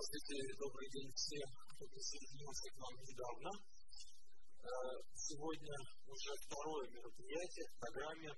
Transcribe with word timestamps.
Здравствуйте, 0.00 0.56
добрый 0.56 0.88
день 0.96 1.12
всем, 1.12 1.44
кто 1.76 1.84
присоединился 1.84 2.72
к 2.72 2.76
нам 2.80 2.94
недавно. 3.04 3.50
Сегодня 5.12 5.76
уже 6.08 6.32
второе 6.40 6.88
мероприятие 6.88 7.66
в 7.68 7.76
программе 7.84 8.32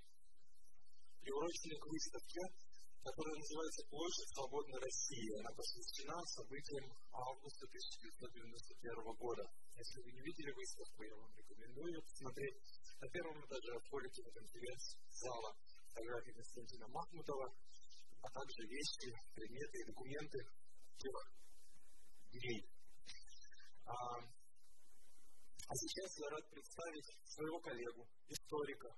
приуроченной 1.22 1.78
к 1.78 1.86
выставке, 1.86 2.42
которая 3.06 3.38
называется 3.38 3.86
«Площадь 3.94 4.30
свободной 4.34 4.80
России». 4.82 5.38
Она 5.38 5.54
посвящена 5.54 6.18
событиям 6.34 6.86
августа 7.14 7.62
1991 7.70 9.14
года. 9.22 9.46
Если 9.78 10.02
вы 10.02 10.10
не 10.18 10.22
видели 10.26 10.50
выставку, 10.50 10.98
я 11.06 11.14
вам 11.14 11.30
рекомендую 11.30 12.02
посмотреть. 12.02 12.58
На 12.98 13.06
первом 13.06 13.38
этаже 13.38 13.70
в 13.78 13.86
в 13.86 14.34
конференц-зала 14.34 15.50
фотографии 15.94 16.34
Константина 16.42 16.90
Махмутова, 16.90 17.46
а 18.18 18.26
также 18.34 18.66
вещи, 18.66 19.14
предметы 19.38 19.78
и 19.78 19.86
документы 19.86 20.38
тех 20.98 21.14
дней. 22.32 22.64
А, 23.84 23.92
а 25.68 25.72
сейчас 25.74 26.18
я 26.18 26.28
рад 26.30 26.44
представить 26.50 27.08
своего 27.24 27.58
коллегу, 27.60 28.08
историка, 28.28 28.88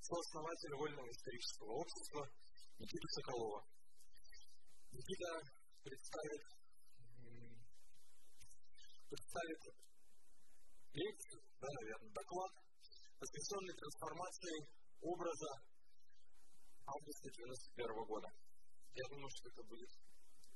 сооснователя 0.00 0.76
Вольного 0.76 1.08
исторического 1.10 1.72
общества 1.80 2.28
Никиту 2.78 3.08
Соколова. 3.08 3.64
Никита 4.92 5.30
представит, 5.82 6.44
представит 9.08 9.62
лекцию, 10.92 11.42
да, 11.60 11.68
наверное, 11.80 12.12
доклад, 12.12 12.52
посвященный 13.18 13.74
трансформации 13.74 14.56
образа 15.00 15.50
августа 16.86 17.28
1991 17.28 18.04
года. 18.06 18.28
Я 18.94 19.04
думаю, 19.08 19.30
что 19.34 19.48
это 19.48 19.62
будет 19.64 19.90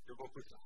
любопытно. 0.07 0.59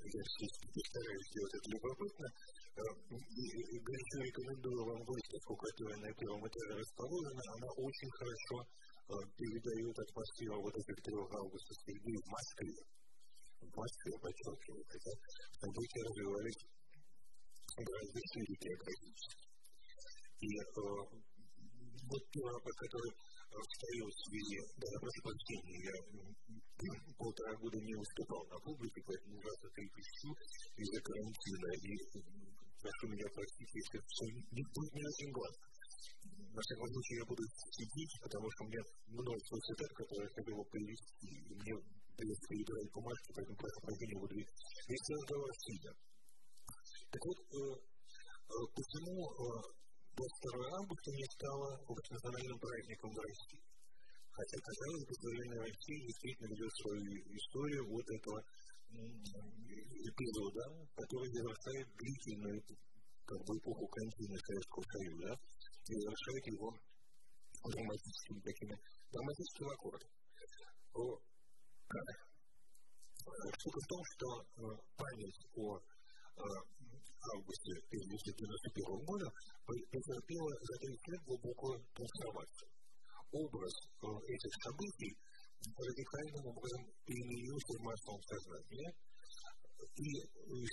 Я 0.00 0.22
постараюсь 0.24 1.28
сделать 1.30 1.54
это 1.54 1.68
любопытно. 1.70 2.26
Горячо 2.74 4.16
рекомендую 4.24 4.80
вам 4.84 5.04
выставку, 5.04 5.52
которая 5.56 5.98
на 5.98 6.10
первом 6.14 6.40
этаже 6.48 6.72
расположена. 6.80 7.42
Она 7.54 7.68
очень 7.76 8.10
хорошо 8.16 8.64
передает 9.36 9.98
атмосферу 9.98 10.62
вот 10.62 10.74
этих 10.74 10.96
трех 11.04 11.28
августовских 11.30 11.96
дней 12.02 12.16
в 12.16 12.28
Москве. 12.30 12.78
В 13.60 13.76
Москве, 13.76 14.12
подчеркиваю, 14.22 14.84
хотя 14.88 15.12
события 15.60 16.02
развивались 16.08 16.60
гораздо 17.76 18.20
шире 18.32 18.54
географически. 18.56 19.46
И 20.40 20.48
вот 22.08 22.22
первое, 22.32 22.72
который 22.72 23.12
встаю 23.58 24.04
в 24.06 24.14
связи, 24.14 24.58
да, 24.78 24.86
прошу 25.00 25.20
прощения, 25.26 25.78
я 25.90 25.96
полтора 27.18 27.52
года 27.58 27.78
не 27.80 27.94
выступал 27.94 28.46
на 28.46 28.58
публике, 28.62 29.02
поэтому 29.04 29.36
ужасно 29.36 29.68
трепещу 29.74 30.30
из-за 30.76 30.98
карантина, 31.02 31.68
и 31.82 31.92
прошу 32.80 33.04
меня 33.10 33.26
простить, 33.34 33.72
если 33.74 33.98
все 34.00 34.26
не 34.54 34.62
будет 34.64 34.92
не 34.94 35.04
очень 35.04 35.32
гладко. 35.32 35.66
На 36.50 36.60
всяком 36.62 36.88
случае, 36.88 37.18
я 37.20 37.24
буду 37.26 37.42
сидеть, 37.78 38.14
потому 38.22 38.46
что 38.50 38.64
у 38.64 38.68
меня 38.68 38.82
множество 39.06 39.56
цитат, 39.60 39.90
которые 39.94 40.26
я 40.26 40.34
хотел 40.34 40.56
бы 40.56 40.64
привести, 40.66 41.28
и 41.30 41.54
мне 41.54 41.74
придется 42.16 42.46
перебирать 42.48 42.90
бумажки, 42.90 43.28
поэтому 43.34 43.56
прошу 43.56 43.78
прощения, 43.80 44.18
буду 44.18 44.34
вести 44.34 45.10
разговор 45.14 45.50
сидя. 45.62 45.92
Так 47.10 47.22
вот, 47.26 47.38
почему 48.74 49.14
22 50.16 50.66
августа 50.78 51.10
не 51.12 51.24
стало 51.36 51.68
общенациональным 51.88 52.58
праздником 52.58 53.10
в 53.10 53.18
России. 53.18 53.62
Хотя, 54.30 54.56
казалось 54.58 55.04
бы, 55.06 55.14
современная 55.14 55.62
Россия 55.66 56.00
действительно 56.06 56.48
ведет 56.48 56.72
свою 56.80 57.02
историю 57.36 57.82
вот 57.88 58.06
этого 58.10 58.38
эпизода, 58.90 60.64
который 60.96 61.28
завершает 61.30 61.86
длительную 61.94 62.62
как 63.24 63.38
бы, 63.46 63.56
эпоху 63.58 63.86
контина 63.86 64.38
Советского 64.38 64.84
Союза 64.90 65.38
и 65.86 65.94
завершает 65.94 66.46
его 66.46 66.74
драматическими 67.62 68.40
такими 68.40 68.74
драматическими 69.12 69.72
аккордами. 69.74 70.14
Штука 73.58 73.78
в 73.80 73.86
том, 73.86 74.02
что 74.14 74.26
память 74.96 75.40
о 75.56 75.78
августе 77.36 77.72
1991 77.92 79.04
года 79.04 79.26
претерпела 79.66 80.52
за 80.60 80.74
30 80.80 81.08
лет 81.08 81.20
глубокую 81.26 81.76
трансформацию. 81.94 82.68
Образ 83.30 83.74
этих 84.00 84.52
событий 84.64 85.12
радикальным 85.60 86.44
образом 86.50 86.82
переменился 87.04 87.72
в 87.76 87.82
массовом 87.84 88.22
сознании. 88.24 88.88
И 90.00 90.08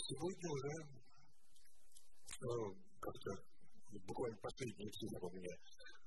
сегодня 0.07 0.47
уже 0.51 0.73
как-то 2.99 3.31
буквально 4.07 4.37
последние 4.41 4.91
цифры 4.91 5.27
у 5.27 5.31
меня 5.31 5.55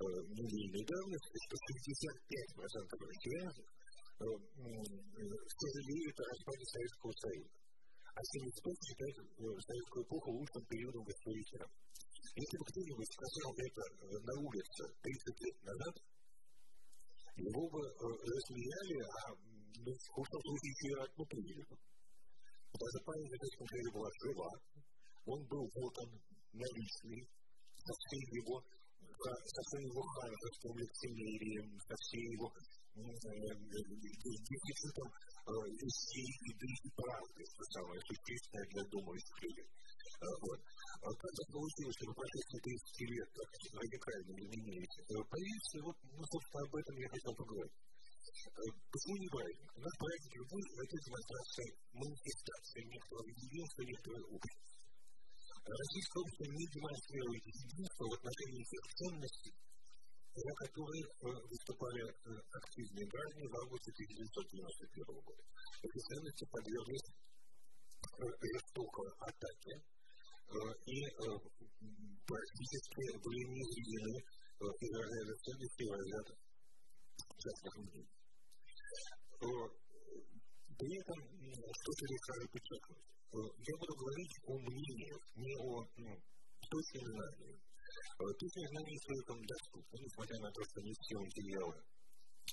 недельной 0.01 0.85
давности, 0.85 1.37
что 1.45 1.55
65% 1.61 2.97
россиян 3.05 3.53
сожалеют 4.21 6.17
о 6.21 6.25
распаде 6.25 6.65
Советского 6.65 7.13
Союза 7.13 7.60
а 8.21 8.23
75 8.23 8.77
считает 8.85 9.17
советскую 9.65 10.05
эпоху 10.05 10.29
лучшим 10.37 10.63
периодом 10.69 11.05
в 11.05 11.09
истории 11.09 11.41
мира. 11.41 11.67
Если 12.37 12.57
бы 12.61 12.65
кто-нибудь 12.69 13.11
сказал 13.17 13.51
это 13.57 13.83
на 14.21 14.35
улице 14.45 14.83
30 15.01 15.41
лет 15.41 15.57
назад, 15.65 15.95
его 17.41 17.65
бы 17.73 17.81
засмеяли, 17.81 19.01
а 19.09 19.33
ну, 19.33 19.91
в 19.97 20.09
худшем 20.13 20.41
случае 20.45 20.69
еще 20.69 20.89
и 20.93 21.01
отмутили. 21.01 21.65
Даже 21.65 22.99
память 23.09 23.33
о 23.33 23.41
Советском 23.41 23.67
Союзе 23.73 23.91
была 23.97 24.11
жива, 24.21 24.51
он 25.25 25.41
был 25.49 25.65
вот 25.81 25.95
он 26.05 26.11
наличный, 26.53 27.25
со 27.25 27.93
всей 27.97 28.25
его 28.37 28.61
со 29.21 29.61
всем 29.69 29.83
его 29.85 30.01
ханжеством, 30.01 30.77
лицемерием, 30.81 31.69
со 31.89 31.95
всей 32.05 32.25
его 32.33 32.49
дефицитом 34.49 35.09
вести 35.51 36.23
еды 36.51 36.71
и 36.71 36.91
правды, 36.95 37.43
что 37.43 37.63
самое 37.75 38.01
существенное 38.07 38.67
для 38.71 38.85
думающих 38.91 39.37
людей. 39.43 39.69
Вот. 40.21 40.61
Как 41.01 41.33
так 41.33 41.49
получилось, 41.49 41.97
что 41.97 42.07
на 42.07 42.15
прошествии 42.15 42.61
30 42.61 43.11
лет 43.11 43.29
так 43.33 43.49
радикально 43.81 44.33
изменились 44.37 44.95
позиции, 45.09 45.81
вот, 45.81 45.97
ну, 46.13 46.23
собственно, 46.29 46.61
об 46.61 46.75
этом 46.77 46.95
я 47.01 47.09
хотел 47.09 47.35
поговорить. 47.41 47.77
Почему 48.21 49.17
не 49.17 49.29
праздник? 49.33 49.71
У 49.75 49.81
нас 49.81 49.95
праздник 49.97 50.33
любой– 50.37 50.63
это 50.85 50.97
демонстрация, 51.01 51.69
манифестация 51.97 52.83
некоторого 52.85 53.29
единства, 53.33 53.81
некоторого 53.81 54.27
общества. 54.37 54.71
Российское 55.61 56.21
общество 56.21 56.47
не 56.53 56.67
демонстрирует 56.69 57.45
единство 57.49 58.05
в 58.05 58.15
отношении 58.21 58.65
тех 58.71 58.85
ценностей, 58.93 59.55
за 60.35 60.53
которые 60.55 61.05
выступали 61.21 62.03
активные 62.53 63.07
граждане 63.07 63.49
в 63.49 63.57
августе 63.65 63.91
1991 63.91 65.21
года. 65.27 65.43
Эти 65.83 65.99
ценности 65.99 66.45
подверглись 66.51 67.09
жестокой 68.21 69.11
атаке 69.21 69.75
и 70.87 70.99
практически 72.27 73.19
были 73.19 73.43
неизведены 73.51 74.15
израильские 74.61 75.37
ценности 75.37 75.83
в 75.85 75.93
разряд 75.93 76.27
частных 77.39 77.77
мнений. 77.77 78.09
При 80.79 80.93
этом, 80.97 81.19
что 81.77 81.91
я 82.09 82.19
хочу 82.25 82.49
подчеркнуть, 82.49 83.05
я 83.33 83.77
буду 83.79 83.95
говорить 83.95 84.35
о 84.47 84.59
мнениях, 84.59 85.23
не 85.37 85.55
о 85.57 85.87
ну, 85.97 86.23
точных 86.69 87.05
знаниях. 87.91 88.39
Точные 88.39 88.69
знания 88.71 88.97
историкам 88.97 89.39
доступны, 89.43 89.97
несмотря 90.01 90.39
на 90.41 90.51
то, 90.51 90.63
что 90.65 90.81
не 90.81 90.95
все 90.95 91.17
материалы 91.19 91.77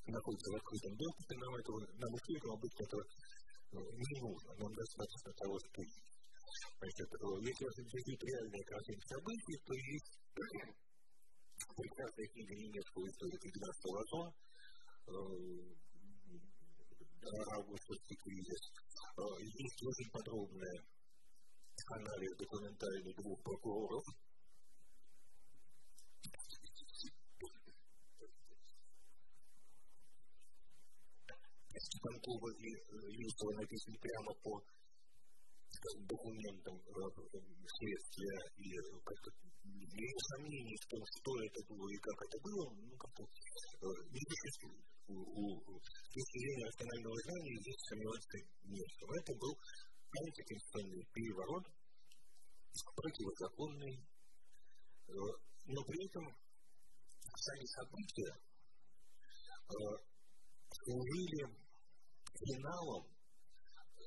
находятся 0.07 0.51
в 0.51 0.55
открытом 0.55 0.93
доступе, 0.97 1.33
нам, 1.37 1.55
этого, 1.55 1.77
нам 1.97 2.11
историкам 2.15 2.51
обычно 2.51 2.83
это 2.83 2.97
не 3.71 4.19
нужно, 4.21 4.49
нам 4.57 4.71
достаточно 4.73 5.31
того, 5.33 5.59
что 5.59 5.81
есть. 5.81 6.07
Если 6.81 7.65
вас 7.65 7.79
интересует 7.79 8.23
реальная 8.23 8.63
картина 8.63 9.01
событий, 9.07 9.57
то 9.65 9.73
есть 9.73 10.11
прекрасная 11.75 12.27
книга 12.27 12.53
немецкого 12.55 13.03
историка 13.07 13.47
Игнатия 13.47 13.91
Лазо 13.91 14.23
августовский 17.57 18.17
кризис. 18.23 18.61
Есть 19.39 19.83
очень 19.83 20.09
подробный 20.11 20.79
анализ 21.87 22.37
документальный 22.37 23.13
двух 23.13 23.41
прокуроров, 23.43 24.05
Степанкова 31.79 32.49
и 32.57 32.69
Юсова 33.21 33.51
написаны 33.53 33.97
прямо 33.99 34.33
по 34.43 34.61
документам 36.09 36.75
следствия 37.77 38.39
и 38.57 38.71
как-то 39.03 39.29
без 39.63 40.13
сомнений 40.31 40.77
в 40.77 40.87
том, 40.87 41.01
что 41.05 41.29
это 41.43 41.59
было 41.69 41.89
и 41.89 41.97
как 41.97 42.17
это 42.23 42.37
было, 42.41 42.65
ну, 42.73 42.97
как-то 42.97 43.23
не 44.09 44.21
существует. 44.25 44.85
У, 45.07 45.79
с 45.79 46.13
точки 46.13 46.39
знания 46.83 47.55
здесь 47.61 47.81
сомневаться 47.87 48.37
нет. 48.63 48.89
Это 49.21 49.33
был 49.35 49.53
антиконституционный 50.19 51.05
переворот, 51.13 51.65
противозаконный, 52.95 53.95
но 55.67 55.83
при 55.83 56.05
этом 56.05 56.25
сами 57.35 57.65
события 57.65 58.33
служили 60.83 61.66
финалом, 62.37 63.03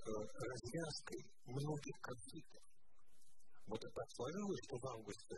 развязкой 0.06 1.20
многих 1.46 1.96
конфликтов. 2.00 2.62
Вот 3.66 3.80
это 3.84 4.00
сложилось, 4.16 4.62
что 4.66 4.76
в 4.78 4.86
августе 4.98 5.36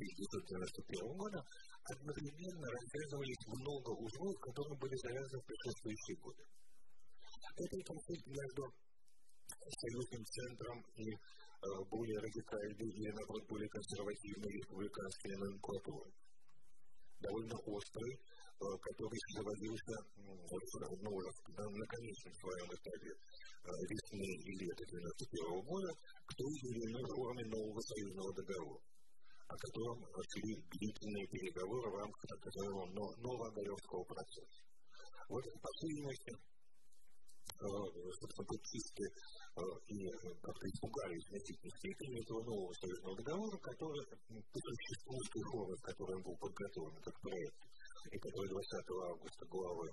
1991 0.00 1.16
года 1.16 1.40
одновременно 1.84 2.66
развязывались 2.72 3.42
много 3.46 3.90
узлов, 4.00 4.36
которые 4.40 4.78
были 4.78 4.96
завязаны 4.96 5.38
в 5.40 5.46
предшествующие 5.46 6.16
годы. 6.24 6.42
Это 7.60 7.76
конфликт 7.84 8.26
между 8.26 8.62
союзным 9.50 10.24
центром 10.24 10.78
и 10.96 11.04
э, 11.10 11.18
более 11.90 12.18
радикальной 12.20 12.88
или, 12.88 13.10
наоборот, 13.12 13.44
более 13.48 13.68
консервативной 13.68 14.50
республиканской 14.56 15.32
номенклатурой. 15.36 16.12
Довольно 17.20 17.56
острый, 17.66 18.12
э, 18.14 18.29
который 18.60 19.20
заводился 19.32 19.94
ну, 20.16 20.36
уже 20.36 21.30
на, 21.56 21.64
на 21.64 21.86
конечном 21.86 22.34
своем 22.34 22.68
этапе 22.68 23.10
э, 23.10 23.70
весны 23.88 24.28
и 24.28 24.50
лета 24.60 24.84
1991 24.84 25.64
года 25.64 25.90
к 26.26 26.34
той 26.34 26.52
или 26.68 27.14
форме 27.16 27.44
нового 27.46 27.80
союзного 27.80 28.34
договора 28.34 28.80
о 29.50 29.56
котором 29.56 29.98
шли 30.30 30.54
длительные 30.70 31.26
переговоры 31.26 31.90
в 31.90 31.96
рамках 31.96 32.22
так 32.22 32.44
называемого 32.44 33.16
нового 33.18 33.48
Огаревского 33.48 34.04
процесса. 34.04 34.62
Вот, 35.28 35.42
по 35.42 35.68
всей 35.74 35.90
видимости, 35.90 36.32
собственно, 37.58 38.46
путчисты 38.46 39.04
и 39.90 40.06
как-то 40.40 40.66
испугались 40.70 41.26
значительной 41.28 41.74
степени 41.78 42.22
этого 42.22 42.42
нового 42.44 42.72
союзного 42.74 43.16
договора, 43.16 43.58
который 43.58 44.06
по 44.06 44.58
существу 44.60 45.18
той 45.18 45.44
формы, 45.50 45.76
в 45.76 45.82
которой 45.82 46.16
он 46.16 46.22
был 46.22 46.36
подготовлен 46.38 47.02
как 47.02 47.20
проект, 47.20 47.56
и 48.10 48.16
который 48.18 48.48
20 48.48 48.90
августа 49.10 49.46
главы 49.46 49.86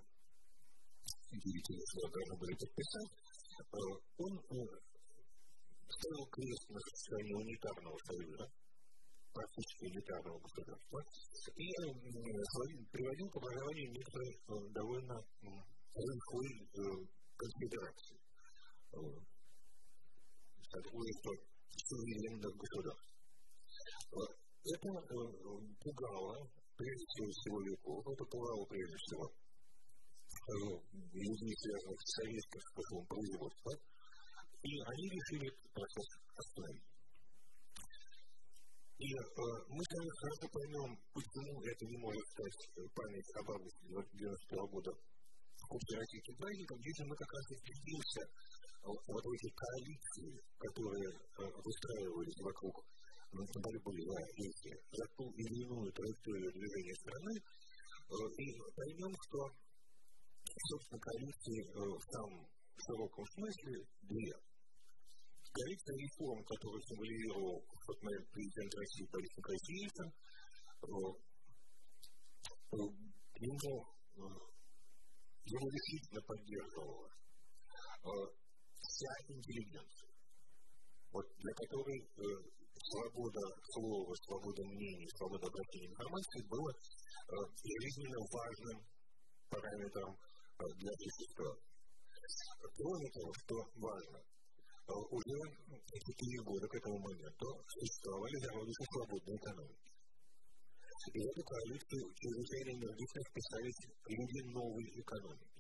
деятельности 1.32 1.98
должны 2.02 2.36
были 2.40 2.54
подписать, 2.56 3.12
он 4.18 4.32
ставил 5.88 6.26
крест 6.32 6.66
на 6.70 6.80
существование 6.80 7.36
унитарного 7.36 7.98
союза, 8.08 8.46
практически 9.34 9.84
элитарного 9.92 10.40
государства, 10.40 11.00
и 11.56 11.68
приводил 12.92 13.28
к 13.30 13.38
образованию 13.38 13.92
некоторой 13.92 14.32
довольно 14.72 15.16
лихой 15.96 16.50
конфедерации. 17.38 18.18
Такое, 20.68 21.10
что 21.22 21.32
суверенных 21.88 22.54
государств. 22.56 23.08
Это 24.68 24.88
пугало 25.80 26.36
прежде 26.78 27.06
всего 27.10 27.30
силовиков, 27.42 28.08
это 28.08 28.24
пугало 28.30 28.66
прежде 28.70 28.98
всего 28.98 29.26
людей, 30.48 31.54
связанных 31.58 32.00
с 32.00 32.16
советским 32.22 32.62
способом 32.72 33.06
производства, 33.08 33.72
и 34.64 34.72
они 34.80 35.06
решили 35.10 35.48
процесс 35.74 36.10
остановить. 36.38 36.88
И 38.98 39.08
э, 39.14 39.22
мы 39.70 39.82
с 39.84 39.92
вами 39.94 40.12
сразу 40.18 40.46
поймем, 40.50 40.90
почему 41.14 41.54
это 41.62 41.84
не 41.86 41.98
может 42.02 42.26
стать 42.34 42.58
память 42.98 43.30
об 43.38 43.46
августе 43.52 43.84
1991 43.94 44.72
года 44.74 44.92
общероссийским 45.70 46.36
праздником, 46.38 46.78
если 46.82 47.04
мы 47.06 47.16
как 47.18 47.32
раз 47.34 47.46
и 47.52 47.56
впечатлимся 47.62 48.24
вот 48.88 49.26
эти 49.36 49.50
коалиции, 49.52 50.32
которые 50.58 51.10
э, 51.12 51.44
выстраивались 51.44 52.40
вокруг 52.42 52.76
борьбы 53.32 53.92
за 53.92 54.18
эти, 54.36 54.72
за 54.92 55.06
ту 55.16 55.30
или 55.32 55.64
иную 55.64 55.92
траекторию 55.92 56.52
движения 56.52 56.96
страны, 56.96 57.34
э, 57.38 58.16
и 58.38 58.46
поймем, 58.76 59.14
что, 59.28 59.40
собственно, 60.70 61.00
коалиции 61.00 61.60
э, 61.66 61.76
в 61.76 62.04
самом 62.12 62.48
широком 62.78 63.26
смысле 63.36 63.74
две. 64.04 64.34
Коалиция 65.52 65.96
реформ, 65.98 66.44
которую 66.46 66.82
символизировал 66.84 67.66
в 67.66 67.86
тот 67.88 68.04
момент 68.04 68.30
президент 68.32 68.74
России 68.76 69.10
Борис 69.12 69.38
Николаевич 69.38 69.68
ему, 73.40 73.88
его 75.46 75.70
решительно 75.70 76.22
поддерживала 76.22 77.10
вся 78.98 79.14
интеллигенция, 79.28 80.10
вот 81.12 81.26
для 81.38 81.54
которой 81.54 82.00
свобода 82.88 83.44
слова, 83.74 84.14
свобода 84.24 84.64
мнений, 84.64 85.08
свобода 85.18 85.46
обращения 85.48 85.90
информации 85.92 86.42
было 86.48 86.72
жизненно 87.62 88.20
важным 88.32 88.78
параметром 89.50 90.12
для 90.80 90.92
общества. 90.92 91.50
Кроме 92.78 93.08
того, 93.12 93.32
что 93.44 93.56
важно, 93.80 94.20
уже 94.88 95.38
четыре 95.92 96.40
года 96.44 96.68
к 96.68 96.76
этому 96.76 96.98
моменту 97.00 97.48
существовали 97.68 98.36
зародыши 98.40 98.84
свободной 98.92 99.36
экономики. 99.36 99.88
И 101.08 101.20
в 101.20 101.26
эту 101.28 101.44
коалицию 101.44 102.04
чрезвычайно 102.16 102.70
энергично 102.80 103.22
вписались 103.30 103.80
люди 104.08 104.40
новой 104.52 104.88
экономики. 104.96 105.57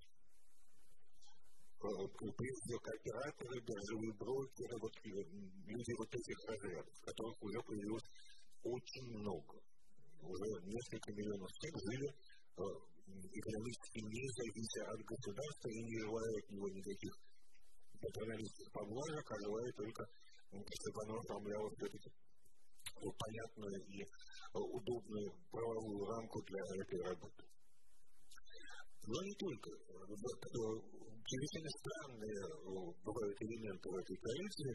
Прежде 1.80 2.60
всего, 2.66 2.80
кооператоры, 2.80 3.62
биржевые 3.62 4.14
брокеры, 4.18 4.76
вот, 4.82 4.94
люди 5.06 5.94
вот 5.98 6.10
этих 6.10 6.38
разрядов, 6.50 6.96
которых 7.06 7.44
уже 7.44 7.60
появилось 7.62 8.10
очень 8.64 9.08
много. 9.22 9.62
Уже 10.22 10.48
несколько 10.66 11.14
миллионов 11.14 11.52
человек 11.54 11.78
жили 11.86 12.08
экономически 13.08 14.00
не 14.02 14.24
завися 14.36 14.82
от 14.92 15.00
государства 15.06 15.70
и 15.70 15.84
не 15.84 16.00
желая 16.02 16.34
от 16.42 16.50
него 16.50 16.68
никаких 16.68 17.14
патроналистских 18.02 18.72
поблажек, 18.74 19.32
а 19.32 19.40
желая 19.46 19.72
только, 19.74 20.04
чтобы 20.50 21.00
оно 21.06 21.16
оформляло 21.20 21.70
все-таки 21.78 22.10
понятную 22.98 23.78
и 23.86 24.04
удобную 24.54 25.30
правовую 25.52 26.06
рамку 26.06 26.42
для 26.42 26.62
этой 26.82 27.00
работы. 27.06 27.44
Но 29.08 29.18
не 29.24 29.36
только. 29.40 29.72
Чрезвычайно 31.28 31.72
странные 31.80 32.40
бывают 33.04 33.38
элементы 33.40 33.86
в 33.88 33.96
этой 34.00 34.16
коалиции, 34.16 34.72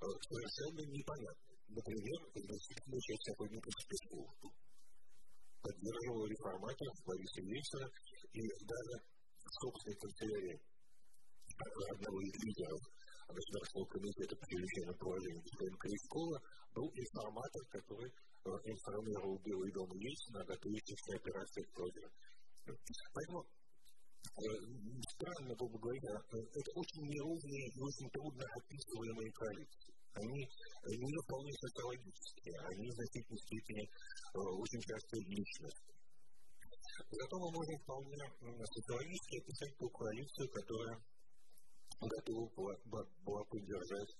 совершенно 0.00 0.82
непонятные. 0.84 1.56
Например, 1.68 2.18
значительная 2.34 3.00
часть 3.00 3.24
сотрудников 3.24 3.72
спецслужб 3.84 4.40
поддерживала 5.60 6.24
реформаторов 6.24 6.96
Бориса 7.04 7.40
Ельцина 7.40 7.86
и 8.32 8.40
даже 8.64 8.94
собственной 9.60 9.96
канцелярии 9.96 10.56
одного 11.92 12.18
из 12.20 12.34
лидеров 12.48 12.80
Государственного 13.28 13.88
комитета 13.92 14.34
по 14.40 14.44
чрезвычайному 14.48 14.98
положению 14.98 15.42
господина 15.44 15.78
Крискова 15.78 16.36
был 16.74 16.88
информатор, 16.96 17.62
который 17.70 18.10
информировал 18.64 19.38
Белый 19.44 19.70
дом 19.72 19.90
Ельцина 20.00 20.40
о 20.40 20.48
готовящихся 20.48 21.12
операциях 21.16 21.66
против. 21.76 22.08
Поэтому 23.12 23.44
странно, 24.20 25.54
грубо 25.54 25.78
говоря, 25.78 26.14
это 26.32 26.70
очень 26.74 27.04
неровные 27.08 27.68
и 27.68 27.80
очень 27.80 28.08
трудно 28.10 28.44
описываемые 28.56 29.30
коалиции. 29.32 29.92
Они 30.14 30.42
не 30.42 31.22
вполне 31.22 31.52
социологические, 31.52 32.56
они 32.72 32.90
в 32.90 32.94
значительной 32.94 33.38
степени 33.38 33.84
очень 34.34 34.80
часто 34.80 35.16
личностные. 35.18 35.98
Зато 37.10 37.34
мы 37.38 37.48
можем 37.52 37.78
вполне 37.80 38.16
социологически 38.40 39.38
описать 39.38 39.76
ту 39.78 39.88
коалицию, 39.90 40.48
которая 40.50 40.96
готова 42.00 42.48
была, 42.56 43.04
была 43.24 43.44
поддержать 43.44 44.12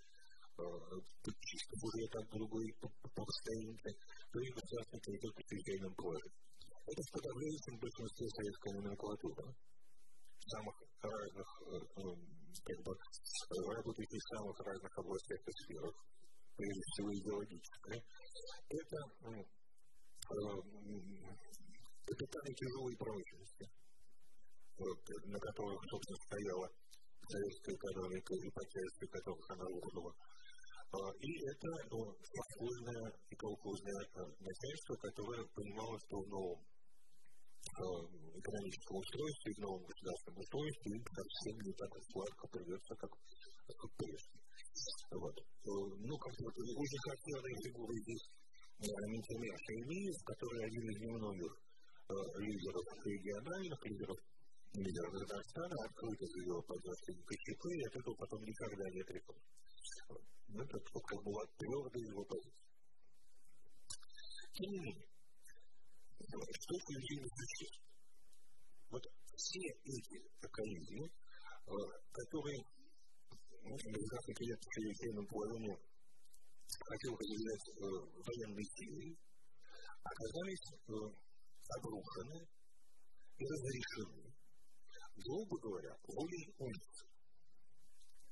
чисто 1.25 1.75
уже 1.81 2.07
там 2.13 2.25
другой 2.31 2.67
по 2.81 3.25
расстоянию, 3.25 3.77
то 3.81 4.41
и 4.41 4.53
государственный 4.53 5.01
комитет 5.01 5.35
по 5.35 5.43
чрезвычайным 5.43 5.95
положениям. 5.95 6.37
Это 6.87 7.03
в 7.03 7.11
подавляющем 7.13 7.75
большинстве 7.79 8.27
советской 8.29 8.73
номенклатуры 8.75 9.55
самых 10.51 10.75
разных, 11.01 11.49
как 12.65 12.79
бы, 12.85 12.93
работающих 13.75 14.21
в 14.21 14.31
самых 14.37 14.57
разных 14.61 14.93
областях 14.99 15.41
и 15.47 15.53
сферах, 15.63 15.95
прежде 16.57 16.83
всего 16.91 17.09
идеологической, 17.15 17.99
это 18.69 18.99
капитаны 22.07 22.51
тяжелой 22.55 22.97
промышленности, 22.99 23.67
на 25.31 25.39
которых, 25.39 25.79
собственно, 25.91 26.21
стояла 26.27 26.67
советская 27.31 27.75
экономика 27.77 28.35
и 28.35 28.51
по 28.51 28.65
части 28.67 29.07
которых 29.07 29.51
она 29.51 29.65
рухнула. 29.65 30.13
И 31.21 31.31
это 31.47 31.71
совхозное 31.87 33.13
и 33.31 33.35
колхозное 33.37 34.03
начальство, 34.41 34.95
которое 34.97 35.47
понимало, 35.55 35.97
что 36.01 36.19
в 36.19 36.27
новом 36.27 36.59
экономическом 37.71 38.97
устройстве, 38.97 39.55
в 39.55 39.59
новом 39.61 39.83
государственном 39.85 40.41
устройстве 40.41 40.89
им 40.97 41.03
совсем 41.07 41.55
не 41.61 41.73
так 41.75 41.93
сладко 42.13 42.43
придется, 42.49 42.95
как, 42.97 43.11
как 43.11 43.91
прежде. 43.97 44.37
Вот. 45.13 45.37
Ну, 45.65 46.15
как 46.17 46.33
очень 46.33 47.03
характерные 47.05 47.57
фигуры 47.65 47.95
здесь, 48.01 48.25
например, 48.81 49.55
Шеймиев, 49.67 50.19
который 50.25 50.65
один 50.65 50.85
из 50.91 50.99
немногих 51.01 51.53
лидеров 52.39 52.87
региональных, 53.05 53.79
лидеров 53.87 54.19
лидеров 54.75 55.13
Казахстана, 55.13 55.75
открыто 55.85 56.27
заявил 56.27 56.63
поддержку 56.63 57.11
КЧП, 57.27 57.63
и 57.75 57.87
от 57.87 57.97
этого 57.97 58.15
потом 58.15 58.41
никогда 58.45 58.85
не 58.91 59.01
отрекался. 59.01 59.51
Это 60.55 60.79
только 60.79 61.15
была 61.23 61.43
твердая 61.59 62.07
его 62.07 62.25
позиция. 62.25 62.71
Тем 64.55 64.71
не 64.71 64.79
менее, 64.79 65.10
что 66.29 66.75
включили 66.79 67.25
сейчас? 67.25 67.81
Вот 68.91 69.03
все 69.37 69.61
эти 69.85 70.21
коллизии, 70.51 71.07
которые 72.13 72.61
американский 73.65 74.45
лет 74.45 74.61
в 74.61 74.69
чрезвычайном 74.75 75.27
положении 75.27 75.77
хотел 76.69 77.17
разделять 77.17 77.67
военной 77.81 78.67
силой, 78.77 79.19
оказались 80.03 80.67
обрушены 81.79 82.39
и 83.39 83.45
разрешены, 83.45 84.33
грубо 85.25 85.59
говоря, 85.61 85.97
волей 86.05 86.55
улиц. 86.59 87.07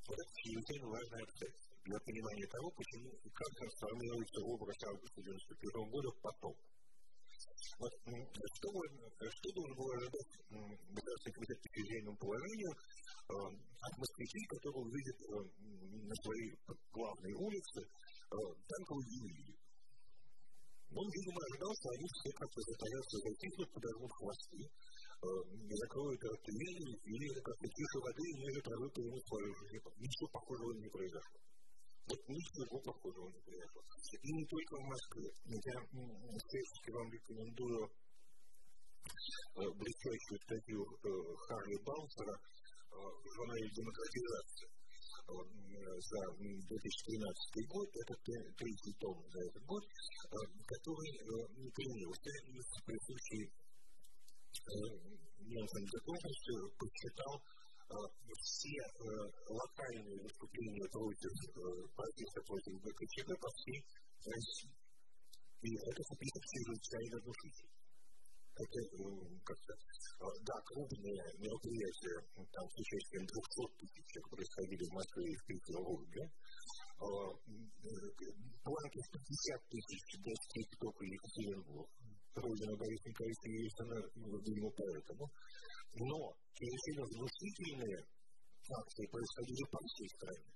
Вот 0.09 0.19
это 0.19 0.33
чрезвычайно 0.43 0.89
важное 0.89 1.23
обстоятельство 1.23 1.77
для 1.85 1.99
понимания 2.01 2.47
того, 2.49 2.71
почему 2.73 3.11
и 3.11 3.31
как 3.31 3.49
трансформируется 3.57 4.41
образ 4.45 4.77
августа 4.85 5.21
1991 5.21 5.91
года 5.91 6.11
потом. 6.23 6.57
Что, 7.79 7.87
что 8.59 9.49
должен 9.55 9.77
был 9.79 9.87
ожидать 9.95 10.31
Государственный 10.51 11.35
комитет 11.39 11.59
по 11.63 11.69
чрезвычайному 11.71 12.17
положению 12.19 12.73
э, 12.75 13.35
от 13.55 13.95
москвичей, 14.03 14.45
которые 14.51 14.83
увидят 14.83 15.19
э, 15.23 15.35
на 16.11 16.15
своей 16.19 16.51
главной 16.91 17.35
улице 17.39 17.79
э, 17.79 18.37
танковую 18.67 19.07
дивизию? 19.07 19.55
Он, 20.91 21.07
видимо, 21.07 21.39
ожидал, 21.39 21.71
что 21.79 21.89
они 21.95 22.07
все 22.19 22.31
как-то 22.35 22.61
затаятся, 22.67 23.17
затихнут, 23.23 23.71
подожмут 23.71 24.13
хвосты, 24.19 24.59
не 24.59 25.77
закроют 25.79 26.23
артиллерию 26.25 26.93
или 26.99 27.27
как-то 27.47 27.67
тише 27.69 27.99
воды 28.03 28.27
ниже 28.43 28.59
свою 28.59 29.55
жизнь. 29.55 29.87
Ничего 30.03 30.27
похожего 30.35 30.73
не 30.83 30.89
произошло. 30.91 31.48
Вот 32.09 32.21
ничего 32.29 32.81
похожего 32.81 33.29
не 33.29 33.41
произошло. 33.45 33.83
И 34.23 34.33
не 34.33 34.45
только 34.47 34.77
в 34.77 34.85
Москве. 34.89 35.29
Я 35.45 35.77
всячески 36.41 36.91
вам 36.91 37.13
рекомендую 37.13 37.91
блестящую 39.55 40.39
статью 40.45 40.87
Харри 41.49 41.77
Баунсера 41.85 42.35
в 42.91 43.35
журнале 43.35 43.69
«Демократизация» 43.77 44.71
за 45.29 46.21
2013 46.39 47.69
год, 47.69 47.89
это 47.93 48.15
третий 48.57 48.95
том 49.01 49.17
за 49.29 49.41
этот 49.45 49.65
год, 49.67 49.85
который 50.65 51.13
не 51.57 51.71
принялся 51.71 52.33
из 52.49 52.67
присущей 52.85 53.53
немцам 55.45 55.85
готовностью 55.85 56.73
посчитал 56.79 57.43
все 57.89 58.83
локальные 59.49 60.21
выступления 60.23 60.89
против 60.91 61.33
протеста 61.95 62.41
против 62.47 62.75
ГКЧП 62.83 63.29
по 63.41 63.49
всей 63.57 63.81
России. 64.25 64.75
И 65.63 65.75
это 65.75 66.03
список 66.03 66.43
чрезвычайно 66.47 67.19
внушительный. 67.19 67.79
Это 68.59 68.81
как-то, 69.45 69.73
да, 70.43 70.55
крупные 70.67 71.23
мероприятия, 71.39 72.19
там, 72.35 72.67
с 72.69 72.75
участием 72.79 73.25
200 73.25 73.71
тысяч, 73.79 74.19
происходили 74.31 74.85
в 74.85 74.93
Москве 74.95 75.31
и 75.31 75.37
в 75.37 75.45
Петербурге, 75.47 76.23
планки 78.65 78.99
в 78.99 79.09
50 79.15 79.63
тысяч 79.71 80.03
достиг 80.19 80.69
только 80.79 81.05
Екатеринбург 81.05 81.89
родина 82.35 82.77
Бориса 82.77 83.09
Николаевича 83.09 83.49
Ельцина, 83.49 83.97
видимо, 84.15 84.71
поэтому. 84.77 85.25
Но 85.97 86.19
чрезвычайно 86.55 87.03
внушительные 87.09 87.99
акции 88.69 89.07
происходили 89.09 89.65
по 89.73 89.79
всей 89.89 90.09
стране. 90.17 90.51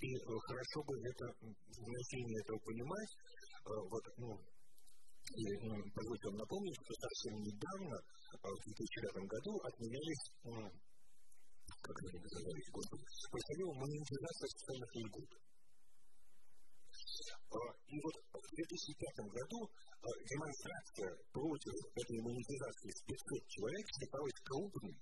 И 0.00 0.10
хорошо 0.24 0.78
бы 0.84 0.92
это, 1.00 1.24
значение 1.40 2.38
этого 2.40 2.58
понимать. 2.64 3.12
Вот, 3.64 4.04
ну, 4.18 4.30
и, 5.32 5.44
ну, 5.62 5.74
позвольте 5.94 6.28
вам 6.28 6.38
напомнить, 6.42 6.76
что 6.82 6.92
совсем 6.98 7.34
недавно, 7.40 7.96
в 8.42 8.58
2009 8.64 9.22
году, 9.30 9.52
отменялись, 9.62 10.24
как 11.62 11.96
это 12.02 12.18
называется, 12.18 12.70
господи, 12.72 13.04
происходила 13.30 13.72
монетизация 13.72 14.48
социальных 14.50 14.90
льгот. 14.96 15.30
И 17.86 17.96
вот 18.02 18.16
в 18.32 18.48
2005 18.56 19.30
году 19.30 19.58
демонстрация 20.02 21.14
против 21.30 21.74
этой 21.94 22.18
монетизации 22.22 22.90
с 22.90 23.00
500 23.06 23.46
человек 23.48 23.86
считалась 23.86 24.38
крупной, 24.42 24.94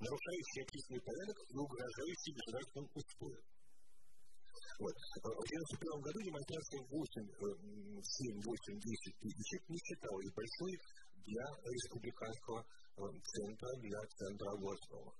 нарушающей 0.00 0.62
общественный 0.62 1.00
порядок 1.00 1.38
и 1.48 1.56
угрожающей 1.56 2.32
государственным 2.36 2.88
устоям. 2.92 3.44
Вот. 4.82 4.92
В 4.92 5.24
1991 5.24 6.00
году 6.02 6.18
демонстрация 6.28 6.80
8, 6.92 6.92
7, 6.92 8.40
8, 8.42 8.80
10 8.80 9.16
тысяч 9.20 9.50
не 9.68 9.78
считалась 9.80 10.30
большой 10.34 10.72
для 11.24 11.46
республиканского 11.64 12.60
центра, 12.96 13.70
для 13.80 14.00
центра 14.12 14.48
областного. 14.52 15.14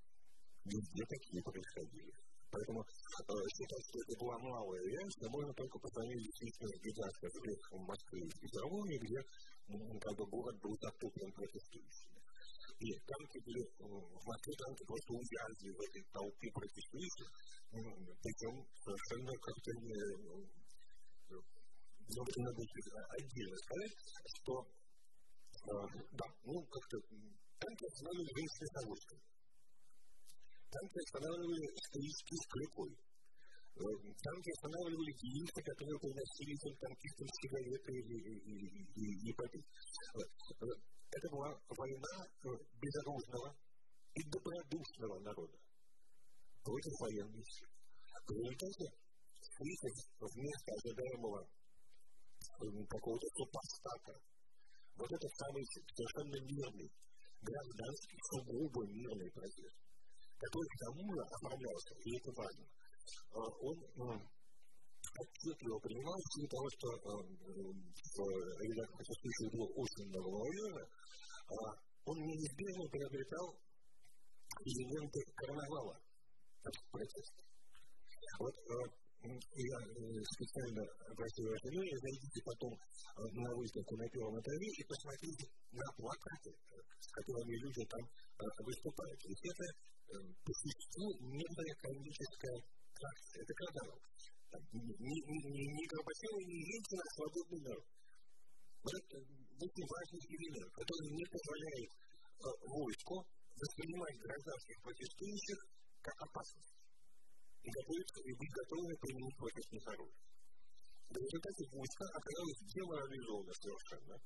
Везде 0.65 1.03
такие 1.09 1.43
происходили. 1.43 2.13
Поэтому 2.53 2.85
считать, 2.85 3.85
что 3.89 3.97
это 4.05 4.15
была 4.21 4.37
малая 4.39 4.85
но 5.25 5.29
можно 5.33 5.53
только 5.57 5.79
по 5.81 5.89
сравнению 5.89 6.29
с 6.29 6.77
гигантской 6.85 7.31
в 7.33 7.81
Москве 7.89 8.21
и 8.21 8.41
Петербурге, 8.45 8.97
где 9.01 9.21
как 9.73 10.15
бы 10.21 10.27
город 10.29 10.57
был 10.61 10.77
затоплен 10.77 11.33
протестующими. 11.33 12.21
И 12.83 12.93
танки 13.09 13.39
были, 13.41 13.63
в 13.81 14.25
Москве 14.27 14.53
танки 14.61 14.85
просто 14.85 15.11
увязли 15.17 15.71
в 15.73 15.81
этой 15.81 16.03
толпе 16.13 16.49
протестующих, 16.53 17.29
причем 17.73 18.55
совершенно 18.85 19.33
как-то 19.33 19.71
не... 19.81 19.97
Но 21.33 22.21
это 22.29 22.41
надо 22.43 22.61
отдельно 23.17 23.57
сказать, 23.57 23.95
что 24.37 24.53
да, 26.13 26.27
ну 26.45 26.61
как-то 26.69 26.99
танки 27.57 27.85
останавливали 27.87 28.29
женщины 28.37 28.67
с 28.67 29.32
танки 30.73 30.99
останавливали 31.05 31.67
исторические 31.69 32.41
клюкой. 32.49 32.93
Танки 33.73 34.51
останавливали 34.57 35.13
киевцы, 35.21 35.61
которые 35.63 35.99
приносили 36.01 36.53
этим 36.57 36.75
танкистам 36.81 37.29
сигареты 37.41 37.93
и, 37.93 38.17
и, 38.21 38.65
и, 38.97 39.05
и 39.29 39.33
попить. 39.33 39.69
Это 41.13 41.27
была 41.29 41.51
война 41.69 42.15
безоружного 42.81 43.49
и 44.15 44.21
добродушного 44.29 45.19
народа 45.21 45.59
против 46.65 46.93
военной 47.01 47.45
силы. 47.45 47.73
В 48.23 48.33
результате 48.33 48.87
список 49.41 49.95
вместо 50.21 50.69
ожидаемого 50.73 51.41
какого-то 52.89 53.27
супостата, 53.37 54.15
вот 54.97 55.11
этот 55.11 55.33
самый 55.37 55.65
совершенно 55.65 56.39
мирный, 56.45 56.91
гражданский, 57.41 58.19
сугубо 58.31 58.87
мирный 58.87 59.31
протест, 59.33 59.82
который 60.43 60.69
к 60.69 60.79
тому 60.83 61.07
же 61.15 61.21
оформлялся, 61.23 61.95
и 62.03 62.11
это 62.19 62.31
важно, 62.35 62.67
он 63.33 63.77
отчетливо 65.13 65.79
понимал, 65.79 66.19
в 66.19 66.49
того, 66.49 66.67
что 66.71 66.87
в 66.99 68.27
рядах 68.63 68.89
протестующих 68.93 69.49
было 69.55 69.69
очень 69.77 70.07
много 70.09 70.29
молодежи, 70.31 70.83
он 72.05 72.17
неизбежно 72.19 72.85
приобретал 72.91 73.55
элементы 74.65 75.21
карнавала 75.37 75.95
протеста. 76.91 77.43
Вот 78.39 78.55
я 79.23 79.79
специально 80.35 80.83
обратил 81.07 81.47
ваше 81.47 81.69
внимание, 81.71 81.99
зайдите 82.03 82.41
потом 82.43 82.75
на 83.39 83.55
выставку 83.55 83.95
на 83.97 84.07
первом 84.11 84.35
этаже 84.41 84.67
и 84.67 84.83
посмотрите 84.83 85.47
на 85.71 85.87
плакаты, 85.95 86.51
с 86.99 87.07
которыми 87.07 87.55
люди 87.55 87.87
там 87.87 88.03
выступают. 88.67 89.21
Ведь 89.23 89.45
это 89.47 89.65
по 90.21 90.53
существу 90.53 91.07
некая 91.33 91.75
комическая 91.81 92.59
акция. 92.61 93.43
Это 93.43 93.53
карнавал. 93.55 94.01
Не, 94.53 94.85
не, 94.85 95.39
не, 95.49 95.65
не 95.65 95.85
Горбачева, 95.89 96.41
не 96.45 96.59
Ельцина, 96.61 97.03
а 97.03 97.15
свободный 97.17 97.61
народ. 97.65 97.87
Вот 98.83 98.95
это 98.99 99.17
очень 99.17 99.87
важный 99.89 100.23
элемент, 100.29 100.71
который 100.77 101.09
не 101.17 101.25
позволяет 101.25 101.91
э, 101.93 102.47
войску 102.69 103.17
воспринимать 103.57 104.17
гражданских 104.21 104.77
протестующих 104.83 105.59
как 106.03 106.17
опасность. 106.21 106.77
И 107.63 107.69
готовиться 107.71 108.19
и 108.27 108.33
быть 108.35 108.53
готовыми 108.53 108.97
применить 109.01 109.37
против 109.39 109.65
них 109.73 109.85
оружие. 109.87 110.33
В 111.09 111.17
результате 111.17 111.63
войска 111.73 112.05
оказалось 112.13 112.61
деморализовано 112.75 113.53
совершенно. 113.55 114.17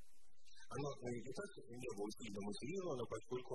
Оно 0.68 0.88
и 1.08 1.32
так 1.32 1.50
не 1.70 1.90
было 1.94 2.10
сильно 2.18 2.40
мотивировано, 2.42 3.04
поскольку 3.06 3.54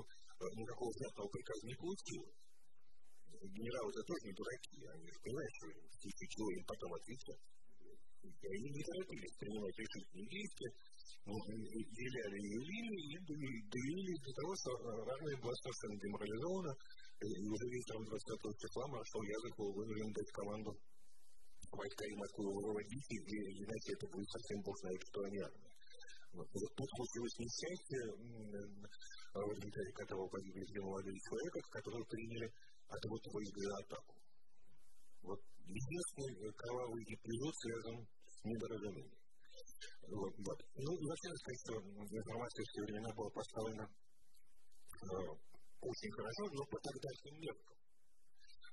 никакого 0.56 0.92
внятного 0.96 1.28
приказа 1.28 1.64
не 1.68 1.76
получило. 1.76 2.30
Генералы-то 3.42 4.02
тоже 4.06 4.22
не 4.28 4.34
дураки, 4.34 4.78
они 4.86 5.08
же 5.12 5.20
понимают, 5.22 5.54
что 5.58 5.68
в 5.68 5.98
случае 5.98 6.64
потом 6.68 6.94
ответят. 6.94 7.40
И 8.22 8.48
они 8.48 8.70
не 8.70 8.84
торопились 8.86 9.36
принимать 9.42 9.78
решительные 9.82 10.28
действия, 10.30 10.72
являли 11.26 12.38
и 12.38 12.54
явили, 12.54 12.96
и 13.02 13.18
довели 13.66 14.14
до 14.22 14.32
того, 14.32 14.52
что 14.56 14.70
армия 15.10 15.38
была 15.42 15.56
совершенно 15.58 15.98
деморализована, 16.00 16.74
и 17.22 17.48
уже 17.50 17.66
вечером 17.66 18.06
20 18.06 18.62
числа 18.62 18.88
маршал 18.88 19.22
Язык 19.22 19.54
был 19.58 19.74
вынужден 19.74 20.12
дать 20.14 20.32
команду 20.32 20.72
войска 21.72 22.06
и 22.06 22.16
Москву 22.16 22.46
выводить, 22.62 23.10
иначе 23.10 23.90
это 23.94 24.06
будет 24.08 24.30
совсем 24.30 24.62
бог 24.62 24.78
знает, 24.80 25.02
что 25.02 25.22
они 25.22 25.40
армия. 25.40 25.71
Тут 26.32 26.90
случилось 26.96 27.40
несчастье, 27.40 28.02
в 29.34 29.52
результате 29.52 29.92
которого 29.94 30.28
погибли 30.30 30.64
две 30.64 30.82
молодые 30.82 31.20
человека, 31.20 31.60
которые 31.72 32.06
приняли 32.06 32.48
отвод 32.88 33.22
войск 33.34 33.58
за 33.58 33.76
атаку. 33.84 34.16
Вот 35.24 35.40
единственный 35.68 36.54
кровавый 36.54 37.04
эпизод 37.04 37.54
связан 37.60 38.08
с 38.28 38.44
недоразумением. 38.46 39.22
Вот, 40.08 40.34
вот. 40.40 40.60
Ну, 40.76 40.92
и 40.98 41.06
вообще 41.06 41.30
сказать, 41.36 41.62
что 41.64 41.74
информация 41.80 42.64
в 42.64 42.72
те 42.72 42.82
времена 42.82 43.10
была 43.16 43.30
поставлена 43.30 43.86
э, 43.86 45.08
очень 45.82 46.12
хорошо, 46.12 46.44
но 46.52 46.66
по 46.66 46.78
тогдашним 46.80 47.36
меркам. 47.40 47.76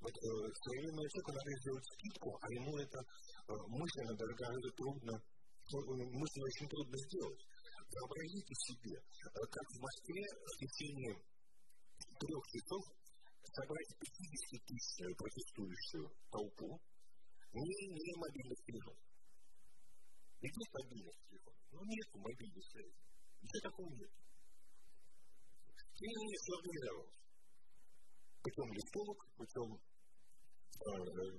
Вот 0.01 0.15
э, 0.15 0.27
современному 0.63 1.09
человеку 1.11 1.33
надо 1.35 1.51
сделать 1.59 1.87
скидку, 1.91 2.39
а 2.41 2.47
ему 2.55 2.73
это 2.79 2.99
э, 2.99 3.53
мысленно 3.67 4.15
даже 4.15 4.35
гораздо 4.35 4.71
трудно, 4.79 5.15
мысленно 5.77 6.47
очень 6.47 6.69
трудно 6.69 6.97
сделать. 6.97 7.43
Вообразите 7.89 8.55
себе, 8.55 8.97
э, 8.97 9.41
как 9.51 9.67
в 9.69 9.81
Москве 9.81 10.25
в 10.25 10.55
течение 10.59 11.15
трех 12.21 12.43
часов 12.49 12.83
собрать 13.53 13.91
50-тысячную 14.01 15.17
протестующую 15.17 16.07
толпу, 16.31 16.81
не 17.53 17.73
имея 17.89 18.17
мобильных 18.17 18.59
телефонов. 18.65 19.09
Где 20.41 20.51
мобильных 20.73 21.17
телефонов? 21.29 21.61
Ну, 21.73 21.81
нет 21.85 22.07
мобильных 22.15 22.65
связи. 22.71 22.95
Ничего 23.43 23.61
такого 23.71 23.91
нет. 23.95 24.13
И 25.99 26.07
не 26.07 26.37
сформировался. 26.39 27.19
Путем 28.43 28.73
листовок, 28.73 29.19
путем 29.37 29.69
э, 29.75 30.93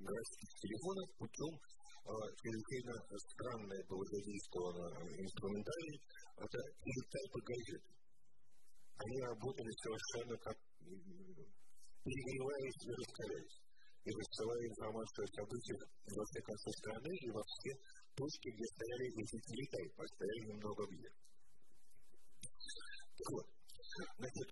городских 0.03 0.49
телефонов, 0.59 1.07
путем 1.17 1.53
э, 1.55 1.78
чрезвычайно 2.05 2.93
странное 3.17 3.83
было 3.89 4.03
задействовано 4.05 4.85
инструментарий, 5.17 6.01
это 6.37 6.59
электайпы 6.85 7.39
газет. 7.41 7.83
Они 8.99 9.21
работали 9.21 9.71
совершенно 9.83 10.37
как 10.37 10.57
перегреваясь 12.03 12.81
и 12.83 12.91
раскаляясь, 12.91 13.59
и 14.05 14.09
рассылая 14.11 14.63
информацию 14.67 15.23
о 15.23 15.35
событиях 15.35 15.81
во 16.15 16.23
все 16.25 16.41
концы 16.41 16.69
страны 16.79 17.11
и 17.21 17.29
во 17.31 17.43
все 17.43 17.71
точки, 18.15 18.47
где 18.49 18.65
стояли 18.65 19.05
эти 19.19 19.37
телетайпы, 19.47 20.07
стояли 20.07 20.41
немного 20.51 20.87
где. 20.87 21.09
Так 23.19 23.29
вот, 23.31 23.47
Значит, 24.17 24.47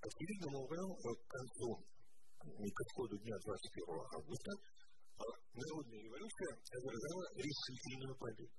очевидным 0.00 0.54
образом, 0.56 0.96
к 0.96 1.26
концу, 1.28 1.84
к 2.40 2.80
исходу 2.82 3.18
дня 3.18 3.36
21 3.44 4.00
августа, 4.16 4.52
народная 5.54 6.00
революция 6.00 6.50
одержала 6.72 7.24
решительную 7.36 8.16
победу. 8.16 8.52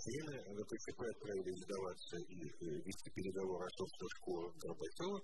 Члены 0.00 0.32
ВКЧП 0.40 1.00
отправились 1.02 1.60
сдаваться 1.60 2.16
и 2.16 2.38
вести 2.88 3.10
переговоры 3.10 3.66
о 3.66 3.76
собственной 3.76 4.12
школе 4.16 4.48
Горбачева. 4.62 5.18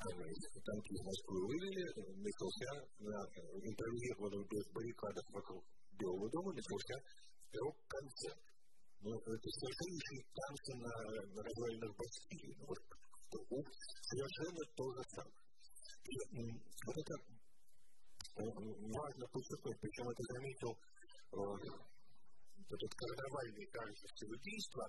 Танки 0.00 0.92
из 0.92 1.02
Москвы 1.04 1.38
вывели, 1.46 1.84
начался 2.20 2.70
на 3.00 3.20
импровизированных 3.64 4.48
без 4.48 4.64
баррикадах 4.72 5.24
вокруг 5.30 5.64
Белого 5.92 6.28
дома, 6.30 6.52
начался 6.52 6.96
рок-концерт. 7.52 8.40
Ну, 9.00 9.16
это 9.16 9.48
совершеннейшие 9.48 10.20
танцы 10.36 10.72
на, 10.76 10.92
на 11.32 11.40
развалинах 11.40 11.96
Бастилии. 11.96 12.54
Ну, 12.60 12.66
вот, 12.68 13.66
совершенно 14.04 14.62
то 14.76 14.84
же 14.92 15.02
самое. 15.16 15.40
И 16.10 16.16
вот 16.84 16.96
это 16.96 17.14
важно 18.36 19.26
подчеркнуть, 19.28 19.80
причем 19.80 20.08
это 20.08 20.22
заметил 20.32 20.72
этот 22.70 22.92
карнавальный 22.94 23.66
кажущийся 23.66 24.26
действа, 24.42 24.84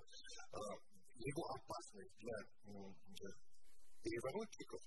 его 1.18 1.42
опасность 1.56 2.16
для 2.18 2.36
переворотчиков 4.02 4.80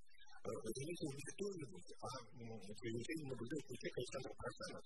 заметил 0.43 1.09
не 1.11 1.23
кто-нибудь, 1.33 1.89
а 2.01 2.07
чрезвычайно 2.75 3.29
наблюдательный 3.29 3.77
человек 3.77 3.97
Александр 3.97 4.31
Просанов 4.37 4.85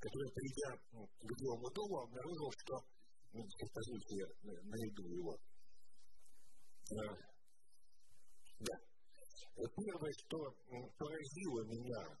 который, 0.00 0.32
придя 0.32 0.80
ну, 0.92 1.06
к 1.06 1.40
Белому 1.40 1.70
дому, 1.70 2.00
обнаружил, 2.00 2.50
что, 2.58 2.74
ну, 3.32 3.46
позвольте, 3.72 4.16
я 4.16 4.26
найду 4.64 5.02
его. 5.08 5.36
Да. 8.60 8.89
Первое, 9.60 10.12
что 10.24 10.38
поразило 10.96 11.60
меня, 11.68 12.16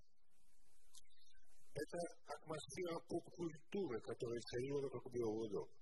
это 1.72 1.98
атмосфера 2.26 3.00
поп-культуры, 3.08 4.00
которая 4.00 4.40
царила 4.40 4.82
вокруг 4.82 5.10
Белого 5.10 5.48
дома. 5.48 5.72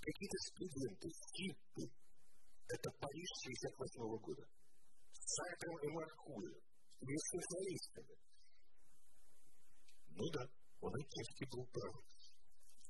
Какие-то 0.00 0.38
студенты, 0.50 1.08
скипы, 1.08 1.82
это 2.66 2.90
Париж 2.98 3.28
68 3.44 4.02
-го 4.02 4.18
года, 4.18 4.44
с 5.12 5.20
Сартром 5.34 5.78
и 5.78 5.88
Маркулем, 5.94 6.58
и 7.00 7.16
с 7.16 7.24
социалистами. 7.30 8.16
Ну 10.18 10.24
да, 10.34 10.42
он 10.80 10.92
отчасти 10.94 11.44
был 11.46 11.64
прав. 11.70 11.94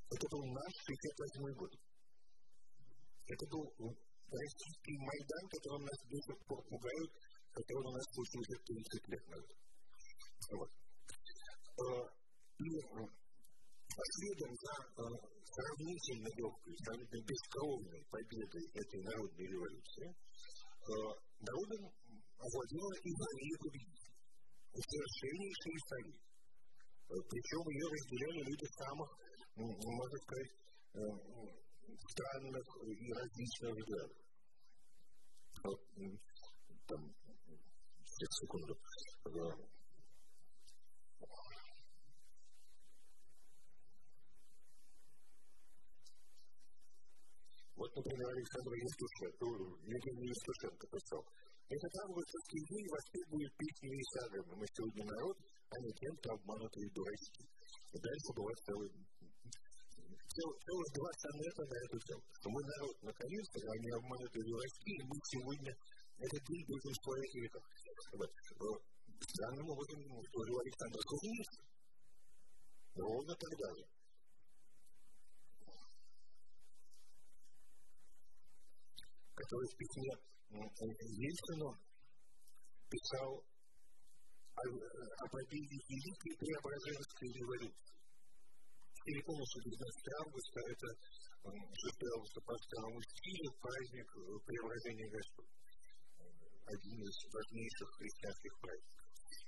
Это 0.09 0.25
был 0.31 0.45
наш 0.49 0.73
68 0.87 1.53
год. 1.53 1.71
Это 3.27 3.45
был 3.47 3.65
российский 4.29 4.97
Майдан, 4.97 5.45
которым 5.49 5.81
нас 5.85 5.99
до 6.09 6.17
сих 6.17 6.37
пор 6.45 6.63
пугают, 6.65 7.11
который 7.55 7.87
у 7.87 7.91
нас 7.95 8.03
случился 8.11 8.55
30 8.67 9.07
лет 9.07 9.25
назад. 9.31 9.55
Вот. 10.51 10.69
И 12.59 12.69
следом 13.95 14.51
за 14.59 14.75
сравнительно 15.55 16.27
легкой, 16.35 16.75
сравнительно 16.83 17.23
бескровной 17.23 18.03
победой 18.11 18.65
этой 18.75 19.01
народной 19.03 19.47
революции, 19.47 20.07
народом 21.39 21.83
овладела 22.37 22.93
эйфория 22.99 23.57
победителя. 23.63 24.19
Совершеннейшая 24.75 25.73
эйфория. 25.79 26.19
Причем 27.07 27.63
ее 27.71 27.87
разделяли 27.87 28.41
люди 28.51 28.67
самых, 28.75 29.09
можно 29.55 30.17
сказать, 30.27 30.51
странных 32.11 32.67
и 32.83 33.13
различных 33.13 33.71
взглядов. 33.71 34.19
Вот, 35.63 35.79
там, 38.15 38.31
секунду. 38.31 38.73
Вот, 47.75 47.91
например, 47.95 48.27
Александр 48.31 48.71
Евтушенко, 48.71 49.45
Евгений 49.83 50.27
Евтушенко 50.31 50.87
писал, 50.87 51.21
этот 51.67 51.91
августовский 52.05 52.61
день 52.71 52.87
воспитывает 52.87 53.51
песни 53.57 53.89
и 53.89 54.03
сагами. 54.15 54.53
Мы 54.53 54.65
сегодня 54.69 55.03
народ, 55.05 55.37
а 55.69 55.75
не 55.81 55.91
кем-то 55.91 56.29
обманутые 56.33 56.87
дурачки. 56.93 57.43
И 57.43 57.97
дальше 57.99 58.29
была 58.37 58.53
целая 58.63 58.91
целых 60.35 60.87
два 60.93 61.11
сонета 61.19 61.63
на 61.65 61.77
эту 61.83 61.97
тему. 62.05 62.23
Что 62.31 62.47
мы 62.51 62.59
народ, 62.63 62.95
наконец-то, 63.01 63.59
а 63.59 63.75
не 63.75 63.91
обманутые 63.91 64.43
дурачки, 64.45 64.91
и 64.93 65.03
мы 65.03 65.15
сегодня 65.25 65.73
этот 66.17 66.41
день 66.47 66.65
будем 66.65 66.91
в 66.91 67.03
своих 67.03 67.33
веках. 67.35 67.63
Вот. 68.13 68.31
Странным 69.19 69.69
образом 69.69 69.99
служил 70.31 70.59
Александр 70.59 70.99
Кузьмич. 71.05 71.47
Ровно 72.95 73.35
тогда 73.35 73.67
же. 73.75 73.83
Который 79.35 79.67
в 79.67 79.77
письме 79.77 80.11
Ельцину 80.51 81.77
писал 82.89 83.43
о, 84.55 85.27
победе 85.27 85.77
Великой 85.89 86.37
Преображенской 86.39 87.29
революции. 87.33 87.95
Или 89.05 89.21
полностью 89.21 89.61
19 89.63 90.07
августа, 90.25 90.59
это 90.65 90.87
6 91.43 92.03
августа 92.15 92.41
по 92.41 92.57
старому 92.57 93.01
стилю, 93.03 93.51
праздник 93.59 94.09
преображения 94.45 95.09
Господа. 95.11 95.64
Один 96.65 96.97
из 97.01 97.15
важнейших 97.31 97.89
христианских 97.97 98.53
праздников. 98.59 99.05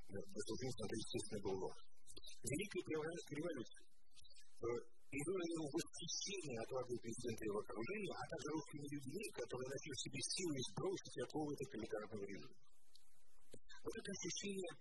Соответственно, 0.08 0.88
это, 0.88 0.98
естественно, 0.98 1.42
был 1.42 1.58
важно. 1.62 1.84
Великая 2.44 2.84
революция 2.88 3.84
и 5.08 5.20
было 5.24 5.40
его 5.40 5.66
восхищение 5.72 6.60
отвагой 6.68 7.00
президента 7.00 7.44
его 7.48 7.60
окружения, 7.64 8.12
а 8.12 8.28
также 8.28 8.48
русскими 8.52 8.88
людьми, 8.92 9.24
которые 9.32 9.68
нашли 9.72 9.92
в 9.96 10.04
себе 10.04 10.20
силы 10.20 10.58
сбросить 10.68 11.18
оковы 11.24 11.56
тоталитарного 11.56 12.24
режима. 12.28 12.60
Вот 13.88 13.94
это 13.96 14.10
ощущение, 14.12 14.74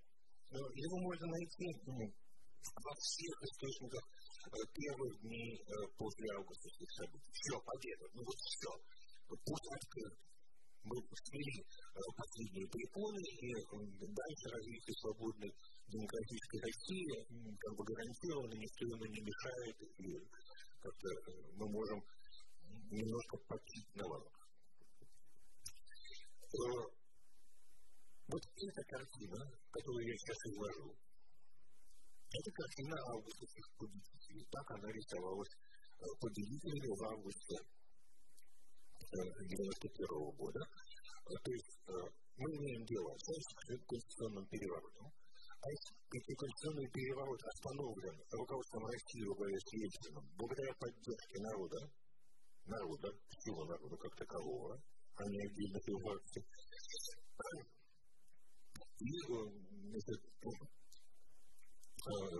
его 0.51 0.97
можно 0.99 1.27
найти 1.31 1.67
во 1.79 2.95
всех 2.99 3.35
источниках 3.47 4.03
первых 4.75 5.13
дней 5.23 5.63
после 5.95 6.27
августовских 6.35 6.91
событий. 6.91 7.31
Все, 7.31 7.55
победа, 7.63 8.05
ну 8.15 8.21
вот 8.27 8.39
все. 8.51 8.71
Путь 9.31 9.67
открыт. 9.79 10.26
Мы 10.87 11.03
смели 11.03 11.67
последние 12.15 12.67
препоны, 12.71 13.19
и 13.19 13.51
дальше 14.07 14.47
развитие 14.55 14.95
свободной 15.03 15.51
демократической 15.89 16.61
России 16.63 17.27
как 17.59 17.73
бы 17.75 17.83
гарантированно 17.83 18.55
никто 18.55 18.87
ему 18.87 19.07
не 19.11 19.21
мешает, 19.21 19.77
и 19.99 20.15
как-то 20.79 21.09
мы 21.59 21.67
можем 21.69 21.99
немножко 22.91 23.37
почить 23.49 23.91
на 23.97 24.07
лавах. 24.07 24.37
Вот 28.29 28.43
эта 28.43 28.83
картина, 28.87 29.39
которую 29.71 30.07
я 30.07 30.17
сейчас 30.17 30.39
изложу, 30.47 30.95
это 32.31 32.51
картина 32.53 32.97
августовских 33.11 33.67
победителей. 33.79 34.47
Так 34.51 34.71
она 34.71 34.89
рисовалась 34.93 35.55
победителями 36.21 36.91
в 36.95 37.03
августе 37.11 37.57
1991 39.13 40.37
года. 40.37 40.61
То 41.27 41.51
есть 41.53 41.79
мы 42.37 42.51
имеем 42.51 42.85
дело 42.87 43.17
с 43.19 43.27
конституционным 43.87 44.47
переворотом, 44.47 45.13
а 45.61 45.67
если 45.71 45.95
конституционный 46.13 46.89
переворот 46.93 47.43
остановлен 47.43 48.17
руководством 48.31 48.87
России 48.87 49.25
во 49.27 49.35
главе 49.35 49.59
с 49.59 49.73
Ельцином 49.73 50.25
благодаря 50.37 50.73
поддержке 50.75 51.39
народа, 51.41 51.91
народа, 52.67 53.09
всего 53.39 53.65
народа 53.65 53.97
как 53.97 54.15
такового, 54.17 54.81
а 55.17 55.25
не 55.27 55.41
отдельных 55.47 55.89
его 55.89 56.01
фракций, 56.01 56.45
и 58.99 59.11
значит, 59.91 60.21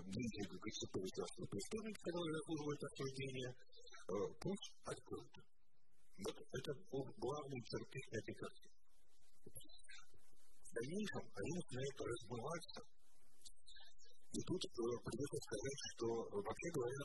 деятели 0.07 0.57
государственного 0.63 1.51
преступника, 1.51 2.01
которые 2.05 2.33
заслуживают 2.37 2.83
осуждения, 2.85 3.51
пусть 4.41 4.73
открыт. 4.85 5.31
Вот 6.17 6.33
это 6.33 6.73
главный 6.89 7.61
черты 7.61 8.01
этой 8.11 8.35
картины. 8.35 8.73
В 9.45 10.73
дальнейшем 10.73 11.23
они 11.23 11.53
начинают 11.61 11.97
размываться. 12.01 12.81
И 14.33 14.41
тут 14.49 14.61
придется 14.61 15.39
сказать, 15.45 15.81
что, 15.93 16.07
вообще 16.41 16.69
говоря, 16.73 17.05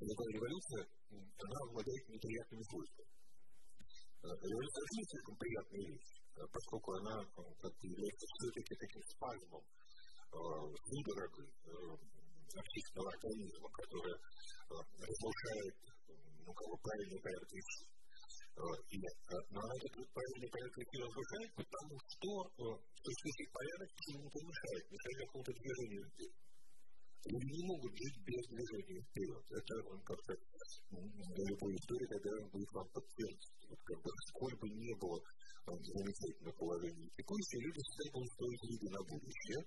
любая 0.00 0.30
революция, 0.34 0.82
она 1.10 1.58
обладает 1.66 2.08
неприятными 2.08 2.62
свойствами. 2.62 3.10
Революция 4.22 4.84
не 4.94 5.02
слишком 5.02 5.34
приятная 5.36 5.82
вещь, 5.82 6.14
поскольку 6.46 6.88
она 6.94 7.26
как 7.58 7.74
является 7.82 8.26
все-таки 8.38 8.74
таким 8.78 9.02
спазмом 9.02 9.64
судорогой 10.30 11.50
общественного 12.54 13.10
организма, 13.10 13.68
которая 13.70 14.18
разрушает 14.70 15.91
ну, 16.44 16.52
бы 16.52 16.76
правильный 16.82 17.20
порядок 17.22 17.50
вещей. 17.52 17.86
И, 18.52 18.96
но 19.50 19.58
она 19.64 19.74
этот 19.80 20.04
правильный 20.12 20.50
порядок 20.52 20.76
вещей 20.76 21.00
разрушает, 21.02 21.50
потому 21.56 21.94
что 22.04 22.28
существующий 22.52 23.48
порядок 23.48 23.90
ему 24.12 24.26
помешает, 24.28 24.84
мешает 24.92 25.16
какому-то 25.24 25.52
движению 25.56 26.04
вперед. 26.12 26.36
Люди 27.22 27.52
не 27.54 27.64
могут 27.70 27.92
жить 27.94 28.18
без 28.26 28.42
движения 28.50 29.00
вперед. 29.06 29.44
Это 29.46 29.72
он 29.88 30.00
как-то 30.02 30.32
любой 30.34 31.72
истории, 31.78 32.08
когда 32.10 32.30
он 32.42 32.50
будет 32.50 32.70
вам 32.74 32.88
подтвердить. 32.90 33.56
Вот 33.70 33.78
как 33.78 33.98
бы 34.02 34.10
сколь 34.26 34.56
бы 34.58 34.66
не 34.68 34.92
было 34.98 35.18
замечательных 35.62 36.56
положений 36.58 37.08
текущие, 37.16 37.62
люди 37.62 37.78
всегда 37.78 38.10
будут 38.12 38.30
строить 38.34 38.64
виды 38.66 38.88
на 38.90 39.02
будущее. 39.06 39.60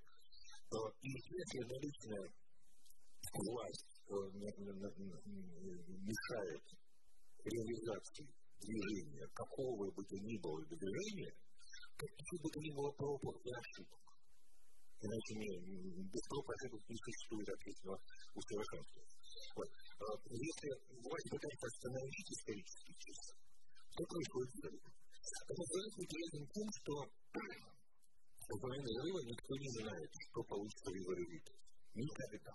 И 0.99 1.09
если 1.09 1.59
наличная 1.63 2.25
власть 3.33 3.94
мешает 6.05 6.63
реализации 7.43 8.27
движения, 8.61 9.27
какого 9.33 9.91
бы 9.91 10.03
то 10.03 10.17
ни 10.17 10.37
было 10.37 10.63
движения, 10.65 11.33
каких 11.97 12.41
бы 12.41 12.49
то 12.49 12.59
ни 12.59 12.71
было 12.75 12.91
проб 12.91 13.21
и 13.23 13.51
ошибок. 13.51 13.99
Иначе 15.01 15.35
не, 15.35 15.49
без 16.09 16.21
проб 16.29 16.49
ошибок 16.49 16.81
не 16.89 16.97
существует 16.97 17.49
ответственного 17.49 17.99
усовершенствования. 18.33 19.15
Вот. 19.55 19.69
Если 20.31 20.69
власть 21.01 21.29
пытается 21.29 21.65
остановить 21.67 22.31
исторический 22.31 22.95
часы, 22.99 23.35
что 23.91 24.03
происходит 24.05 24.65
этим? 24.65 24.93
Это 25.45 25.61
становится 25.65 26.01
интересным 26.01 26.45
тем, 26.53 26.67
что 26.79 26.93
во 28.45 28.69
время 28.69 28.85
взрыва 28.85 29.19
никто 29.25 29.53
не 29.57 29.69
знает, 29.69 30.09
что 30.29 30.43
получится 30.43 30.89
в 30.89 30.95
его. 30.95 31.13
Никогда. 31.95 32.53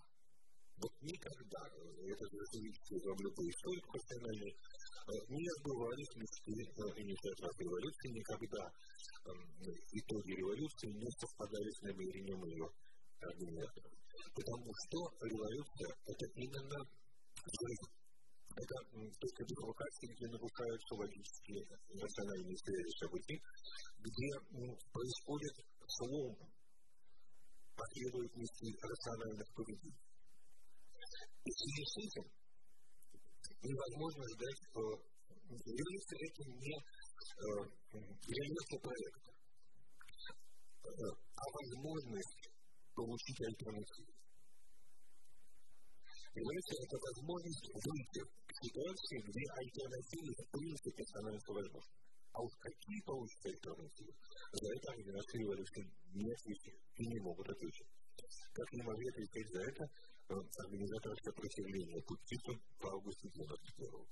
Вот 0.81 0.93
никогда, 1.03 1.61
это 1.69 2.25
засудительство 2.25 2.97
за 3.05 3.13
любой 3.21 3.47
историк 3.53 3.85
профессиональный, 3.85 4.57
не 5.29 5.49
сбывались 5.61 6.17
мечты 6.17 6.53
инициаторов 7.05 7.53
революции, 7.61 8.17
никогда 8.17 8.65
итоги 9.93 10.33
революции 10.41 10.89
не 10.89 11.11
совпадали 11.21 11.71
с 11.71 11.83
намерением 11.83 12.45
ее 12.47 12.67
организаторов. 13.21 13.93
Потому 14.35 14.73
что 14.73 14.99
революция– 15.21 15.91
это 16.07 16.27
именно 16.35 16.79
жизнь. 17.45 17.91
Это 18.57 18.75
только 19.21 19.45
провокации, 19.55 20.07
где 20.17 20.27
нарушаются 20.29 20.95
логические 20.95 21.61
национальные 21.93 22.57
связи 22.57 22.93
событий, 22.99 23.39
где 24.01 24.29
происходит 24.93 25.55
слом 25.87 26.37
последовательности 27.77 28.77
рациональных 28.81 29.49
поведений. 29.55 30.10
И 31.45 31.51
в 31.51 31.57
связи 31.57 31.85
с 31.85 31.97
этим 32.05 32.25
невозможно 33.63 34.25
ждать, 34.35 34.59
что 34.69 34.83
является 35.51 36.15
это 36.21 36.43
не 36.61 36.75
реализация 37.91 38.79
проекта, 38.81 39.31
а 40.91 41.45
возможность 41.51 42.51
получить 42.95 43.41
альтернативу. 43.41 44.13
Революция– 46.31 46.79
это 46.87 46.97
возможность 47.01 47.67
выйти 47.75 48.23
к 48.23 48.51
ситуации, 48.63 49.19
где 49.19 49.43
альтернативы 49.51 50.31
в 50.31 50.47
принципе 50.53 51.03
становятся 51.03 51.53
возможны. 51.53 51.95
А 52.31 52.39
уж 52.39 52.53
какие 52.61 53.01
получатся 53.03 53.49
альтернативы, 53.51 54.13
за 54.53 54.67
это 54.71 54.87
организации 54.93 55.39
революции 55.43 55.83
не 56.15 56.31
ответили 56.31 56.79
и 56.95 57.03
не 57.09 57.19
могут 57.27 57.49
ответить. 57.49 57.91
Как 58.55 58.73
не 58.73 58.83
могли 58.83 59.09
ответить 59.09 59.51
за 59.51 59.61
это 59.67 59.91
организаторы 60.39 61.17
сопротивления 61.25 62.03
Путину 62.07 62.55
в 62.79 62.87
августе 62.87 63.27
1991 63.35 64.07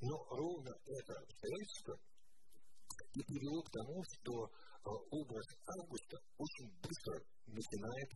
Но 0.00 0.16
ровно 0.30 0.70
это 0.70 1.12
обстоятельство 1.20 1.94
и 3.14 3.20
привело 3.20 3.60
к 3.62 3.70
тому, 3.70 4.00
что 4.00 4.32
образ 5.10 5.46
августа 5.80 6.16
очень 6.38 6.68
быстро 6.80 7.20
начинает 7.46 8.10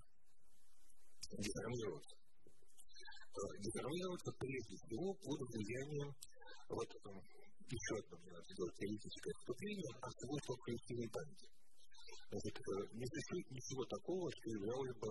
деформироваться. 1.35 2.17
Деформироваться 3.35 4.31
прежде 4.39 4.75
всего 4.81 5.13
под 5.15 5.41
влиянием 5.53 6.15
вот, 6.69 6.89
еще 6.89 7.95
одно 8.01 8.17
мне 8.17 8.33
надо 8.33 8.49
сделать 8.49 8.77
теоретическое 8.81 9.35
вступление 9.41 9.93
о 10.01 10.09
свойствах 10.09 10.59
коллективной 10.65 11.11
памяти. 11.13 11.49
Значит, 12.31 12.57
не 12.97 13.07
существует 13.07 13.51
ничего 13.51 13.85
такого, 13.85 14.31
что 14.33 14.47
являлось 14.51 14.97
бы 14.97 15.09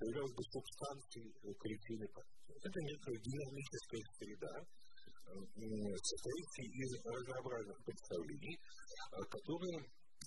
являлась 0.00 0.34
бы 0.34 0.42
субстанцией 0.50 1.28
коллективной 1.58 2.08
памяти. 2.08 2.52
Это 2.60 2.78
некая 2.80 3.16
динамическая 3.20 4.04
среда, 4.18 4.54
состоящая 5.30 6.68
из 6.72 6.90
разнообразных 7.04 7.78
представлений, 7.84 8.56
которые 9.28 9.78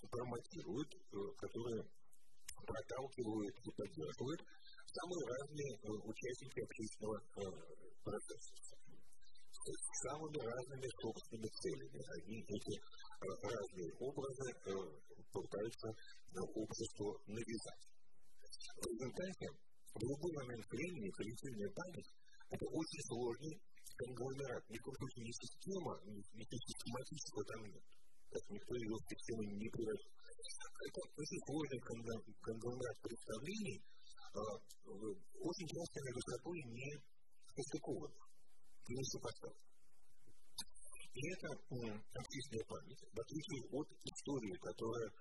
промотируют, 0.09 0.89
которые 1.37 1.83
проталкивают 2.63 3.55
и 3.59 3.69
поддерживают 3.75 4.41
самые 4.93 5.23
разные 5.25 5.71
участники 6.05 6.59
общественного 6.63 7.19
процесса 8.03 8.53
с 9.63 10.03
самыми 10.03 10.39
разными 10.43 10.89
собственными 11.01 11.49
целями. 11.61 11.99
Они 12.13 12.35
эти 12.41 12.75
разные 13.21 13.91
образы 13.99 14.49
пытаются 15.31 15.87
обществу 16.55 17.09
навязать. 17.27 17.83
В 18.63 18.85
результате 18.87 19.45
в 19.93 20.01
любой 20.01 20.31
момент 20.39 20.65
времени 20.71 21.09
коллективная 21.11 21.69
память– 21.75 22.09
это 22.49 22.65
очень 22.71 23.03
сложный 23.11 23.59
конгломерат. 23.97 24.63
Ни 24.69 24.79
случае 24.79 25.25
не 25.27 25.33
система, 25.33 25.99
не 26.05 26.45
систематического 26.47 27.43
там 27.43 27.61
нет. 27.67 27.83
как 28.31 28.43
никто 28.49 28.73
ее 28.75 28.95
в 28.95 29.05
систему 29.11 29.43
не 29.43 29.69
приводил. 29.69 30.11
Это 30.87 30.99
очень 31.15 31.41
сложный 31.45 31.79
конгломерат 32.41 32.97
представлений, 33.03 33.83
очень 34.31 35.67
часто 35.67 35.97
между 36.07 36.21
собой 36.31 36.57
не 36.63 36.91
состыкованы, 37.55 38.15
не 38.87 39.03
сопоставлены. 39.11 39.73
И 41.13 41.21
это 41.29 41.47
общественная 41.53 42.65
память, 42.65 43.01
в 43.11 43.19
отличие 43.19 43.61
от 43.69 43.87
истории, 43.91 44.55
которая 44.57 45.11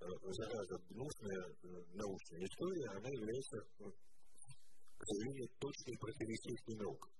зараза 0.00 0.76
гнусная 0.88 1.44
научная 1.92 2.44
история, 2.44 2.88
она 2.96 3.08
является, 3.08 3.58
к 4.96 5.04
сожалению, 5.04 5.48
точной 5.58 5.96
противоестественной 6.00 6.78
наукой. 6.84 7.12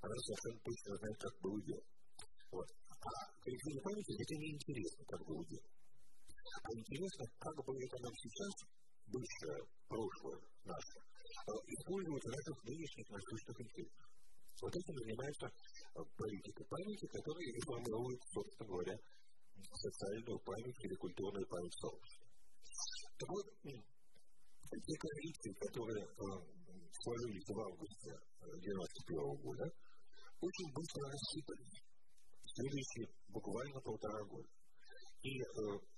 Она 0.00 0.14
совершенно 0.14 0.60
точно 0.60 0.96
знает, 0.96 1.18
как 1.18 1.34
было 1.40 1.58
дело. 1.62 1.84
Вот. 2.52 2.68
А 3.00 3.08
коллективной 3.40 3.82
памяти 3.82 4.12
это 4.20 4.34
не 4.36 4.48
интересно, 4.52 5.04
как 5.08 5.20
было 5.26 5.44
дело. 5.48 5.68
А 6.62 6.68
интересно, 6.72 7.24
как 7.38 7.56
бы 7.64 7.70
это 7.76 7.96
нам 8.02 8.14
сейчас, 8.14 8.54
бывшее, 9.08 9.58
прошлое 9.88 10.40
наше, 10.64 10.98
использовать 11.48 12.24
в 12.24 12.30
наших 12.30 12.56
нынешних 12.64 13.06
насущных 13.10 13.56
интересах. 13.60 14.08
Вот 14.60 14.74
этим 14.74 14.94
занимается 14.98 15.46
политика 15.94 16.64
памяти, 16.68 17.06
которая 17.06 17.46
и 17.46 17.60
формирует, 17.62 18.20
собственно 18.34 18.68
говоря, 18.68 18.96
социальную 19.72 20.38
память 20.40 20.80
или 20.84 20.94
культурную 20.94 21.46
память 21.48 21.76
сообщества. 21.80 22.26
Так 23.18 23.28
вот, 23.28 23.46
те 23.62 24.94
коррекции, 24.98 25.52
которые 25.58 26.06
сложились 27.02 27.48
в 27.48 27.58
августе 27.58 28.10
1991 28.42 29.42
года, 29.42 29.66
очень 30.40 30.68
быстро 30.72 31.02
рассыпались 31.10 31.82
следующие 32.58 33.06
буквально 33.28 33.80
полтора 33.80 34.22
года. 34.24 34.48
И 35.22 35.34
э, 35.34 35.44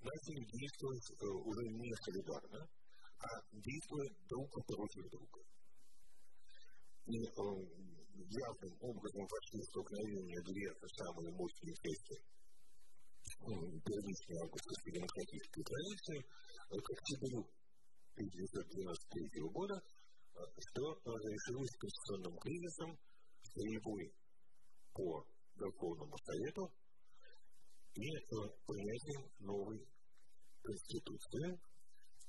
начали 0.01 0.43
действовать 0.49 1.09
э, 1.13 1.27
уже 1.29 1.63
не 1.69 1.93
солидарно, 2.05 2.61
а 3.21 3.29
действуя 3.53 4.09
друг 4.29 4.49
против 4.65 5.05
друга. 5.13 5.41
И 7.05 7.17
э, 7.21 7.31
явным 8.31 8.75
образом 8.81 9.27
пошли 9.29 9.61
столкновения 9.69 10.41
две 10.41 10.73
самые 10.97 11.31
мощные 11.33 11.75
части 11.75 12.17
первичной 13.41 14.39
августовской 14.43 14.93
демократической 14.93 15.63
традиции 15.65 16.19
к 16.69 16.91
октябрю 16.91 17.41
1993 18.17 19.41
года, 19.53 19.77
что 20.59 20.83
завершилось 21.05 21.77
конституционным 21.79 22.37
кризисом, 22.39 22.99
стрельбой 23.43 24.13
по 24.93 25.25
Верховному 25.57 26.17
Совету 26.25 26.71
и 27.95 28.09
принятием 28.67 29.31
новой 29.41 29.81
Конституции, 30.63 31.61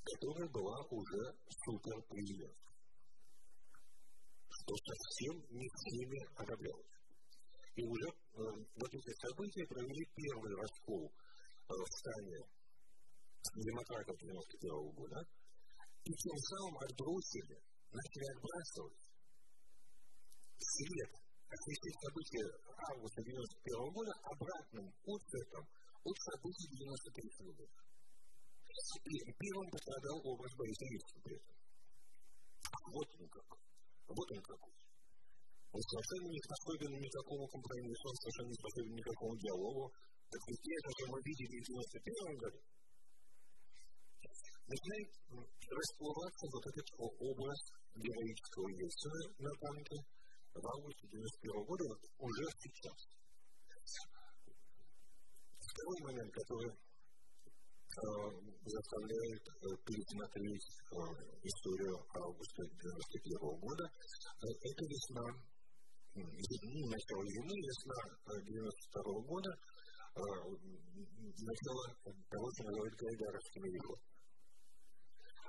которая 0.03 0.49
была 0.49 0.79
уже 0.89 1.35
суперпрезидентской, 1.65 2.75
что 4.49 4.73
совсем 4.75 5.35
не 5.51 5.67
всеми 5.69 6.19
одобрялось. 6.35 6.90
И 7.81 7.83
уже 7.83 8.09
э, 8.13 8.41
вот 8.77 8.91
эти 8.93 9.11
события 9.25 9.65
провели 9.65 10.05
первый 10.13 10.53
раскол 10.53 11.09
э, 11.09 11.73
в 11.73 11.89
стане 11.97 12.37
демократов 13.57 14.13
91 14.21 14.93
года, 14.93 15.17
и 16.05 16.11
тем 16.13 16.37
самым 16.37 16.77
отбросили, 16.77 17.57
начали 17.89 18.25
отбрасывать 18.37 19.01
след 20.61 21.09
осветить 21.49 21.97
события 22.05 22.47
августа 22.93 23.19
91 23.25 23.93
года 23.97 24.13
обратным 24.29 24.85
отцветом 24.85 25.65
от 26.05 26.17
событий 26.21 26.69
93 26.69 27.49
года. 27.49 27.65
И 29.09 29.17
первым 29.25 29.67
пострадал 29.73 30.21
образ 30.21 30.53
Бориса 30.53 30.85
Ельцина 30.85 31.21
при 31.25 31.35
этом. 31.35 31.55
Вот 32.93 33.09
он 33.19 33.27
как. 33.27 33.49
Вот 34.07 34.27
он 34.31 34.41
какой. 34.45 34.73
Он 35.71 35.81
совершенно 35.81 36.27
не 36.27 36.41
способен 36.43 36.91
ни 36.99 37.07
к 37.07 37.15
какому 37.15 37.47
компромиссу, 37.47 38.05
он 38.11 38.15
совершенно 38.19 38.49
не 38.51 38.59
способен 38.59 38.91
ни 38.91 39.01
диалогу. 39.01 39.87
Так 40.31 40.41
ведь 40.47 40.67
это 40.67 40.89
же 40.91 41.03
мы 41.11 41.17
видели 41.23 41.55
в 41.59 41.65
91 41.67 42.37
году. 42.37 42.59
Начинает 44.67 45.11
расплываться 45.67 46.45
вот 46.51 46.63
этот 46.71 46.87
образ 46.99 47.59
героического 47.95 48.67
Ельцина 48.67 49.21
на 49.39 49.51
танке 49.59 49.97
в 50.55 50.63
августе 50.67 51.07
91 51.07 51.63
года, 51.63 51.83
уже 52.19 52.45
сейчас. 52.59 52.99
Второй 55.59 55.99
момент, 56.03 56.31
который 56.31 56.71
заставляет 58.63 59.43
пересмотреть 59.83 60.67
историю 61.43 61.95
августа 62.15 62.63
1991 62.63 63.59
года. 63.59 63.85
Это 64.39 64.83
весна, 64.87 65.27
ну, 66.15 66.89
начало 66.91 67.23
зимы, 67.23 67.55
весна 67.55 67.99
1992 68.27 69.21
года, 69.31 69.51
начало 70.11 71.83
того, 72.03 72.45
что 72.51 72.63
называют 72.67 72.95
гайдаровскими 72.99 73.67
реформами. 73.71 74.11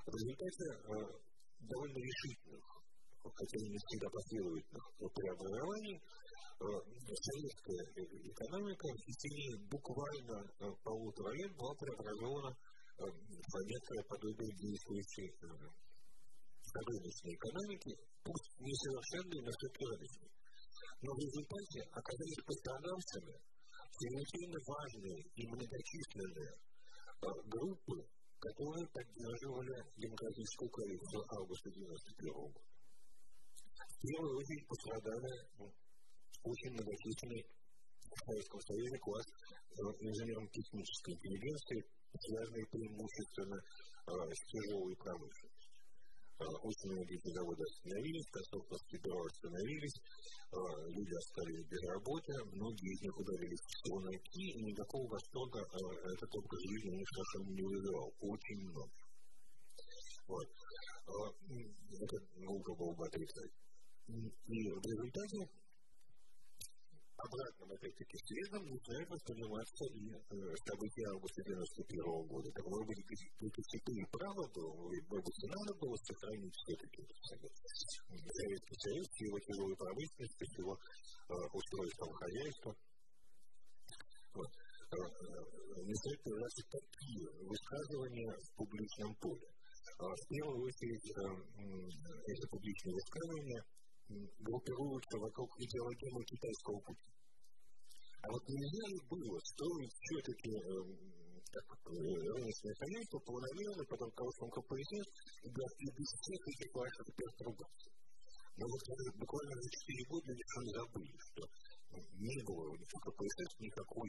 В 0.06 0.14
результате 0.14 0.64
довольно 1.66 1.98
решительных, 1.98 2.62
хотя 3.22 3.58
и 3.58 3.70
не 3.70 3.78
всегда 3.82 4.06
последовательных 4.10 4.84
преобразований, 4.98 5.98
советская 6.62 7.82
экономика 8.22 8.86
в 8.86 9.02
течение 9.02 9.58
буквально 9.66 10.46
полутора 10.82 11.30
лет 11.34 11.52
была 11.56 11.74
преобразована 11.74 12.54
в 12.98 13.54
некое 13.66 14.02
подобие 14.06 14.52
действующей 14.54 15.28
рыночной 16.72 17.34
экономики, 17.34 17.98
пусть 18.22 18.54
несовершенной, 18.58 19.40
но 19.42 19.50
все-таки 19.50 19.84
рыночной. 19.90 20.30
Но 21.02 21.10
в 21.12 21.18
результате 21.18 21.82
оказались 21.90 22.44
пострадавшими 22.46 23.34
чрезвычайно 23.98 24.58
важные 24.66 25.20
и 25.34 25.46
многочисленные 25.46 26.54
группы, 27.20 28.06
которые 28.38 28.86
поддерживали 28.88 29.82
демократическую 29.96 30.70
коалицию 30.70 31.22
августа 31.38 31.70
1991 31.70 32.32
года. 32.32 32.60
В 33.82 34.00
первую 34.02 34.38
очередь 34.38 34.66
пострадали 34.66 35.32
очень 36.42 36.70
многочисленный 36.70 37.46
в 38.02 38.18
Советском 38.26 38.60
Союзе 38.60 38.98
класс 38.98 39.26
инженерно-технической 40.00 41.14
интеллигенции, 41.14 41.82
связанный 42.14 42.66
преимущественно 42.70 43.58
с 44.06 44.40
тяжелой 44.50 44.94
промышленностью. 44.96 45.51
Очень 46.62 46.90
многие 46.90 47.18
заводы 47.32 47.62
остановились, 47.62 48.26
конструкторские 48.30 49.00
бюро 49.00 49.24
остановились, 49.26 49.96
люди 50.88 51.14
остались 51.14 51.64
без 51.66 51.82
работы, 51.88 52.32
многие 52.52 52.92
из 52.94 53.02
них 53.02 53.16
ударились 53.16 53.60
в 53.60 53.70
солонки, 53.86 54.44
и 54.50 54.62
никакого 54.62 55.06
восторга 55.08 55.60
этот 55.60 56.34
образ 56.34 56.60
жизни 56.68 56.96
них 56.96 57.08
совершенно 57.08 57.50
не 57.54 57.62
вызывал. 57.62 58.12
Очень 58.20 58.58
много. 58.68 58.90
Вот. 60.28 60.48
Это 62.00 62.16
глупо 62.36 62.74
было 62.74 62.94
бы 62.94 63.06
отрицать. 63.06 63.52
И 64.08 64.70
в 64.70 64.82
результате 64.82 65.48
обратным, 67.22 67.70
опять-таки, 67.72 68.16
следом 68.26 68.62
начинает 68.66 69.08
восприниматься 69.08 69.84
и 69.94 70.10
э, 70.10 70.54
события 70.66 71.06
августа 71.14 71.42
91 71.42 72.26
года. 72.26 72.50
Так, 72.52 72.66
может 72.66 72.86
быть, 72.86 73.02
ты 73.38 73.92
и 73.92 74.04
право 74.10 74.42
было, 74.54 74.74
может 74.74 75.24
быть, 75.24 75.38
надо 75.46 75.72
было 75.78 75.96
сохранить 76.02 76.54
все-таки 76.54 77.00
Советский 78.10 78.76
Союз, 78.78 79.06
его 79.20 79.38
тяжелую 79.38 79.76
промышленность, 79.76 80.58
его 80.58 80.74
э, 80.74 81.34
устройство 81.52 82.06
хозяйства. 82.12 82.74
Вот. 84.34 84.50
Э, 84.50 84.96
начинают 85.82 86.22
появляться 86.22 86.62
такие 86.70 87.22
высказывания 87.46 88.32
в 88.32 88.56
публичном 88.56 89.14
поле. 89.16 89.48
В 89.98 90.28
первую 90.28 90.62
очередь, 90.62 91.10
эти 92.26 92.46
публичные 92.50 92.94
высказывания 92.94 93.62
группируются 94.40 95.18
вокруг 95.18 95.50
идеологемы 95.58 96.24
китайского 96.24 96.80
пути. 96.80 97.11
А 98.22 98.30
вот 98.30 98.42
нельзя 98.48 98.86
ли 98.88 99.00
было 99.10 99.38
строить 99.42 99.92
все-таки 99.98 100.50
рыночное 101.84 102.74
хозяйство 102.78 103.18
планомерно, 103.18 103.84
потом 103.84 104.10
кого-то 104.12 104.46
КПСС, 104.48 105.08
и 105.42 105.48
без 105.50 106.08
всех 106.22 106.40
этих 106.48 106.74
ваших 106.74 107.06
перетрубаций. 107.14 107.92
Но 108.56 108.66
вот 108.68 108.80
буквально 109.18 109.54
за 109.60 109.68
4 109.68 110.04
года 110.08 110.32
уже 110.32 110.70
забыли, 110.70 111.16
что 111.18 111.42
не 112.14 112.42
было 112.44 112.70
у 112.70 112.76
них 112.76 112.88
КПСС 112.88 113.58
никакой 113.58 114.08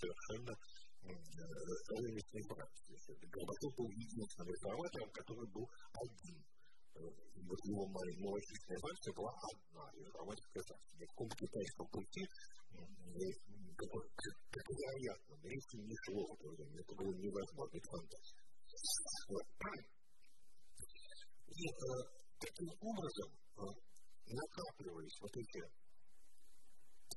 совершенно 0.00 0.56
рыночной 1.02 2.44
практики. 2.48 2.94
Горбачев 3.30 3.74
был 3.76 3.90
единственным 3.90 4.48
реформатором, 4.48 5.10
который 5.12 5.46
был 5.52 5.68
один 5.92 6.42
его 6.96 7.86
малочисленная 7.86 8.80
фракция 8.80 9.12
была 9.14 9.32
одна, 9.32 9.84
фракция. 9.92 10.76
Ни 10.98 11.04
в 11.04 11.08
каком 11.10 11.28
китайском 11.30 11.86
пути 11.88 12.22
как 13.76 14.64
вероятно, 14.72 15.36
речи 15.44 15.76
не 15.76 15.96
шло 16.04 16.24
в 16.24 16.36
то 16.40 16.48
время, 16.48 16.80
это 16.80 16.94
было 16.96 17.12
невозможно, 17.12 17.76
это. 17.76 18.18
Вот. 19.28 19.46
И 21.46 21.64
таким 22.40 22.68
образом 22.80 23.28
накапливались 24.26 25.18
вот 25.20 25.36
эти 25.36 25.60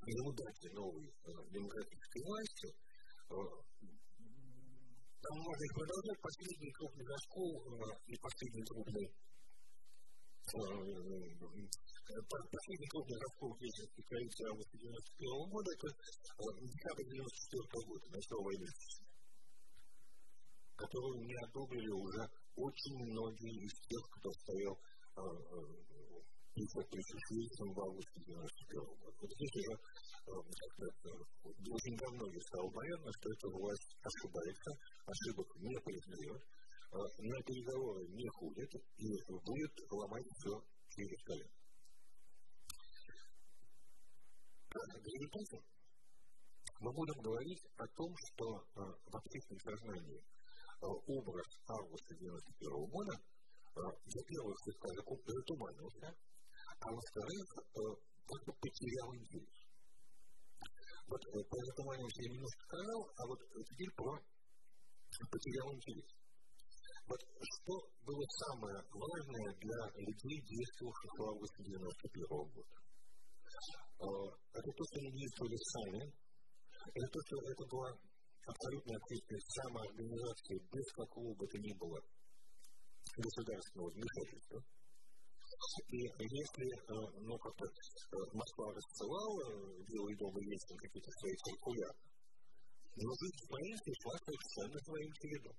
неудачи 0.04 0.68
новой 0.76 1.08
демократической 1.52 2.22
власти, 2.24 2.68
там 5.20 5.36
можно 5.36 5.68
продолжать. 5.76 6.20
Последний 6.22 6.72
крупный 6.72 7.06
раскол 7.06 7.52
э, 7.60 7.92
и 8.08 8.16
последний 8.18 8.64
крупный 8.64 9.08
последний 12.30 12.90
крупный 12.90 13.20
раскол 13.22 13.54
коалиции 13.54 14.50
августа 14.50 14.74
1991 14.78 15.50
года 15.50 15.70
это 15.70 15.88
декабрь 16.66 17.06
1994 17.06 17.86
года, 17.86 18.10
начало 18.10 18.42
войны 18.44 18.66
которую 20.80 21.28
не 21.28 21.36
одобрили 21.36 21.92
уже 21.92 22.24
очень 22.56 22.98
многие 23.12 23.68
из 23.68 23.74
тех, 23.84 24.00
кто 24.16 24.32
стоял 24.32 24.80
приход 26.56 26.86
присутствующим 26.90 27.70
в 27.76 27.80
августе 27.84 28.20
1991 28.24 28.96
года. 28.96 29.14
Вот 29.20 29.30
здесь 29.30 29.56
уже 29.60 29.76
очень 31.60 31.96
давно 32.00 32.24
я 32.32 32.42
стало 32.48 32.70
понятно, 32.72 33.12
что 33.12 33.26
эта 33.30 33.48
власть 33.50 33.92
ошибается, 34.02 34.72
ошибок 35.06 35.48
не 35.60 35.78
признает, 35.84 36.42
на 36.92 37.42
переговоры 37.44 38.08
не 38.08 38.28
ходит 38.30 38.74
и 38.98 39.08
будет 39.28 39.74
ломать 39.92 40.26
все 40.38 40.64
через 40.90 41.22
колено. 41.24 41.52
В 44.70 45.06
результате 45.06 45.62
мы 46.80 46.92
будем 46.94 47.22
говорить 47.22 47.64
о 47.78 47.88
том, 47.88 48.16
что 48.16 48.46
в 48.74 49.16
общественном 49.16 49.60
сознании 49.60 50.24
образ 50.82 51.48
августа 51.68 52.16
1991 52.16 52.90
года, 52.90 53.14
во-первых, 53.76 54.58
затуманился, 55.26 56.16
а 56.80 56.88
во-вторых, 56.90 57.46
бы 58.46 58.54
потерял 58.62 59.14
интерес. 59.16 59.50
Вот 61.08 61.22
про 61.22 61.66
затуманивание 61.66 62.24
я 62.24 62.34
немножко 62.34 62.62
сказал, 62.66 63.00
а 63.18 63.28
вот 63.28 63.40
теперь 63.70 63.92
про 63.96 64.14
потерял 65.32 65.74
интерес. 65.74 66.19
Вот 67.10 67.18
что 67.18 67.74
было 68.06 68.22
самое 68.46 68.78
важное 68.94 69.50
для 69.58 69.82
людей, 69.98 70.38
действовавших 70.46 71.12
в 71.18 71.26
августе 71.26 71.58
1991 71.66 72.54
года? 72.54 72.76
Это 74.54 74.70
то, 74.70 74.84
что 74.86 74.96
они 75.02 75.10
действовали 75.18 75.58
сами, 75.58 76.02
это 76.06 77.08
то, 77.10 77.20
что 77.26 77.34
это 77.50 77.66
была 77.66 77.90
абсолютно 78.46 78.94
ответственность 78.94 79.50
самоорганизации 79.58 80.58
без 80.70 80.88
какого 80.94 81.34
бы 81.34 81.46
то 81.50 81.58
ни 81.58 81.74
было 81.82 81.98
государственного 83.18 83.90
вмешательства. 83.90 84.62
И 85.90 85.98
если, 86.06 86.68
ну, 87.26 87.34
как-то 87.42 87.66
Москва 88.38 88.70
рассылала 88.70 89.50
дом 89.82 90.34
и 90.38 90.46
Ельцин 90.46 90.78
какие-то 90.78 91.10
свои 91.10 91.36
циркуляры, 91.42 92.00
но 93.02 93.10
жизнь 93.18 93.42
в 93.42 93.50
правительстве 93.50 93.94
шла 93.98 94.14
совершенно 94.30 94.78
своим 94.78 95.10
чередом. 95.18 95.58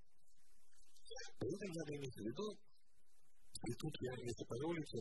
При 1.39 1.49
этом 1.49 1.71
надо 1.73 1.91
иметь 1.97 2.15
в 2.15 2.25
виду, 2.25 2.47
и 3.67 3.73
тут 3.75 3.95
я, 4.01 4.13
если 4.25 4.45
позволите, 4.45 4.99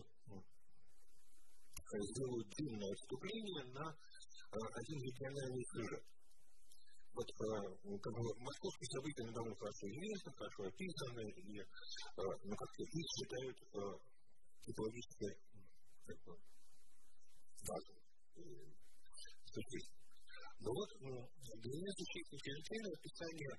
сделаю 1.89 2.43
длинное 2.57 2.91
отступление 2.91 3.63
на 3.73 3.85
один 4.51 4.99
региональный 5.01 5.65
сюжет. 5.73 6.03
Вот 7.13 7.27
как 7.27 8.13
бы 8.13 8.21
московские 8.39 8.89
события 8.89 9.23
недавно 9.25 9.55
хорошо 9.55 9.87
известны, 9.89 10.31
хорошо 10.33 10.63
описаны, 10.63 11.25
и 11.29 11.61
ну, 12.17 12.55
как-то 12.55 12.83
их 12.83 13.05
считают 13.17 13.57
психологически 14.61 15.27
как 16.05 16.17
бы, 16.25 16.33
важным 17.67 17.99
Но 20.59 20.69
вот 20.71 20.89
для 20.99 21.73
меня 21.73 21.91
чрезвычайное 21.97 22.93
описание 22.97 23.53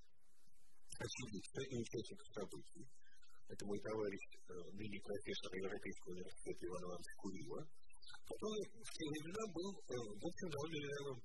очевидца 1.00 1.60
и 1.64 1.74
участников 1.80 2.28
событий. 2.36 2.84
Это 3.48 3.66
мой 3.66 3.80
товарищ, 3.80 4.22
ныне 4.76 5.00
профессор 5.00 5.50
Европейского 5.56 6.12
университета 6.12 6.60
Ивана 6.66 6.86
Ивановича 6.86 7.14
Курила, 7.18 7.60
который 8.30 8.62
в 8.70 8.90
те 8.94 9.04
времена 9.10 9.44
был, 9.50 9.70
в 9.80 10.24
общем, 10.28 10.48
довольно 10.54 11.18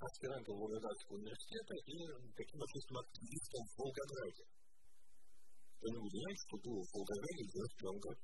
аспирантом 0.00 0.54
Волгоградского 0.56 1.18
университета 1.18 1.74
и 1.84 1.98
таким 2.40 2.62
общественным 2.62 3.04
активистом 3.04 3.62
в 3.68 3.72
Волгограде. 3.76 4.44
Кто-нибудь 5.76 6.14
знает, 6.14 6.38
что 6.40 6.56
было 6.64 6.80
в 6.80 6.90
Волгограде 6.94 7.42
в 7.44 7.52
91 7.52 8.00
году? 8.00 8.22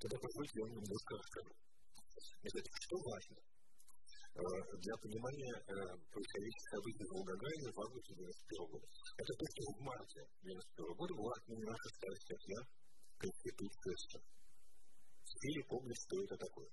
Тогда 0.00 0.16
позвольте 0.18 0.54
я 0.58 0.62
вам 0.62 0.72
немножко 0.74 1.12
расскажу. 1.22 1.52
Значит, 2.42 2.66
что 2.82 2.96
важно 2.98 3.51
для 4.32 4.96
понимания 4.96 5.54
происходящих 6.08 6.64
событий 6.72 7.04
в 7.04 7.12
Волгограде 7.12 7.68
в 7.68 7.80
августе 7.80 8.14
91 8.16 8.72
года? 8.72 8.86
Это 9.18 9.32
то, 9.36 9.44
что 9.44 9.60
в 9.62 9.80
марте 9.84 10.20
91 10.42 10.96
года 10.96 11.12
была 11.14 11.32
отменена 11.36 11.76
шестая 11.76 12.16
статья 12.16 12.58
Конституции 13.18 14.20
Или 15.42 15.62
помнить, 15.68 16.00
что 16.00 16.16
это 16.24 16.36
такое 16.36 16.70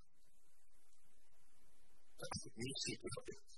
не 2.20 2.72
все 2.76 2.92
понимают. 3.00 3.48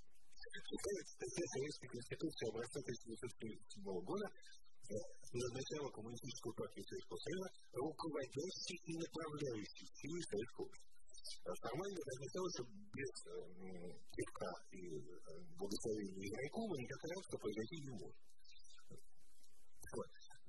Статья 0.63 1.45
Советской 1.51 1.87
Конституции 1.87 2.49
образца 2.49 2.79
1937 2.79 3.83
года 3.83 4.27
назначала 5.33 5.89
коммунистическую 5.91 6.53
партию 6.55 6.85
Советского 6.85 7.17
Союза 7.17 7.47
руководящей 7.73 8.77
и 8.83 8.93
направляющей 8.99 9.87
силы 9.95 10.19
Советского 10.23 10.65
общества. 10.67 10.92
Формально 11.43 11.95
это 11.95 12.11
означало, 12.13 12.47
что 12.51 12.63
без 12.67 13.11
кивка 14.11 14.51
и 14.71 14.81
благословения 15.55 16.19
Израйкова 16.19 16.73
никакая 16.75 17.11
реакция 17.15 17.39
произойти 17.39 17.75
не 17.83 17.91
может. 17.95 18.17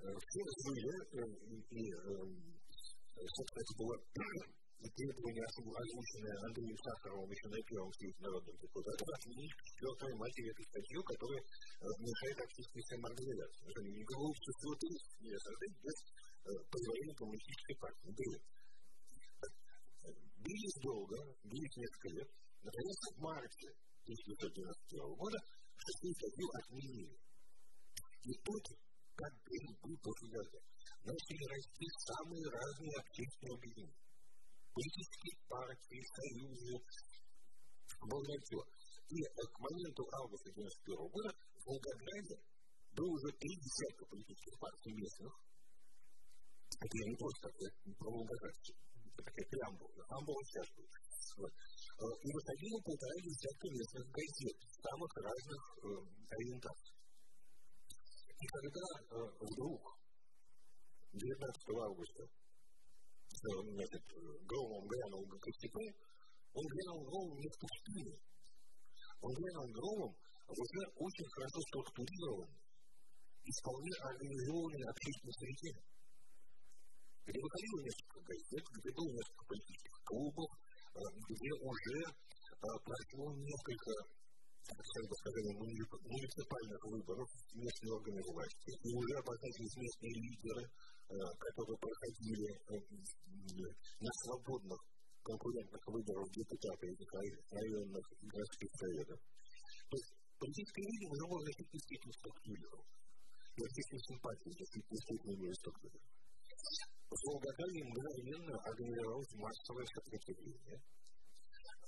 Все 0.05 0.43
были, 0.67 0.93
и, 1.71 1.83
собственно, 3.15 3.63
это 3.63 3.73
было 3.79 3.95
требования, 4.85 5.47
озвученные 5.49 6.37
Андреем 6.45 6.77
Сахаровым 6.77 7.31
еще 7.31 7.49
на 7.49 7.57
первом 7.65 7.93
съезде 7.95 8.21
народных 8.21 8.57
депутатов, 8.61 9.09
отменить 9.15 9.55
чертовой 9.79 10.17
матери 10.19 10.51
эту 10.51 10.63
статью, 10.69 11.01
которая 11.05 11.43
мешает 12.03 12.39
общественной 12.45 12.85
самоорганизации. 12.85 13.95
Никакого 13.95 14.29
общества 14.29 14.71
не 15.23 15.33
создать 15.39 15.75
без 15.81 15.97
позволения 16.45 17.15
коммунистической 17.15 17.77
партии. 17.81 18.43
Бились 20.45 20.79
долго, 20.83 21.17
бились 21.45 21.77
несколько 21.77 22.09
лет. 22.17 22.29
Наконец, 22.63 22.99
в 23.13 23.21
марте 23.21 23.69
1990 24.05 25.17
года 25.17 25.39
шестую 25.77 26.15
статью 26.15 26.47
отменили. 26.53 27.17
И 28.25 28.33
тут, 28.45 28.65
как 29.17 29.33
грибы 29.45 29.97
после 30.05 30.29
газа, 30.29 30.61
начали 31.05 31.45
расти 31.49 31.87
самые 32.07 32.45
разные 32.49 32.95
общественные 33.01 33.57
объединения 33.57 34.05
политические 34.75 35.39
партии, 35.49 36.03
союзы, 36.03 36.75
много 38.03 38.33
чего. 38.43 38.63
И 39.09 39.23
к 39.23 39.57
моменту 39.61 40.03
августа 40.19 40.51
1991 40.51 41.09
года 41.15 41.31
в 41.31 41.67
Волгограде 41.67 42.37
было 42.99 43.11
уже 43.15 43.31
три 43.39 43.55
десятка 43.55 44.03
политических 44.07 44.59
партий 44.59 44.93
местных. 44.93 45.33
Это 46.75 46.95
я 46.99 47.07
не 47.07 47.17
просто 47.17 47.47
так, 47.55 47.73
про 47.99 48.11
Волгоград. 48.11 48.57
Такая 49.17 49.47
преамбула. 49.51 50.03
Амбула 50.09 50.43
сейчас 50.45 50.69
будет. 50.75 50.91
Вот. 51.39 51.53
И 52.23 52.29
выходило 52.33 52.79
полтора 52.83 53.17
десятка 53.23 53.67
местных 53.71 54.05
газет 54.11 54.57
самых 54.83 55.11
разных 55.17 55.63
э, 55.79 55.89
ориентаций. 56.35 56.95
И 58.35 58.47
когда 58.47 58.87
э, 58.99 59.17
вдруг 59.41 59.81
19 61.15 61.31
августа 61.87 62.23
значит, 63.31 64.03
громом 64.47 64.87
глянул 64.87 65.23
на 65.27 65.39
Костяков, 65.39 65.93
он 66.55 66.65
глянул 66.67 67.01
громом 67.05 67.39
не 67.39 67.49
в 67.49 67.57
пустыне. 67.59 68.15
Он 69.21 69.33
глянул 69.33 69.69
громом 69.71 70.13
в 70.47 70.53
уже 70.53 70.83
очень 70.99 71.29
хорошо 71.35 71.61
структурированной 71.71 72.65
и 73.45 73.51
вполне 73.61 73.93
организованной 74.01 74.83
общественной 74.89 75.35
среде, 75.35 75.73
где 77.27 77.41
выходило 77.41 77.81
несколько 77.81 78.21
газет, 78.21 78.65
где 78.69 78.91
было 78.93 79.11
несколько 79.17 79.45
политических 79.49 79.97
клубов, 80.05 80.49
где 81.29 81.51
уже 81.65 81.99
прошло 82.61 83.25
несколько 83.35 83.93
как 84.65 85.05
бы 85.05 85.15
сказали, 85.21 85.53
муниципальных 85.61 86.81
выборов 86.85 87.29
местные 87.53 87.93
органы 87.93 88.23
власти, 88.33 88.71
и 88.73 88.89
уже 88.97 89.15
обозначились 89.21 89.77
местные 89.77 90.15
лидеры, 90.25 90.65
которые 91.05 91.77
проходили 91.77 92.49
на 94.01 94.11
свободных 94.25 94.81
конкурентных 95.23 95.85
выборов 95.85 96.31
депутата 96.33 96.87
этих 96.87 97.09
районных 97.13 98.05
городских 98.25 98.71
советов. 98.73 99.21
То 99.89 99.97
есть 99.97 100.13
политическое 100.41 100.81
видение 100.81 101.13
уже 101.13 101.25
можно 101.29 101.51
действительно 101.53 102.13
структурировать. 102.13 102.89
И 103.57 103.61
общественные 103.65 104.05
симпатии 104.09 104.49
действительно 104.49 105.33
имеют 105.37 105.57
Волгограде 107.11 107.85
мгновенно 107.85 108.55
организовалось 108.65 109.35
массовое 109.35 109.87
сопротивление, 109.87 110.79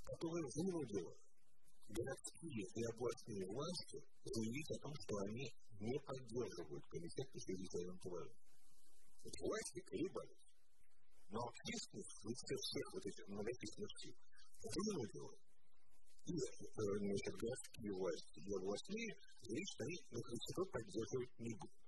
которое 0.05 0.47
вынудило 0.55 1.13
городские 1.89 2.65
и 2.75 2.83
областные 2.85 3.47
власти 3.47 3.99
заявить 4.25 4.71
о 4.71 4.81
том, 4.83 4.95
что 4.95 5.17
они 5.29 5.47
не 5.81 5.99
поддерживают 6.01 6.85
комитет 6.87 7.27
по 7.33 7.39
чрезвычайным 7.41 7.99
правам. 7.99 8.35
Власти 9.25 9.81
колебались. 9.81 10.47
Но 11.29 11.41
общественность, 11.43 12.17
в 12.23 12.29
лице 12.29 12.55
всех 12.55 12.87
вот 12.95 13.07
этих 13.07 13.29
многочисленных 13.29 13.91
сил, 13.99 14.15
вынудила 14.63 15.35
и 16.27 16.35
значит, 16.35 17.35
городские 17.39 17.93
власти, 17.95 18.39
и 18.41 18.55
областные 18.55 19.11
заявить, 19.43 19.71
что 19.71 19.85
они 19.85 19.97
на 20.11 20.21
КСП 20.23 20.59
поддерживать 20.73 21.39
не 21.39 21.55
будут. 21.55 21.86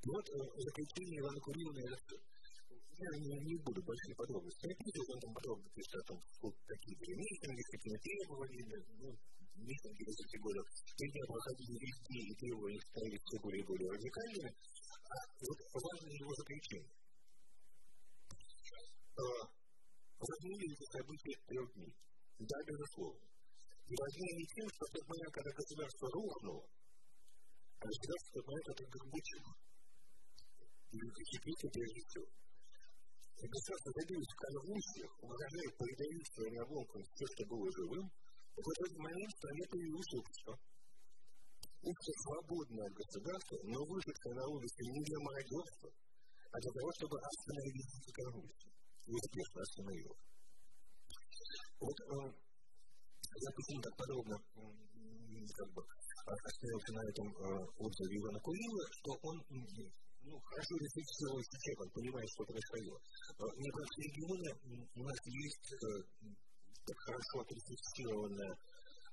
Вот 0.00 0.24
заключение 0.56 1.20
Ивана 1.20 1.40
Курилина 1.40 1.80
я 1.80 3.10
не, 3.20 3.36
не 3.36 3.56
буду 3.64 3.80
большие 3.84 4.14
подробности 4.16 4.64
описывать, 4.64 5.12
он 5.12 5.20
там 5.20 5.32
подробно 5.34 5.68
пишет 5.76 5.94
о 5.94 6.04
том, 6.08 6.18
какие 6.40 6.96
были 6.96 7.14
митинги, 7.16 7.64
какими 7.68 7.96
требованиями, 7.96 8.76
ну, 9.00 9.08
митинги 9.56 10.04
за 10.04 10.20
эти 10.24 10.36
годы, 10.40 10.60
три 10.96 11.06
дня 11.12 11.24
проходили 11.28 11.76
везде, 11.80 12.20
и 12.28 12.34
требования 12.36 12.80
становились 12.80 13.24
все 13.24 13.38
более 13.40 13.60
и 13.60 13.66
более 13.68 13.88
радикальными, 13.92 14.52
а 15.04 15.16
вот 15.40 15.58
важное 15.68 16.16
его 16.16 16.32
заключение. 16.32 16.92
Возьмили 20.20 20.64
эти 20.72 20.86
события 20.92 21.36
трех 21.48 21.66
дней. 21.76 21.92
Да, 22.40 22.56
безусловно. 22.68 23.20
И 23.88 23.94
возьмили 23.96 24.32
они 24.32 24.46
тем, 24.48 24.68
что 24.68 24.84
в 24.84 24.92
тот 24.92 25.04
момент, 25.08 25.32
когда 25.32 25.50
государство 25.52 26.06
рухнуло, 26.08 26.64
а 27.80 27.84
государство 27.84 28.28
в 28.28 28.34
тот 28.36 28.46
момент 28.48 28.68
это 28.70 28.84
как 28.92 29.04
бычило. 30.90 31.10
И 31.10 31.14
закипите 31.14 31.68
прежде 31.70 32.00
всего. 32.08 32.26
И 33.40 33.46
государство 33.48 33.92
добилось 33.94 34.32
в 34.34 34.40
конвульсиях, 34.42 35.12
угрожая 35.22 35.70
передавить 35.78 36.28
своим 36.34 36.56
обломкам 36.60 37.02
все, 37.02 37.26
что 37.32 37.42
было 37.46 37.66
живым, 37.72 38.06
в 38.50 38.68
этот 38.68 38.92
момент 38.98 39.32
стране 39.38 39.64
появилось 39.70 40.12
общество. 40.20 40.52
Общество 41.80 42.14
свободное 42.20 42.84
от 42.84 42.92
государства, 42.92 43.56
но 43.64 43.78
выжившее 43.88 44.34
на 44.36 44.44
улице 44.52 44.80
не 44.84 45.00
для 45.00 45.18
мародерства, 45.24 45.88
а 46.52 46.56
для 46.60 46.72
того, 46.76 46.88
чтобы 47.00 47.16
остановить 47.16 47.92
эти 47.96 48.12
конвульсии. 48.12 48.72
И 49.06 49.10
успешно 49.16 49.62
остановил. 49.62 50.12
Вот 51.80 51.96
я 53.40 53.50
почему 53.56 53.80
так 53.80 53.96
подробно 53.96 54.36
как 54.36 55.72
бы 55.72 55.80
остановился 55.80 56.92
на 56.92 57.02
этом 57.08 57.26
отзыве 57.80 58.16
Ивана 58.20 58.40
Курила, 58.40 58.84
что 58.92 59.10
он 59.22 59.36
ну, 60.30 60.38
хорошо 60.38 60.74
рефлексировал 60.78 61.42
сейчас, 61.42 61.74
он 61.82 61.90
понимает, 61.90 62.28
что 62.30 62.46
происходило. 62.46 62.98
Мне 63.58 63.70
кажется, 63.74 63.98
в 63.98 64.06
регионе 64.06 64.50
у 64.94 65.02
нас 65.02 65.18
есть 65.26 65.68
так 66.86 66.98
хорошо 67.02 67.34
отрефлексированное 67.42 68.54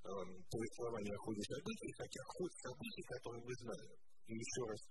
повествование 0.06 1.16
о 1.18 1.24
ходе 1.26 1.42
событий, 1.42 1.92
хотя 1.98 2.22
ход 2.38 2.52
событий, 2.62 3.04
которые 3.10 3.42
мы 3.44 3.54
знаем, 3.66 3.92
и 4.28 4.34
еще 4.38 4.62
раз 4.70 4.82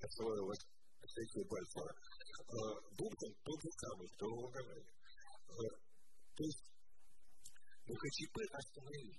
отсылаю 0.00 0.46
вас 0.46 0.58
к 0.62 1.08
статье 1.10 1.42
Бальфора, 1.50 1.92
был 2.94 3.10
тот 3.18 3.58
же 3.60 3.70
самый, 3.74 4.06
что 4.14 4.24
в 4.26 4.38
Волгограде. 4.38 4.92
То 6.36 6.44
есть 6.44 6.62
ВКЧП 7.86 8.36
остановили. 8.54 9.18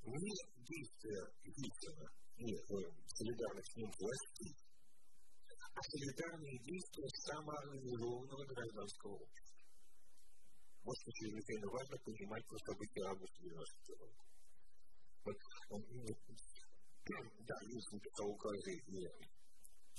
Не 0.00 0.32
действия 0.64 1.24
Гитлера 1.44 2.08
и 2.36 2.56
солидарных 3.16 3.64
с 3.64 3.76
ним 3.76 3.90
властей, 4.00 4.54
а 5.74 5.80
солидарные 5.82 6.58
действия 6.58 7.08
самоорганизованного 7.08 8.44
гражданского 8.44 9.14
общества. 9.14 9.60
Вот 10.82 10.96
что 10.96 11.12
чрезвычайно 11.12 11.68
важно 11.70 11.96
понимать 12.04 12.46
про 12.46 12.58
события 12.58 13.04
августа 13.06 13.38
90 13.42 13.96
года. 13.98 14.16
Вот, 15.24 15.36
да, 17.46 17.56
есть 17.68 17.92
написал 17.92 18.28
указы 18.30 18.72
и 18.72 19.08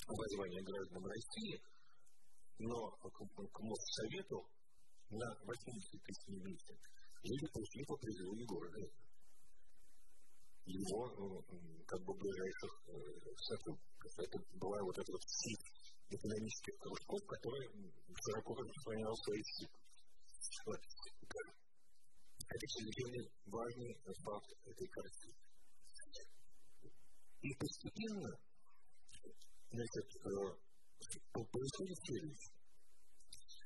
воззвание 0.08 0.64
гражданам 0.64 1.06
России, 1.06 1.62
но 2.60 2.92
к 2.92 3.60
Моссовету 3.62 4.50
на 5.10 5.28
80 5.46 6.04
тысяч 6.04 6.28
люди 7.24 7.48
пришли 7.54 7.86
по 7.86 7.96
призыву 7.98 8.34
Егора 8.36 8.70
его 10.66 11.43
как 11.88 12.01
бы 12.05 12.14
ближайших 12.14 12.72
сотрудников. 13.38 14.12
Это 14.18 14.38
была 14.59 14.80
вот 14.84 14.97
эта 14.97 15.12
вот 15.12 15.24
сеть 15.26 15.66
экономических 16.09 16.78
кружков, 16.80 17.22
которая 17.28 17.68
широко 17.70 18.55
распространяла 18.55 19.16
свои 19.16 19.43
силы. 19.43 19.72
Вот. 20.66 20.82
Это 22.51 22.68
чрезвычайно 22.68 23.30
важный 23.45 23.95
факт 24.26 24.51
этой 24.66 24.88
картины. 24.88 25.36
И 27.41 27.49
постепенно, 27.55 28.30
значит, 29.72 30.05
происходит 31.34 31.97
следующее. 32.05 32.53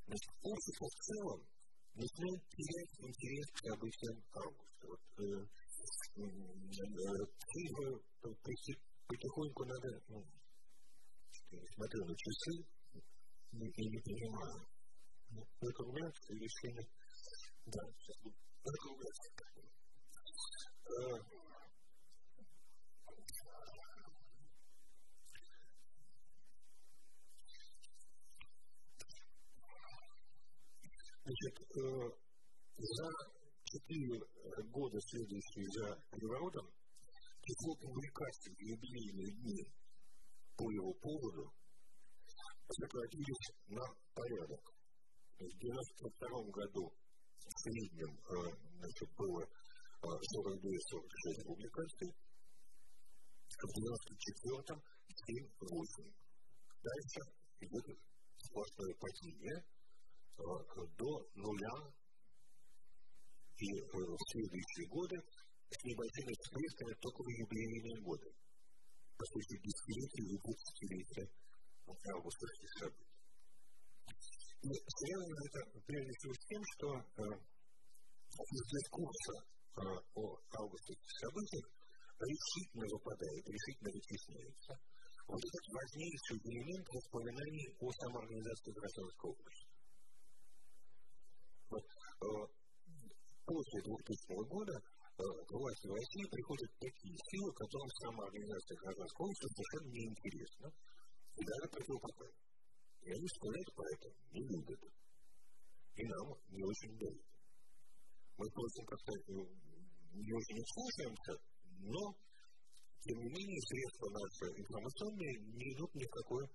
Значит, 0.06 0.32
общество 0.44 0.86
в 0.86 0.98
целом 1.02 1.40
начинает 1.96 2.42
терять 2.50 2.94
интерес 3.00 3.48
к 3.52 3.60
событиям 3.66 4.24
августа. 4.36 4.86
Вот, 4.86 5.02
э, 5.18 5.48
э, 6.18 7.26
потихоньку 9.08 9.66
надо, 9.66 10.02
ну, 10.10 10.26
смотрю 11.76 12.06
на 12.06 12.16
часы 12.16 12.66
и 13.52 13.90
не 13.90 14.00
понимаю. 14.00 14.68
Ну, 15.32 15.46
закругляться 15.62 16.34
решение. 16.34 16.88
Да, 17.66 17.80
сейчас 18.00 18.18
буду 18.24 18.36
закругляться. 18.64 19.30
Значит, 31.26 31.58
за 32.78 33.35
четыре 33.76 34.20
года, 34.72 34.98
следующие 35.02 35.68
за 35.76 36.00
переворотом, 36.12 36.72
число 37.44 37.76
публикаций 37.76 38.54
в 38.56 38.62
юбилейные 38.62 39.32
дни 39.36 39.68
по 40.56 40.72
его 40.72 40.94
поводу 40.94 41.52
сократились 42.70 43.52
на 43.68 43.84
порядок. 44.16 44.64
В 45.36 45.44
1992 45.44 46.56
году 46.56 46.88
в 46.88 47.60
среднем 47.68 48.12
значит, 48.80 49.10
было 49.18 49.44
42-46 50.02 51.44
публикаций, 51.44 52.16
в 53.44 53.56
1994 53.60 54.80
7-8. 55.16 56.16
Дальше 56.82 57.20
идет 57.60 57.86
сплошное 58.38 58.96
падение– 58.96 59.66
до 60.98 61.30
нуля 61.36 61.94
и 63.58 63.68
в 63.88 64.18
следующие 64.32 64.88
годы 64.90 65.16
с 65.16 65.84
небольшими 65.84 66.34
всплесками 66.36 66.94
только 67.00 67.24
в 67.24 67.30
юбилейные 67.30 68.02
годы. 68.04 68.30
По 69.18 69.26
сути, 69.26 69.56
десятилетия 69.64 70.26
и 70.28 70.38
двадцатилетия 70.44 71.28
августовских 71.88 72.70
событий. 72.80 73.16
И 74.66 74.72
связано 74.72 75.40
это 75.46 75.60
прежде 75.86 76.12
всего 76.12 76.34
с 76.34 76.44
тем, 76.50 76.62
что 76.76 76.88
из 78.36 78.64
дискурса 78.76 79.36
о 79.76 80.26
августовских 80.60 81.14
событиях 81.22 81.66
решительно 82.20 82.88
выпадает, 82.92 83.44
решительно 83.46 83.92
вытесняется 83.92 84.74
вот 85.28 85.42
этот 85.42 85.66
важнейший 85.74 86.38
элемент 86.44 86.88
воспоминаний 86.90 87.68
о 87.80 87.92
самоорганизации 87.92 88.72
гражданского 88.72 89.32
общества. 89.32 89.74
Вот, 91.70 91.86
после 93.46 93.82
2000 93.82 94.50
года 94.50 94.74
к 95.16 95.52
власти 95.54 95.88
в 95.88 95.96
России 95.96 96.28
приходят 96.28 96.72
такие 96.76 97.16
силы, 97.16 97.50
которым 97.56 97.90
самоорганизация 98.04 98.76
гражданского 98.84 99.26
общества 99.26 99.50
совершенно 99.56 99.90
неинтересна 99.96 100.68
и 100.68 101.42
даже 101.46 101.66
противопоказана. 101.72 102.44
И 103.06 103.08
они 103.16 103.28
вспоминают 103.30 103.70
про 103.76 103.86
это, 103.96 104.08
не 104.34 104.44
любят. 104.44 104.82
И 105.96 106.04
нам 106.04 106.28
не 106.52 106.64
очень 106.66 106.94
дают. 107.00 107.24
Мы 108.36 108.46
просто 108.52 108.84
как-то 108.84 109.14
не 110.12 110.32
очень 110.36 110.62
слушаемся, 110.76 111.34
но, 111.80 112.02
тем 113.00 113.18
не 113.24 113.30
менее, 113.32 113.62
средства 113.72 114.08
наши 114.12 114.46
информационные 114.60 115.34
не 115.56 115.68
идут 115.72 115.96
ни 115.96 116.04
в 116.04 116.12
какое 116.12 116.46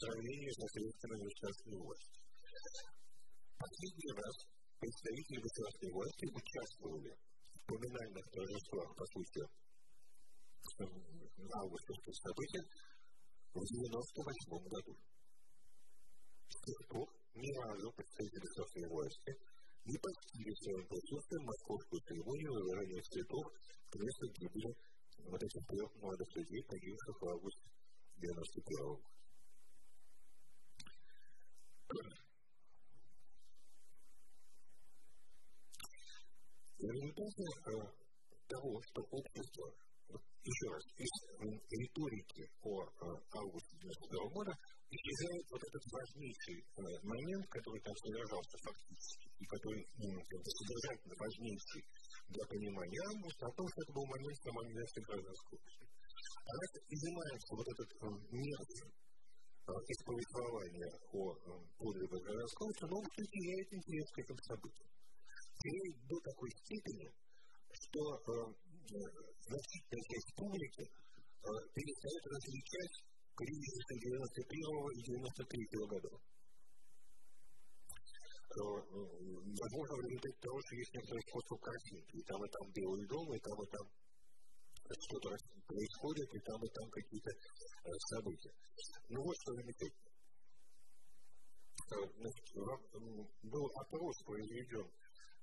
сравнение 0.00 0.52
с 0.52 0.60
средствами 0.72 1.24
государственной 1.24 1.80
власти. 1.82 2.20
последний 3.58 4.12
раз 4.16 4.36
представители 4.82 5.38
государственной 5.38 5.94
власти 5.94 6.26
участвовали 6.26 7.10
в 7.54 7.60
поминальных 7.70 8.24
торжествах 8.34 8.88
по 8.98 9.04
случаю 9.14 9.46
августовских 11.62 12.14
событий 12.18 12.62
в 13.54 13.62
1998 13.62 14.58
году. 14.74 14.92
С 16.50 16.58
тех 16.66 16.80
пор 16.90 17.06
ни 17.38 17.50
разу 17.62 17.92
представители 17.94 18.42
государственной 18.42 18.90
власти 18.90 19.30
не 19.86 19.98
посетили 20.02 20.50
своим 20.50 20.84
присутствием 20.90 21.44
московскую 21.46 22.00
церемонию 22.02 22.50
выражения 22.50 23.02
цветов 23.02 23.44
к 23.86 23.94
месту 24.02 24.26
гибели 24.34 24.70
вот 25.30 25.42
этих 25.42 25.62
трех 25.66 25.94
молодых 26.02 26.28
людей, 26.34 26.62
погибших 26.66 27.16
в 27.22 27.28
августе 27.30 27.70
91 28.18 28.98
года. 31.86 32.21
Результате 36.92 37.44
того, 38.48 38.72
что 38.84 39.00
общество, 39.10 39.66
еще 40.42 40.66
раз, 40.68 40.84
из 40.98 41.12
риторики 41.40 42.42
о 42.62 42.74
августе 43.38 43.72
1992 43.80 44.28
года 44.36 44.52
исчезает 44.92 45.46
вот 45.48 45.62
этот 45.62 45.84
важнейший 45.88 46.58
момент, 47.00 47.44
который 47.48 47.80
там 47.80 47.94
содержался 47.96 48.56
фактически, 48.60 49.26
и 49.40 49.44
который 49.46 49.80
содержательно 49.88 51.14
важнейший 51.16 51.82
для 52.28 52.44
понимания 52.44 53.00
августа, 53.08 53.46
о 53.46 53.54
том, 53.56 53.66
что 53.72 53.78
это 53.82 53.92
был 53.96 54.04
момент 54.04 54.36
самоанизации 54.42 55.00
гражданского 55.08 55.56
общества. 55.56 55.86
А 56.42 56.50
раз 56.52 56.70
изымается 56.92 57.50
вот 57.56 57.66
этот 57.72 57.90
мерзкий 58.28 58.90
из 59.62 59.98
повествования 60.04 60.90
о 61.14 61.22
подвигах 61.78 62.20
гражданского 62.20 62.90
но 62.90 62.96
он 62.98 63.06
теряет 63.14 63.68
интерес 63.72 64.10
к 64.10 64.18
этим 64.18 64.36
событиям 64.42 64.90
теряет 65.62 65.96
до 66.08 66.16
такой 66.20 66.50
степени, 66.50 67.08
что 67.70 68.00
э, 68.02 68.52
значительная 69.46 70.04
часть 70.10 70.34
публики 70.34 70.82
э, 70.82 71.50
перестает 71.74 72.24
различать 72.26 72.94
кризис 73.36 73.78
91 73.88 74.58
и 74.92 75.02
93 75.02 75.66
годов. 75.86 76.20
Возможно, 78.52 79.96
в 79.96 80.04
результате 80.04 80.36
того, 80.44 80.60
что 80.60 80.76
есть 80.76 80.92
некоторое 80.92 81.24
сходство 81.24 81.56
картинки. 81.56 82.16
И 82.20 82.22
там, 82.28 82.44
и 82.44 82.48
там 82.52 82.70
Белый 82.72 83.06
дом, 83.08 83.32
и 83.32 83.40
там, 83.40 83.56
и 83.56 83.66
там 83.72 83.86
что-то 84.92 85.30
происходит, 85.64 86.28
и 86.36 86.40
там, 86.44 86.60
и 86.60 86.68
там 86.68 86.86
какие-то 86.90 87.30
э, 87.32 87.90
события. 88.12 88.52
Ну 89.08 89.22
вот 89.22 89.36
что 89.40 89.54
замечательно. 89.54 90.12
Значит, 91.92 92.44
был 93.42 93.66
опрос 93.80 94.16
произведен 94.24 94.88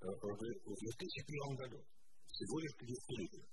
в 0.01 0.75
2001 0.75 1.55
году, 1.55 1.83
всего 2.27 2.59
лишь 2.59 2.75
к 2.75 2.85
десятилетию, 2.85 3.45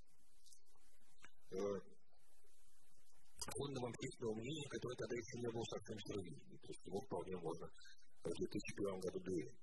фондом 3.46 3.84
общественного 3.86 4.34
мнения, 4.34 4.68
который 4.70 4.96
тогда 4.96 5.16
еще 5.16 5.38
не 5.38 5.50
был 5.52 5.64
совсем 5.64 5.98
сравнительным, 5.98 6.58
то 6.58 6.68
есть 6.68 6.86
его 6.86 7.00
вполне 7.00 7.36
можно 7.36 7.66
в 7.66 8.30
2001 8.30 9.00
году 9.00 9.20
доверить. 9.20 9.58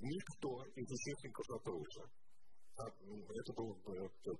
Никто 0.00 0.64
из 0.76 0.90
участников 0.90 1.44
опроса, 1.50 2.02
а 2.76 2.84
это 2.88 3.52
был 3.52 3.74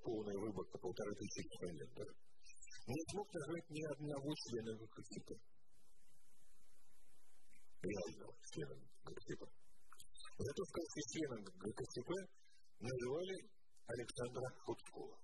полная 0.03 0.39
выборка, 0.39 0.79
полторы 0.79 1.15
тысячи 1.15 1.45
респондентов, 1.45 2.09
не 2.87 3.01
смог 3.13 3.33
назвать 3.35 3.71
ни 3.71 3.83
одного 3.93 4.35
члена 4.35 4.73
ГКЦИПа 4.77 5.35
реального 7.83 8.35
члена 8.53 8.90
ГКЦП. 9.05 9.43
Зато 10.39 10.63
в 10.65 10.73
качестве 10.73 11.23
ГКЦП 11.63 12.11
называли 12.81 13.37
Александра 13.87 14.47
Худского. 14.65 15.19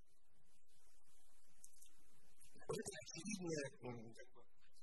Это 2.67 2.93
очевидная 3.03 3.67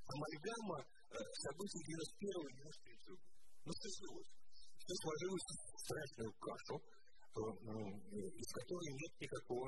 амальгама 0.07 0.77
событий 1.11 1.83
91 1.83 2.47
и 2.47 2.53
93 2.53 2.97
года. 3.05 3.23
Ну, 3.65 3.71
сложилось. 3.73 4.31
Все 4.79 4.95
сложилось 5.03 5.47
в 5.47 5.79
страшную 5.83 6.31
кашу, 6.39 6.75
из 7.33 8.49
которой 8.51 8.89
нет 8.93 9.13
никакого 9.19 9.67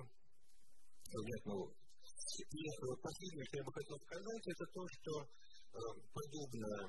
понятного. 1.11 1.65
И 2.35 2.63
последнее, 3.01 3.45
что 3.45 3.57
я 3.57 3.63
бы 3.63 3.71
хотел 3.71 3.97
сказать, 3.99 4.43
это 4.47 4.65
то, 4.73 4.81
что 4.87 5.11
подобная 6.13 6.83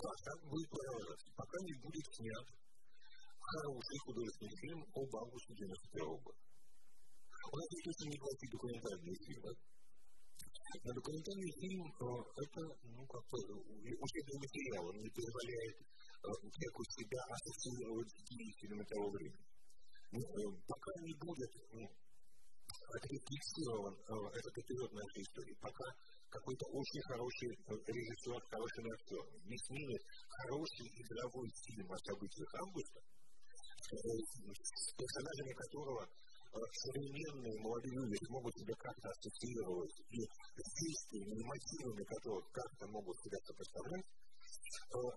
каша 0.00 0.32
будет 0.48 0.68
продолжаться, 0.70 1.28
пока 1.36 1.56
не 1.60 1.74
будет 1.84 2.06
снят 2.16 2.46
хороший 3.40 3.98
художественный 4.04 4.56
фильм 4.56 4.80
об 4.94 5.16
августе 5.16 5.54
91 5.54 6.22
года. 6.22 6.38
У 7.50 7.56
нас 7.56 7.66
есть 7.72 7.88
очень 7.88 8.10
неплохие 8.14 8.50
документальные 8.52 9.16
фильмы. 9.26 9.52
Но 10.70 10.90
документальный 10.94 11.52
фильм 11.58 11.82
это, 11.82 12.60
ну, 12.84 13.02
как-то 13.10 13.36
учебный 13.36 14.38
материал, 14.38 14.86
он 14.86 14.96
не 15.02 15.10
позволяет 15.10 15.76
человеку 16.22 16.80
себя 16.94 17.20
ассоциировать 17.26 18.08
с 18.08 18.22
деятелями 18.30 18.84
того 18.84 19.10
времени. 19.10 19.46
Но, 20.12 20.20
пока 20.66 20.90
не 21.02 21.14
будет 21.18 21.50
ну, 21.72 21.84
отрефлексирован 22.70 23.94
этот 24.30 24.54
эпизод 24.58 24.92
нашей 24.92 25.22
истории, 25.22 25.56
пока 25.60 25.86
какой-то 26.30 26.64
очень 26.70 27.02
хороший 27.02 27.48
режиссер 27.68 28.38
с 28.38 28.50
хорошими 28.50 28.90
актерами. 28.94 29.38
Не 29.50 29.58
снимет 29.58 30.02
хороший 30.28 30.86
игровой 30.86 31.48
фильм 31.66 31.92
о 31.92 31.98
событиях 31.98 32.54
августа, 32.54 33.00
с 33.90 34.94
персонажами 34.94 35.52
которого 35.54 36.06
современные 36.50 37.60
молодые 37.62 37.94
люди 37.94 38.18
смогут 38.26 38.54
себя 38.58 38.74
как-то 38.74 39.08
ассоциировать 39.10 39.96
и 40.10 40.18
действиями 40.18 41.42
мотивами 41.46 42.04
которых 42.04 42.50
как-то 42.50 42.86
могут 42.88 43.16
себя 43.22 43.38
сопоставлять, 43.46 44.06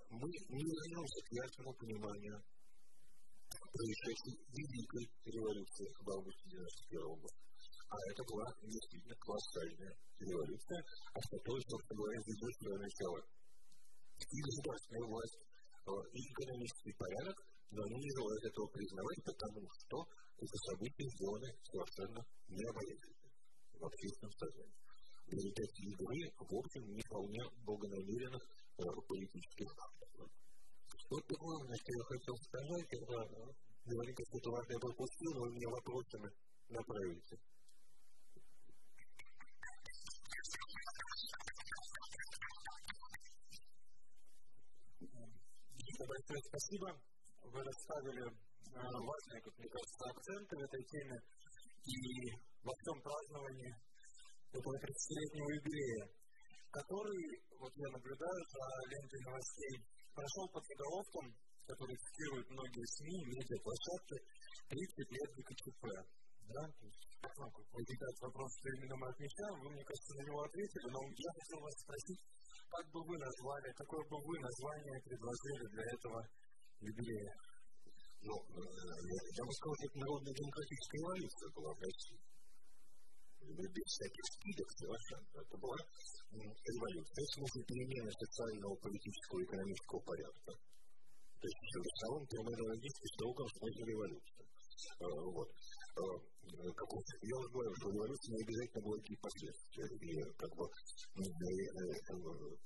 мы 0.09 0.29
не 0.29 0.63
вернемся 0.63 1.19
к 1.25 1.31
ясному 1.31 1.73
пониманию 1.73 2.37
происшедшей 3.73 4.37
великой 4.53 5.09
революции 5.25 5.89
в 5.99 6.09
августе 6.09 6.43
1991 6.53 7.17
года. 7.17 7.52
А 7.93 7.97
это 8.09 8.23
была 8.25 8.49
действительно 8.65 9.13
колоссальная 9.21 9.93
революция, 10.17 10.81
от 11.13 11.25
которой, 11.29 11.61
собственно 11.61 11.97
говоря, 12.01 12.17
ведет 12.25 12.53
свое 12.57 12.77
начало 12.81 13.19
и 14.17 14.39
государственная 14.41 15.05
власть, 15.13 15.37
и 16.09 16.21
экономический 16.25 16.95
порядок, 16.97 17.37
но 17.69 17.83
они 17.85 17.97
не 18.01 18.11
желают 18.17 18.43
этого 18.49 18.65
признавать, 18.73 19.21
потому 19.29 19.61
что 19.77 19.97
эти 20.41 20.57
события 20.73 21.05
сделаны 21.05 21.49
совершенно 21.69 22.21
необоятельно 22.49 23.29
в 23.77 23.85
общественном 23.85 24.33
сознании. 24.41 24.79
В 25.23 25.31
результате 25.37 25.79
игры, 25.85 26.17
в 26.33 26.49
общем, 26.49 26.83
не 26.97 27.01
вполне 27.05 27.41
благонамеренных 27.61 28.43
политических 29.05 29.69
актов. 29.69 30.33
Вот 31.13 31.23
такое, 31.29 31.57
что 31.77 31.91
я 31.93 32.03
хотел 32.09 32.35
сказать, 32.41 32.89
это 32.89 33.15
наверняка 33.85 34.21
что-то 34.33 34.49
важное 34.49 34.79
пропустил, 34.81 35.31
но 35.37 35.39
вы 35.45 35.49
меня 35.53 35.69
вопросами 35.69 36.29
направите. 36.73 37.37
Большое 46.03 46.41
спасибо. 46.51 46.87
Вы 47.47 47.63
расставили 47.63 48.23
важные, 48.27 49.39
как 49.39 49.53
мне 49.55 49.69
кажется, 49.71 50.03
акценты 50.11 50.53
в 50.59 50.63
этой 50.67 50.83
теме 50.83 51.17
и 51.83 51.97
во 52.59 52.73
всем 52.75 52.97
праздновании 52.99 53.71
этого 54.51 54.75
30-летнего 54.83 55.49
юбилея, 55.63 56.03
который, 56.71 57.23
вот 57.55 57.71
я 57.75 57.87
наблюдаю 57.87 58.41
за 58.51 58.63
лентой 58.91 59.21
новостей, 59.31 59.75
прошел 60.11 60.45
под 60.51 60.63
заголовком, 60.67 61.25
который 61.71 61.95
цитируют 61.95 62.47
многие 62.51 62.85
СМИ, 62.99 63.17
медиаплощадки, 63.23 64.17
30 64.75 65.07
лет 65.07 65.29
ГКЧП. 65.39 65.83
Да? 66.51 66.63
То 66.67 66.83
есть, 66.83 66.99
ну, 67.23 67.47
возникает 67.47 68.17
вопрос, 68.19 68.51
что 68.59 68.67
именно 68.75 68.95
мы 68.99 69.07
отмечаем, 69.07 69.55
вы, 69.63 69.71
мне 69.71 69.83
кажется, 69.87 70.11
на 70.19 70.23
него 70.27 70.39
ответили, 70.43 70.87
но 70.91 70.99
я 71.15 71.31
хотел 71.31 71.59
вас 71.63 71.75
спросить, 71.79 72.21
как 72.73 72.85
бы 72.89 72.99
вы 73.05 73.15
назвали, 73.17 73.69
какое 73.77 74.03
бы 74.09 74.17
вы 74.17 74.33
название 74.41 74.97
предложили 75.05 75.65
для 75.77 75.85
этого 75.93 76.19
юбилея? 76.81 77.33
Ну, 78.23 78.33
я 78.33 79.43
бы 79.45 79.51
сказал, 79.53 79.75
что 79.77 79.85
это 79.85 79.99
народная 79.99 80.33
демократическая 80.33 80.97
революция 80.97 81.49
была 81.53 81.71
в 81.73 81.79
России. 81.85 82.21
Без 83.43 83.85
всяких 83.93 84.25
скидок 84.33 84.69
совершенно. 84.79 85.27
Это 85.35 85.55
была 85.59 85.77
революция, 86.33 87.23
в 87.27 87.33
смысле 87.35 87.61
перемены 87.67 88.09
социального, 88.09 88.73
политического 88.79 89.37
и 89.37 89.43
экономического 89.43 89.99
порядка. 89.99 90.51
То 90.53 91.45
есть, 91.45 91.59
в 91.59 91.99
самом 92.07 92.23
терминологически 92.25 93.07
строгом 93.13 93.47
смысле 93.59 93.83
революция. 93.83 94.45
Вот. 95.03 95.49
Я 96.43 97.35
уже 97.37 97.49
говорил, 97.49 97.73
что 97.79 97.89
революция 97.89 98.35
не 98.35 98.43
обязательно 98.43 98.83
была 98.83 98.97
какие 98.97 99.17
последствия. 99.17 99.87
И 99.87 100.19
как 100.35 100.51
бы 100.55 100.67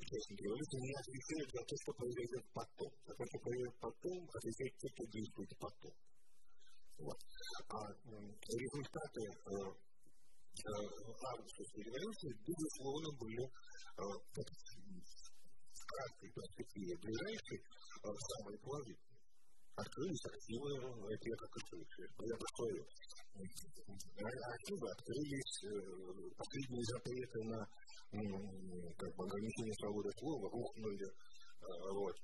участники 0.01 0.41
революции 0.41 0.79
не 0.81 0.93
отвечают 0.97 1.49
за 1.51 1.61
то, 1.61 1.75
что 1.77 1.93
произойдет 1.93 2.43
потом. 2.53 2.91
За 3.05 3.13
то, 3.13 3.23
что 3.25 3.37
произойдет 3.37 3.75
потом, 3.79 4.17
отвечают 4.33 4.73
те, 4.77 4.87
кто 4.89 5.03
действует 5.05 5.51
потом. 5.59 5.93
Вот. 6.97 7.19
А 7.69 7.93
результаты 7.93 9.21
августовской 10.57 11.83
революции, 11.85 12.33
безусловно, 12.41 13.13
были 13.21 13.45
в 15.77 15.85
краткой 15.85 16.29
перспективе 16.33 16.97
ближайшей 16.97 17.61
самые 18.01 18.57
положительные 18.57 19.07
открылись 19.77 20.25
активы 20.25 20.73
экономические. 21.13 22.09
Я 22.25 22.35
повторю, 22.41 22.81
активы 23.37 24.85
открылись, 24.89 25.55
последние 26.37 26.85
запреты 26.85 27.39
на 27.45 27.59
как 28.97 29.09
бы, 29.15 29.23
ограничение 29.25 29.75
свободы 29.77 30.09
слова 30.17 30.49
рухнули. 30.49 31.07
Вот. 31.91 32.15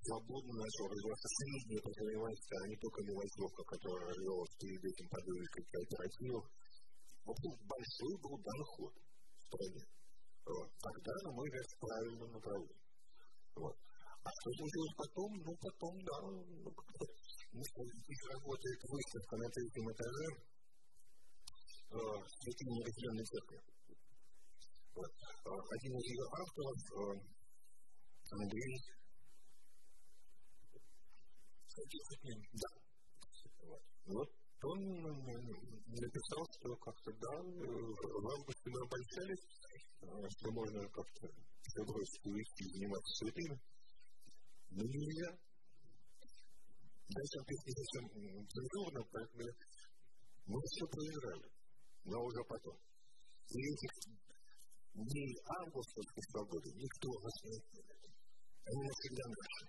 Свободно 0.00 0.52
начал 0.56 0.88
развиваться 0.88 1.28
среднее 1.28 1.80
предпринимательство, 1.82 2.56
а 2.56 2.68
не 2.68 2.76
только 2.80 3.02
мелочевка, 3.04 3.62
которая 3.64 4.08
развивалась 4.08 4.54
перед 4.56 4.80
этим 4.80 5.06
подвижкой 5.10 5.64
кооперативов. 5.68 6.44
В 7.20 7.30
общем, 7.30 7.52
большой 7.68 8.14
был 8.24 8.40
доход 8.40 8.92
в 8.96 9.42
стране. 9.44 9.84
Вот. 10.46 10.68
Тогда, 10.80 11.12
на 11.24 11.30
мой 11.36 11.44
взгляд, 11.50 11.68
в 11.68 11.78
правильном 11.84 12.32
направлении. 12.32 12.80
Вот. 13.56 13.76
А 14.24 14.28
что 14.30 14.48
случилось 14.56 14.94
потом? 14.96 15.30
Ну, 15.44 15.52
потом, 15.60 15.94
да, 16.00 16.16
ну, 16.24 16.72
ну, 17.52 17.62
что 17.64 17.82
их 17.82 18.20
работает 18.30 18.80
выставка 18.84 19.36
на 19.36 19.48
третьем 19.50 19.90
этаже 19.90 20.26
э, 21.90 21.98
святыни 22.40 22.82
Разделенной 22.82 23.24
церкви. 23.24 23.60
Вот. 24.94 25.10
Э, 25.10 25.50
один 25.50 25.92
из 25.98 26.06
ее 26.06 26.26
авторов, 26.30 26.78
э, 26.94 27.20
Андрей 28.30 28.76
да. 32.52 32.68
Вот. 33.62 33.82
вот 34.06 34.30
он 34.62 34.80
написал, 35.86 36.46
что 36.52 36.76
как-то, 36.76 37.10
да, 37.12 37.34
в 37.40 38.28
августе 38.28 38.70
мы 38.70 38.80
обольщались, 38.82 39.44
что 40.36 40.52
можно 40.52 40.88
как-то 40.90 41.28
все 41.62 41.84
бросить 41.84 42.60
и 42.60 42.64
заниматься 42.74 43.24
святыми. 43.24 43.58
Но 44.70 44.84
нельзя. 44.84 45.49
Дальше 47.10 47.36
опять 47.42 47.66
не 47.66 47.74
совсем 47.74 48.04
цензурно, 48.46 49.00
поэтому 49.10 49.50
мы 50.46 50.58
все 50.62 50.84
проиграли. 50.86 51.48
Но 52.04 52.16
уже 52.22 52.42
потом. 52.46 52.76
И 53.50 53.58
этих 53.58 53.92
дней 54.94 55.30
августовской 55.58 56.24
свободы 56.30 56.70
никто 56.78 57.08
нас 57.18 57.36
не 57.42 57.56
отменяет. 57.58 58.14
Они 58.62 58.82
навсегда 58.86 59.24
наши. 59.26 59.64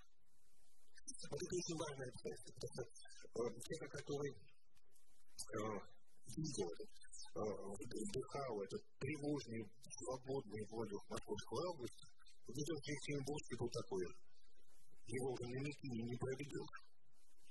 Вот 1.32 1.40
это 1.42 1.54
очень 1.58 1.78
важное 1.82 2.10
обстоятельство, 2.14 2.54
потому 2.54 2.72
что 2.72 2.84
э, 2.86 3.62
человек, 3.62 3.92
который 3.92 4.32
э, 4.32 5.62
видел, 6.38 6.70
э, 6.72 7.44
вдыхал 7.82 8.54
этот 8.62 8.84
тревожный, 9.02 9.62
свободный 9.98 10.64
воздух 10.70 11.02
московского 11.10 11.60
августа, 11.74 12.04
вот 12.46 12.56
это 12.58 12.72
Екатеринбургский 12.74 13.58
был 13.58 13.70
такой 13.70 14.06
его 15.12 15.28
уже 15.34 15.46
на 15.46 15.60
не 15.60 16.18
проведешь. 16.18 16.91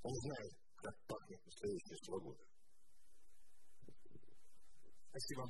Он 0.03 0.15
знает, 0.15 0.53
как 0.77 0.95
пахнет 1.07 1.45
настоящая 1.45 1.97
свобода. 2.05 2.43
Спасибо. 5.11 5.45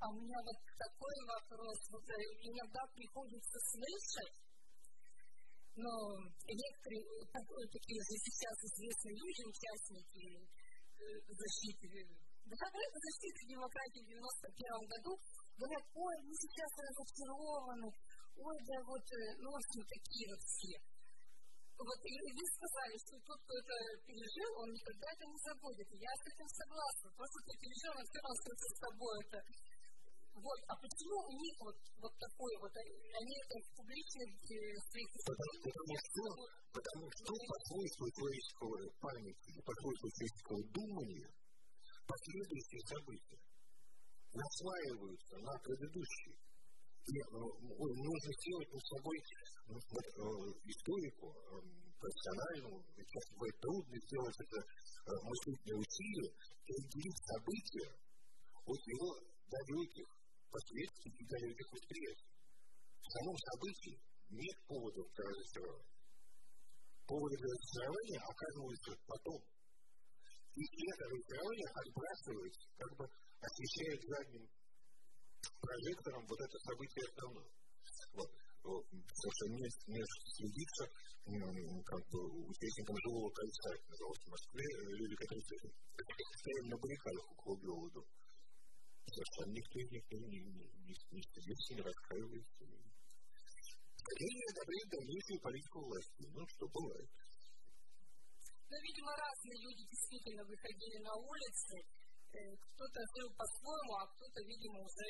А 0.00 0.08
у 0.08 0.14
меня 0.16 0.38
вот 0.40 0.56
такой 0.80 1.16
вопрос. 1.28 1.78
Вот 1.92 2.08
э, 2.08 2.16
иногда 2.40 2.80
приходится 2.96 3.58
слышать, 3.60 4.36
но 5.76 5.92
некоторые 6.48 7.04
такие 7.68 8.00
же 8.00 8.14
сейчас 8.16 8.56
известные 8.64 9.16
люди, 9.20 9.42
участники 9.44 10.24
э, 10.40 11.20
защиты 11.28 11.86
Докопались 12.50 12.98
защиты 12.98 13.46
демократии 13.46 14.02
в 14.02 14.08
91 14.08 14.88
году, 14.88 15.12
говорят, 15.60 15.84
ой, 15.92 16.16
мы 16.24 16.32
сейчас 16.32 16.72
разочарованы, 16.80 17.88
ой, 18.40 18.56
да 18.64 18.76
вот, 18.88 19.04
э, 19.12 19.20
ну, 19.44 19.48
в 19.52 19.58
общем, 19.60 19.82
такие 19.84 20.26
вот 20.32 20.40
все. 20.40 20.76
Вот, 21.80 22.00
и 22.04 22.12
вы 22.12 22.44
сказали, 22.44 22.96
что 23.00 23.16
тот, 23.24 23.40
кто 23.40 23.52
это 23.56 23.76
пережил, 24.04 24.50
он 24.60 24.68
никогда 24.68 25.06
это 25.16 25.24
не 25.24 25.40
забудет. 25.48 25.88
Я 25.96 26.12
с 26.12 26.24
этим 26.28 26.48
согласна. 26.60 27.08
Просто 27.16 27.38
ты 27.40 27.52
пережил, 27.56 27.92
он 27.96 28.04
все 28.04 28.20
равно 28.20 28.36
с 28.36 28.80
собой 28.84 29.14
это 29.24 29.38
вот, 30.40 30.60
а 30.68 30.74
почему 30.76 31.16
у 31.26 31.32
них 31.36 31.56
вот, 31.60 31.76
вот 32.00 32.14
такой 32.16 32.52
вот, 32.62 32.72
они 32.72 33.34
это 33.44 33.54
в 33.60 33.68
публичных 33.76 34.30
э, 34.30 34.56
своих 34.88 35.08
потому, 35.26 35.56
потому 35.68 35.94
что, 36.00 36.22
потому 36.70 37.06
что 37.10 37.32
по 37.34 37.56
свойству 37.66 38.04
человеческого 38.14 38.76
памяти, 39.00 39.50
по 39.60 39.74
свойству 39.74 40.06
человеческого 40.16 40.60
думания, 40.70 41.28
последующие 42.06 42.82
события 42.88 43.49
наслаиваются 44.32 45.36
на 45.38 45.54
предыдущие. 45.58 46.36
И 47.00 47.16
э, 47.16 47.26
нужно 47.26 48.30
сделать 48.38 48.70
над 48.70 48.84
собой 48.86 49.16
ну, 49.66 49.76
э, 49.76 49.90
историку, 50.68 51.26
э, 51.26 51.80
профессиональному, 51.98 52.78
часто 52.96 53.30
бывает 53.34 53.56
трудно 53.60 53.96
сделать 54.00 54.38
это 54.40 54.58
мыслительное 55.20 55.78
усилие, 55.84 56.30
отделить 56.64 57.20
события 57.28 57.90
от 58.64 58.80
его 58.88 59.10
далеких 59.50 60.08
последствий 60.48 61.12
и 61.12 61.24
далеких 61.28 61.66
восприятий. 61.72 62.30
В 63.00 63.08
самом 63.10 63.36
событии 63.36 63.96
нет 64.30 64.56
поводов 64.64 65.06
для 65.12 65.24
разочарования. 65.28 65.92
Поводы 67.04 67.36
для 67.36 67.50
разочарования 67.52 68.20
оказываются 68.22 68.90
потом, 69.04 69.40
и 70.56 70.62
это 70.62 71.02
разочарование 71.10 71.68
отбрасывается, 71.74 72.64
как 72.78 72.90
бы 72.96 73.04
освещает 73.40 74.00
задним 74.02 74.44
прожектором 75.60 76.26
вот 76.26 76.40
это 76.40 76.58
событие 76.58 77.04
основное. 77.08 77.50
Вот. 78.12 78.30
Потому 78.60 79.32
что 79.32 79.46
не, 79.48 79.66
не 79.88 80.02
следится 80.36 80.84
как 81.30 82.02
бы 82.10 82.18
участникам 82.48 82.96
живого 83.04 83.30
кольца, 83.30 83.70
называлось 83.88 84.24
в 84.24 84.30
Москве, 84.30 84.64
люди, 84.98 85.14
которые 85.16 85.42
стояли 85.42 86.68
на 86.68 86.76
баррикадах 86.76 87.32
около 87.32 87.56
Белого 87.60 87.90
дома. 87.90 88.06
Совершенно 89.06 89.52
никто 89.52 89.78
из 89.80 89.90
них 89.90 90.04
не, 90.10 90.18
не, 90.18 90.40
не, 90.40 90.96
не 91.10 91.22
стыдится, 91.22 91.74
не 91.74 91.82
раскаивается. 91.82 92.64
Скорее 93.96 94.44
одобряет 94.50 94.88
дальнейшую 94.90 95.40
политику 95.40 95.80
власти. 95.80 96.24
Ну, 96.30 96.46
что 96.46 96.68
бывает. 96.68 97.10
Но, 98.70 98.76
видимо, 98.80 99.12
разные 99.16 99.58
люди 99.66 99.82
действительно 99.90 100.44
выходили 100.44 100.98
на 101.02 101.14
улицы. 101.14 101.74
Э, 102.30 102.38
кто-то 102.54 103.00
жил 103.16 103.28
по-своему, 103.34 103.92
а 103.98 104.06
кто-то, 104.06 104.38
видимо, 104.46 104.78
уже 104.86 105.08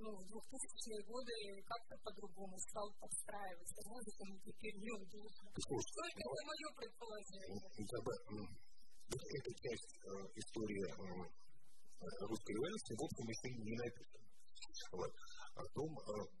ну, 0.00 0.08
в 0.08 0.24
2000-е 0.24 1.02
годы 1.04 1.32
как-то 1.68 1.94
по-другому 2.00 2.56
стал 2.56 2.88
подстраиваться. 2.96 3.80
Может, 3.84 4.14
он 4.24 4.40
теперь 4.40 4.76
не 4.80 4.90
удобно. 4.90 5.52
Только 5.52 6.00
это 6.08 6.40
мое 6.48 6.68
предположение. 6.80 7.60
Эта 9.10 9.50
часть 9.60 9.92
э, 10.00 10.08
истории 10.40 10.86
э, 10.88 11.28
русской 12.24 12.54
революции, 12.56 12.94
в 12.96 13.04
общем, 13.04 13.26
еще 13.28 13.48
не 13.60 13.76
написана. 13.76 14.28
Вот. 14.92 15.12
О 15.60 15.64
том, 15.76 15.90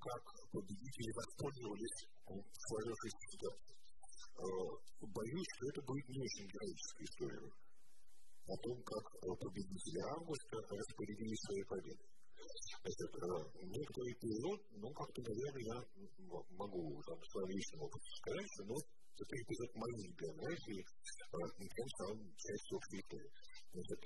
как 0.00 0.22
победители 0.48 1.12
воспользовались 1.12 2.08
сложившейся 2.24 3.24
ситуацией. 3.36 3.76
Боюсь, 5.00 5.50
что 5.56 5.68
это 5.68 5.82
будет 5.82 6.08
не 6.08 6.20
очень 6.24 6.46
героическая 6.48 7.04
история 7.04 7.52
о 8.50 8.56
том, 8.66 8.76
как 8.82 9.04
победители 9.38 10.00
августа 10.18 10.58
распорядились 10.58 11.42
своей 11.46 11.64
победой. 11.70 12.08
Значит, 12.82 13.12
некоторый 13.62 14.10
эпизод, 14.16 14.58
ну, 14.72 14.88
как-то, 14.90 15.20
наверное, 15.22 15.64
я 15.70 15.78
могу 16.56 16.82
там, 17.06 17.18
в 17.20 17.26
своем 17.30 17.50
личном 17.54 17.82
опыте 17.84 18.10
сказать, 18.16 18.48
что 18.56 18.64
ну, 18.64 18.76
это 18.80 19.34
эпизод 19.36 19.70
моей 19.76 20.08
биографии, 20.16 20.80
тем 20.80 21.88
самым 22.00 22.24
частью 22.34 22.76
общей 22.80 22.98
истории. 23.04 23.30
Значит, 23.70 24.00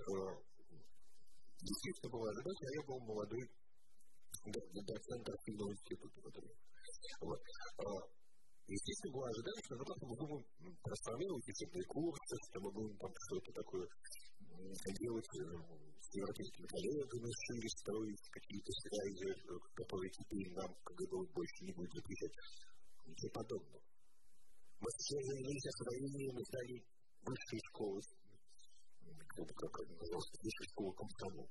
естественно, 1.63 2.11
было 2.13 2.27
ожидать, 2.29 2.61
а 2.61 2.75
я 2.75 2.83
был 2.85 2.99
молодой 3.01 3.45
доцент 4.45 5.25
активного 5.25 5.71
института. 5.73 6.19
Вот. 7.21 7.41
Естественно, 8.67 9.13
было 9.13 9.29
ожидание, 9.29 9.63
что 9.65 9.77
мы 9.77 9.85
просто 9.85 10.07
будем 10.09 10.41
распространять 10.65 11.31
учебные 11.37 11.85
курсы, 11.85 12.35
что 12.49 12.61
мы 12.61 12.73
будем 12.73 12.97
там 12.97 13.13
что-то 13.29 13.53
такое 13.53 13.87
делать 14.55 15.27
с 15.27 16.15
европейскими 16.15 16.67
коллегами, 16.67 17.31
шире 17.47 17.69
строить 17.69 18.25
какие-то 18.31 18.73
связи, 18.73 19.35
которые 19.75 20.11
теперь 20.11 20.49
нам 20.55 20.71
КГБ 20.85 21.13
больше 21.35 21.65
не 21.65 21.73
будет 21.73 21.93
запрещать. 21.93 22.35
Ничего 23.07 23.31
подобного. 23.35 23.83
Мы 24.81 24.89
все 24.99 25.17
занялись 25.21 25.67
освоением 25.67 26.39
и 26.39 26.45
стали 26.45 26.75
высшей 27.25 27.61
школы, 27.69 28.01
как 29.35 29.73
это 29.81 29.93
называлось, 29.93 30.31
высшей 30.41 30.69
школы 30.73 30.93
комсомола. 30.95 31.49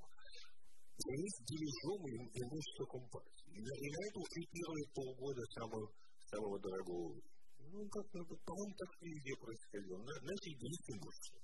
Занялись 0.97 1.38
дележом 1.49 2.01
и 2.08 2.16
имуществом 2.41 3.04
партии. 3.10 3.54
И 3.54 3.89
на 3.89 3.99
это 4.08 4.18
ушли 4.20 4.43
первые 4.49 4.86
полгода 4.93 5.41
самого, 5.54 5.91
самого 6.30 6.60
дорогого. 6.60 7.22
Ну, 7.74 7.89
как-то, 7.89 8.20
по-моему, 8.22 8.76
так 8.78 8.91
везде 9.01 9.34
происходило. 9.41 9.97
Начали 9.97 10.56
делить 10.62 10.89
имущество. 10.93 11.43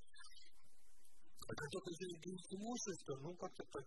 А 1.49 1.53
как 1.55 1.69
только 1.71 1.89
делить 1.97 2.53
имущество, 2.53 3.15
ну, 3.21 3.33
как-то 3.35 3.63
так 3.73 3.85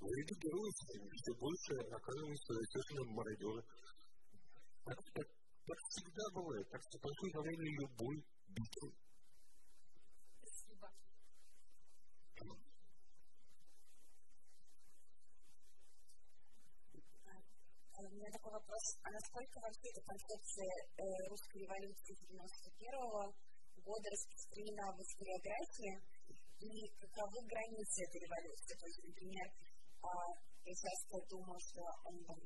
Вреды 0.00 0.34
героев 0.42 0.74
все 0.74 1.32
больше 1.34 1.72
оказываются 1.94 2.52
совершенно 2.52 3.04
мародеры. 3.12 3.62
Так, 4.84 4.98
так, 5.14 5.26
так 5.66 5.78
всегда 5.88 6.24
бывает. 6.34 6.68
Так 6.68 6.82
что 6.82 6.98
во 6.98 7.42
время 7.42 7.64
любой 7.80 8.16
битвы. 8.48 8.92
Спасибо. 10.40 10.90
У 17.96 18.14
меня 18.14 18.30
такой 18.32 18.52
вопрос. 18.52 18.84
А 19.04 19.10
насколько 19.12 19.60
вообще 19.60 19.88
эта 19.94 20.02
концепция 20.02 20.72
э, 20.98 21.02
русской 21.30 21.62
революции 21.62 22.14
91 22.28 23.32
года 23.86 24.10
распространена 24.10 24.92
в 24.92 25.00
историографии? 25.00 26.21
И 26.62 26.88
каковы 26.98 27.38
границы 27.50 28.04
этой 28.06 28.20
революции. 28.22 28.74
То 28.78 28.86
есть, 28.86 29.02
например, 29.02 29.46
а, 30.02 30.08
я 30.64 30.74
часто 30.74 31.18
думаю, 31.28 31.58
что 31.58 31.82
он 32.06 32.16
там 32.24 32.38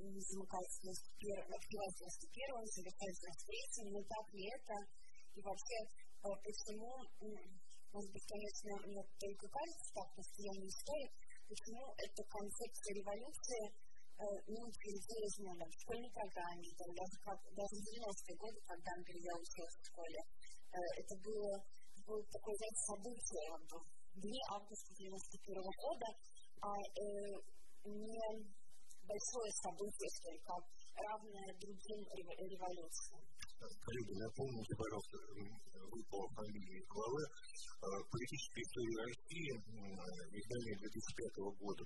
не 0.00 0.20
замыкается 0.20 0.80
в 0.80 1.20
91 1.20 2.52
он 2.56 2.66
завершается 2.66 3.28
в 3.28 3.40
93 3.44 3.92
но 3.92 4.00
так 4.08 4.26
ли 4.32 4.44
это? 4.48 4.74
И 5.36 5.40
вообще, 5.40 5.78
а, 6.24 6.32
почему, 6.40 6.90
может 7.92 8.10
быть, 8.12 8.26
конечно, 8.28 8.70
мне 8.88 9.02
только 9.20 9.46
кажется 9.48 9.88
так, 9.94 10.08
просто 10.16 10.36
я 10.42 10.52
не 10.60 10.68
историк, 10.68 11.12
почему 11.48 11.82
эта 11.96 12.22
концепция 12.24 12.92
революции 12.96 13.64
э, 13.68 14.24
не 14.48 14.60
утилизирована 14.64 15.60
там, 15.60 15.68
в 15.70 15.80
школьной 15.80 16.10
программе, 16.10 16.68
там, 16.76 16.88
даже, 16.96 17.16
как, 17.20 17.38
даже 17.52 17.74
в 17.76 17.84
90-е 17.84 18.36
годы, 18.36 18.58
когда, 18.66 18.92
я 18.96 19.34
училась 19.36 19.76
в 19.76 19.86
школе, 19.86 20.20
э, 20.72 20.76
это 21.04 21.14
было 21.20 21.52
такое, 22.06 22.54
знаете, 22.56 22.80
событие, 22.86 23.44
как 23.50 23.62
бы, 23.66 23.78
2 24.16 24.30
августа 24.54 24.94
91 24.94 25.62
года, 25.62 26.08
а 26.62 26.70
э, 26.70 27.34
не 27.84 28.22
большое 29.06 29.50
событие, 29.62 30.08
что 30.14 30.30
как 30.46 30.64
равное 30.96 31.50
другим 31.60 32.00
революциям. 32.14 33.22
Коллеги, 33.56 34.14
напомните, 34.20 34.74
пожалуйста, 34.76 35.16
вы 35.90 36.02
по 36.10 36.28
фамилии 36.34 36.84
главы 36.88 37.22
политической 38.10 38.62
истории 38.62 38.96
России, 39.04 39.50
издание 40.32 40.76
2005 40.76 41.58
года, 41.58 41.84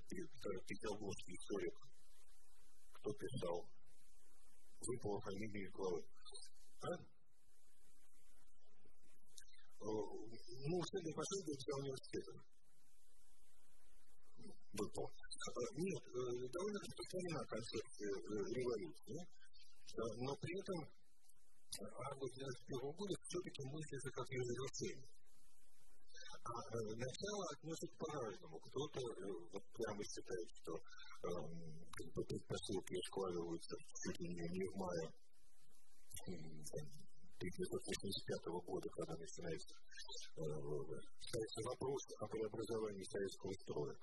петербургский 0.67 1.35
историк. 1.35 1.75
Кто 2.93 3.13
писал? 3.13 3.67
Вы 4.81 4.97
по 4.99 5.19
фамилии 5.21 5.67
главы. 5.73 6.03
А? 6.81 7.10
Ну, 9.81 10.83
средний 10.83 11.13
последователь 11.13 11.73
университета. 11.73 12.31
БПО. 14.73 15.11
Нет, 15.75 16.03
довольно 16.51 16.79
распространена 16.79 17.45
концепция 17.45 18.13
революции, 18.55 19.27
но 19.97 20.35
при 20.37 20.53
этом 20.59 20.87
август 22.11 22.35
91 22.35 22.91
года 22.93 23.13
все-таки 23.27 23.63
мыслится 23.63 24.11
как 24.11 24.27
завершение. 24.27 25.09
А 26.43 26.51
начало 26.95 27.45
относят 27.53 27.91
по-разному. 27.97 28.59
Кто-то 28.59 28.99
вот 29.51 29.63
прямо 29.73 30.03
считает, 30.03 30.49
что 30.61 30.73
э, 30.73 31.29
как 31.91 32.07
бы 32.13 32.23
предпосылки 32.25 32.95
складываются 33.07 33.75
чуть 34.03 34.19
ли 34.21 34.27
не 34.29 34.67
в 34.67 34.75
мае 34.75 35.11
1985 37.41 38.69
года, 38.69 38.87
когда 38.93 39.17
начинается 39.17 39.73
ставится 40.31 41.61
вопрос 41.65 42.01
о 42.19 42.27
преобразовании 42.27 43.03
советского 43.03 43.53
строя. 43.65 43.95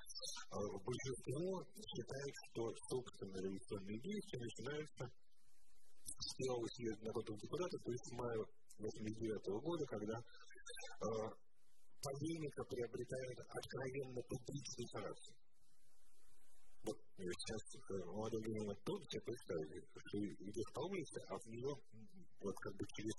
Большинство 0.51 1.65
считает, 1.65 2.35
что 2.51 2.63
собственно 2.91 3.37
революционные 3.39 4.01
действия 4.01 4.41
начинаются 4.43 5.05
с 5.09 6.29
первого 6.37 6.67
съезда 6.67 7.05
народных 7.07 7.39
депутатов, 7.39 7.79
то 7.85 7.93
есть 7.93 8.07
в 8.11 8.15
мае 8.19 8.43
1989 8.79 9.63
года, 9.63 9.85
когда 9.87 10.17
э, 10.19 11.07
полемика 12.03 12.63
приобретает 12.65 13.39
откровенно 13.49 14.21
публичный 14.23 14.87
характер. 14.93 15.35
Вот 16.85 16.97
сейчас 17.19 17.63
молодой 18.07 18.43
Ленина 18.43 18.75
трудно 18.85 19.07
себе 19.11 19.23
представить, 19.23 19.85
что 19.85 20.17
идет 20.19 20.69
по 20.75 20.81
улице, 20.89 21.19
а 21.29 21.35
в 21.39 21.47
нее 21.47 21.73
вот 22.41 22.55
как 22.61 22.75
бы 22.77 22.87
через 22.95 23.15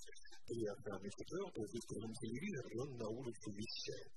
три 0.46 0.66
охраны 0.66 1.10
четвертого 1.10 1.66
здесь 1.68 1.86
прям 1.86 2.12
телевизор, 2.14 2.66
и 2.72 2.78
он 2.78 2.96
на 2.96 3.08
улице 3.08 3.50
вещает. 3.52 4.12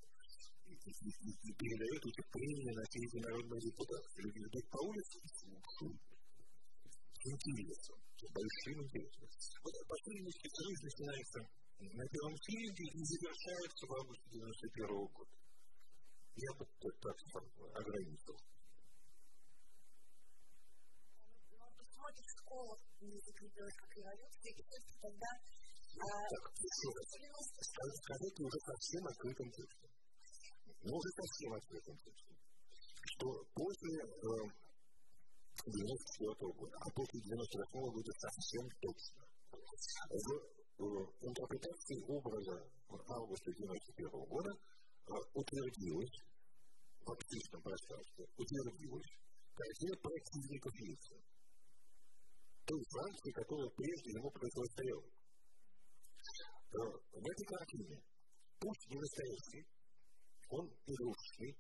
И, 0.66 0.74
и, 0.74 1.10
и, 1.10 1.32
и 1.44 1.54
передает 1.54 2.06
эти 2.06 2.22
премии 2.32 2.74
на 2.74 2.84
все 2.86 3.00
эти 3.00 3.18
народные 3.18 3.62
депутаты. 3.62 4.08
Люди 4.18 4.40
идут 4.40 4.70
по 4.70 4.80
улице 4.88 5.18
и 5.20 5.28
слушают. 5.28 6.02
С 7.20 7.26
интересом, 7.26 7.98
с 8.20 8.32
большим 8.32 8.84
интересом. 8.84 9.28
Вот 9.64 9.74
последний 9.88 10.32
союз 10.32 10.82
начинается 10.84 11.40
на 11.80 12.06
первом 12.08 12.36
съезде 12.38 12.84
и 12.84 13.04
завершается 13.04 13.88
в 13.88 13.94
августе 13.94 14.30
91 14.32 14.88
года. 14.88 15.32
Я 16.36 16.54
бы 16.54 16.66
так 16.80 17.18
ограничил. 17.76 18.36
Смотрит 22.14 22.26
в 22.26 22.40
школах, 22.40 22.80
не 23.02 23.20
закрепилась 23.20 23.76
как 23.76 23.90
революция, 23.98 24.52
и 24.54 24.64
только 24.64 24.94
тогда... 25.02 25.30
А, 25.94 26.30
так, 26.30 26.44
еще 26.58 26.90
раз. 26.94 27.08
Скажите 28.02 28.44
уже 28.44 28.60
совсем 28.66 29.08
открытым 29.08 29.50
текстом. 29.52 29.90
Ну, 30.84 30.96
уже 30.98 31.10
совсем 31.14 31.54
открытым 31.54 31.98
текстом. 31.98 32.36
Что 33.04 33.28
после 33.54 33.94
э, 34.02 34.50
94 35.66 36.52
года, 36.54 36.78
а 36.82 36.90
после 36.92 37.22
98 37.22 37.92
года 37.94 38.12
совсем 38.18 38.70
точно. 38.82 39.22
В 40.10 40.28
э, 40.34 41.28
интерпретации 41.30 42.02
образа 42.10 42.58
августа 42.90 43.52
91 43.54 44.10
года 44.10 44.50
э, 44.50 45.14
утвердилось 45.34 46.18
в 47.06 47.12
общественном 47.12 47.64
пространстве, 47.64 48.26
утвердилось 48.38 49.12
картина 49.54 49.96
противников 49.98 50.74
Ельцина 50.80 51.33
той 52.66 52.82
Франции, 52.90 53.32
которая 53.32 53.70
прежде 53.76 54.10
ему 54.12 54.32
противостояла. 54.32 55.08
В 56.74 57.26
этой 57.28 57.46
картине 57.46 58.02
пусть 58.60 58.88
не 58.90 58.98
настоящий, 58.98 59.64
он 60.50 60.66
игрушечный, 60.88 61.52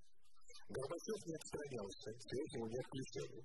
Горбачев 0.69 1.19
не 1.27 1.35
отстранялся, 1.35 2.09
связь 2.17 2.53
его 2.55 2.67
не 2.67 2.79
отключали. 2.79 3.39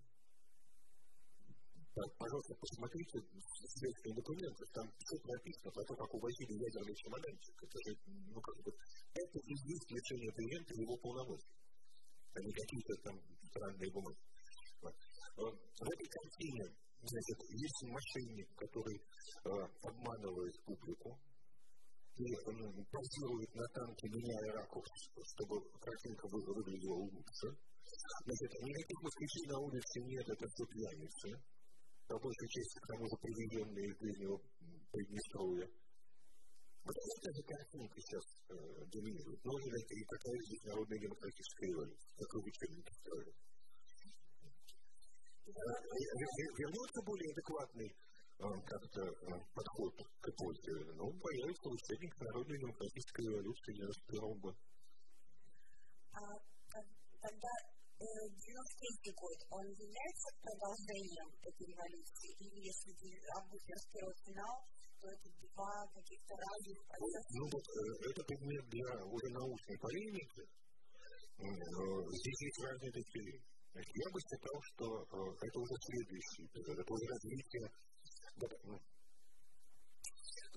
Так, 1.99 2.11
пожалуйста, 2.17 2.55
посмотрите 2.55 3.19
следственные 3.19 4.15
документы, 4.15 4.63
там 4.73 4.87
все 5.03 5.17
написано 5.19 5.71
про 5.75 5.83
то, 5.83 5.95
как 5.99 6.15
увозили 6.15 6.55
ядерный 6.63 6.95
чемоданчик. 6.95 7.55
Это 7.59 7.79
же, 7.83 7.91
ну, 8.07 8.41
как 8.41 8.57
бы, 8.63 8.71
это 8.71 9.39
и 9.43 9.51
есть 9.51 9.91
лечение 9.91 10.31
клиента 10.31 10.73
его 10.79 10.97
полномочий, 11.03 11.59
а 12.35 12.39
не 12.39 12.53
какие-то 12.55 12.95
там 13.03 13.19
странные 13.51 13.91
бумаги. 13.91 14.23
В 15.35 15.89
этой 15.91 16.07
картине 16.07 16.65
Значит, 17.03 17.39
есть 17.51 17.83
мошенник, 17.85 18.49
который 18.57 18.97
э, 18.99 19.51
обманывает 19.83 20.55
публику 20.65 21.19
и 22.17 22.27
э, 22.27 22.85
позирует 22.91 23.55
на 23.55 23.67
танке, 23.69 24.09
меняя 24.09 24.53
ракурс, 24.53 24.91
чтобы 25.35 25.63
картинка 25.79 26.27
выглядела 26.29 26.99
лучше. 27.07 27.49
Значит, 28.25 28.51
никаких 28.61 28.99
москвичей 29.01 29.47
на 29.47 29.59
улице 29.61 30.01
нет, 30.05 30.27
это 30.29 30.45
все 30.49 30.65
пьяницы. 30.67 31.29
По 32.09 32.19
большей 32.19 32.49
части, 32.49 32.79
к 32.81 32.87
тому 32.89 33.05
же, 33.07 33.17
привезенные 33.21 33.87
из 33.87 33.97
ближнего 33.99 34.41
Приднестровья. 34.91 35.69
Вот 36.85 36.97
эта 36.97 37.29
же 37.37 37.43
картинка 37.45 38.01
сейчас 38.01 38.25
э, 38.49 38.55
доминирует. 38.89 39.45
Нужно 39.45 39.77
ли 39.77 39.85
и 39.85 40.05
какая 40.05 40.39
здесь 40.41 40.63
народная 40.65 40.99
демократическая 40.99 41.69
революция, 41.69 42.17
какой 42.17 42.41
учебник 42.49 42.89
строят? 42.89 43.37
Вернется 45.49 47.01
более 47.05 47.31
адекватный 47.33 47.91
как-то 48.39 49.03
подход 49.55 49.95
к 50.21 50.29
эпохе, 50.29 50.73
ну, 50.95 51.11
появится 51.19 51.69
учебник 51.69 52.15
Народной 52.21 52.59
демократической 52.59 53.27
революции 53.27 53.73
91 53.75 54.39
года. 54.39 54.59
А 56.13 56.23
тогда 57.19 57.53
93 57.99 59.11
год, 59.19 59.39
он 59.51 59.67
является 59.75 60.29
продолжением 60.39 61.29
этой 61.43 61.67
революции? 61.67 62.31
Или 62.39 62.71
если 62.71 62.95
август 63.35 63.67
91 63.67 64.15
финал, 64.23 64.55
что 64.79 65.07
это 65.11 65.29
два 65.51 65.75
каких-то 65.99 66.33
разных 66.39 66.79
процесса? 66.87 67.31
Ну, 67.35 67.45
вот 67.51 67.67
э, 67.67 67.81
это 68.07 68.23
предмет 68.23 68.65
для 68.71 68.89
уже 69.03 69.29
научной 69.35 69.79
полемики. 69.83 70.43
Здесь 71.39 72.41
есть 72.47 72.61
разные 72.63 72.93
точки 72.93 73.19
Я 73.75 74.09
бы 74.11 74.19
считал, 74.21 74.57
что 74.73 74.87
э, 74.89 75.17
это 75.45 75.57
уже 75.61 75.75
следующий 75.87 76.47
период, 76.49 76.79
это 76.79 76.93
уже 76.93 77.07
развитие. 77.09 77.69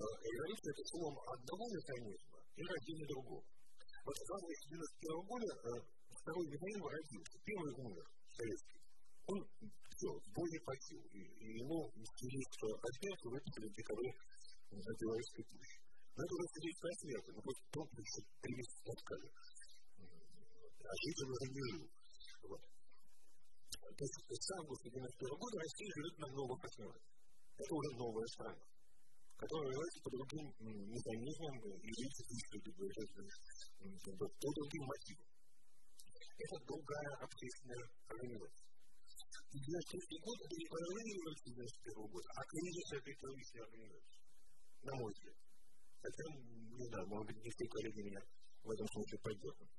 Эволюция– 0.02 0.72
это 0.74 0.82
словом 0.90 1.16
одного 1.30 1.64
механизма 1.70 2.38
и 2.56 2.62
рождение 2.62 3.06
другого. 3.06 3.44
Вот 4.04 4.16
в 4.16 4.22
1991 4.22 5.26
года 5.30 5.50
второй 6.22 6.46
механизм 6.48 6.82
родился. 6.86 7.38
Первый 7.44 7.72
умер, 7.86 8.06
советский. 8.34 8.80
Он 9.26 9.38
все, 10.02 10.08
бой 10.34 10.48
не 10.50 10.58
платил. 10.58 11.02
И, 11.14 11.20
и 11.22 11.46
ему 11.62 11.86
есть 11.94 12.56
отметку 12.62 13.30
выпустили 13.30 13.68
в 13.68 13.74
декабре 13.78 14.10
на 14.70 14.92
Белорусской 14.98 15.44
пуще. 15.46 15.78
Но 16.16 16.24
это 16.24 16.34
уже 16.34 16.46
свидетельство 16.52 16.88
о 16.90 16.98
смерти. 16.98 17.30
Ну, 17.30 17.40
просто 17.42 17.64
тот 17.72 17.88
еще 17.94 18.20
три 18.42 18.52
месяца 18.56 18.82
таскали. 18.82 19.28
А 20.82 20.92
жить 20.98 21.20
он 21.22 21.30
уже 21.30 21.46
не 21.52 21.62
жил. 21.70 21.84
Вот. 22.50 22.62
То 23.92 24.04
есть 24.04 24.16
с 24.16 24.50
августа 24.56 24.88
1991 24.88 25.38
года 25.38 25.56
Россия 25.60 25.90
живет 25.92 26.14
на 26.18 26.28
новых 26.32 26.60
основах. 26.64 27.02
Это 27.58 27.72
уже 27.74 27.90
новая 27.96 28.28
страна 28.32 28.72
которая 29.42 29.74
является 29.74 30.00
по 30.06 30.10
другим 30.14 30.46
механизмам 30.62 31.54
и 31.58 31.90
действует 31.98 32.62
по 34.22 34.48
другим 34.54 34.84
мотивам. 34.86 35.26
Это 36.38 36.54
другая 36.62 37.10
общественная 37.26 37.82
организация. 38.06 38.70
1993 39.50 40.22
год 40.22 40.36
это 40.46 40.54
не 40.54 40.66
появление 40.70 41.14
революции 41.18 41.50
91 41.58 42.06
года, 42.06 42.28
а 42.38 42.40
кризис 42.46 42.86
этой 42.94 43.14
теоретической 43.18 43.62
организации. 43.66 44.18
На 44.82 44.92
мой 44.94 45.10
взгляд. 45.12 45.36
Хотя, 46.02 46.24
не 46.78 46.86
знаю, 46.86 47.06
может 47.10 47.26
быть, 47.26 47.42
не 47.42 47.50
все 47.50 47.66
коллеги 47.66 48.00
меня 48.06 48.22
в 48.62 48.70
этом 48.70 48.86
смысле 48.94 49.18
поддержат. 49.26 49.70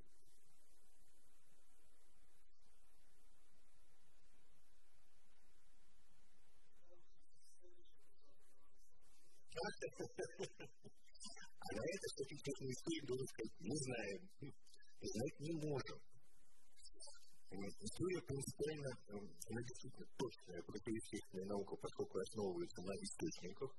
А 9.84 11.68
на 11.76 11.84
это 11.84 12.06
статистическую 12.16 12.72
историю 12.72 13.06
должен 13.08 13.28
сказать, 13.28 13.56
не 13.60 13.78
знаем, 13.84 14.22
знать 15.02 15.40
не 15.40 15.54
можем. 15.60 16.00
История 17.54 18.22
принципиально, 18.26 18.92
она 19.14 19.62
действительно 19.62 20.08
точная, 20.18 20.62
противоестественная 20.64 21.46
наука, 21.46 21.76
поскольку 21.78 22.18
основывается 22.18 22.82
на 22.82 22.94
источниках. 22.98 23.70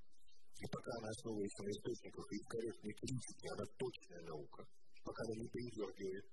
И 0.54 0.66
пока 0.70 0.90
она 1.02 1.08
основывается 1.10 1.62
на 1.64 1.70
источниках 1.74 2.24
и 2.30 2.38
корректной 2.46 2.94
критике, 2.94 3.48
она 3.50 3.66
точная 3.74 4.22
наука, 4.22 4.62
пока 5.02 5.20
она 5.24 5.34
не 5.42 5.48
передергивает. 5.50 6.26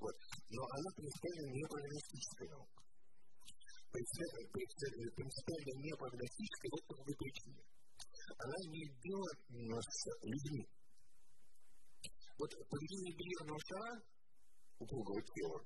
Вот. 0.00 0.14
Но 0.50 0.62
она 0.62 0.88
принципиально 0.94 1.50
не 1.50 1.66
прогностическая 1.66 2.48
наука. 2.48 2.80
Принципиально 3.90 5.72
не 5.82 5.92
прогностическая 5.98 6.70
вот 6.70 6.84
по 6.86 6.94
какой 6.94 7.16
причине. 7.18 7.58
Она 8.38 8.56
не 8.70 8.82
имела 8.86 9.80
с 9.80 10.00
людьми. 10.22 10.66
Вот 12.38 12.50
поведение 12.50 13.14
бильярдного 13.16 13.60
шара, 13.68 13.94
упругого 14.78 15.20
тела, 15.20 15.60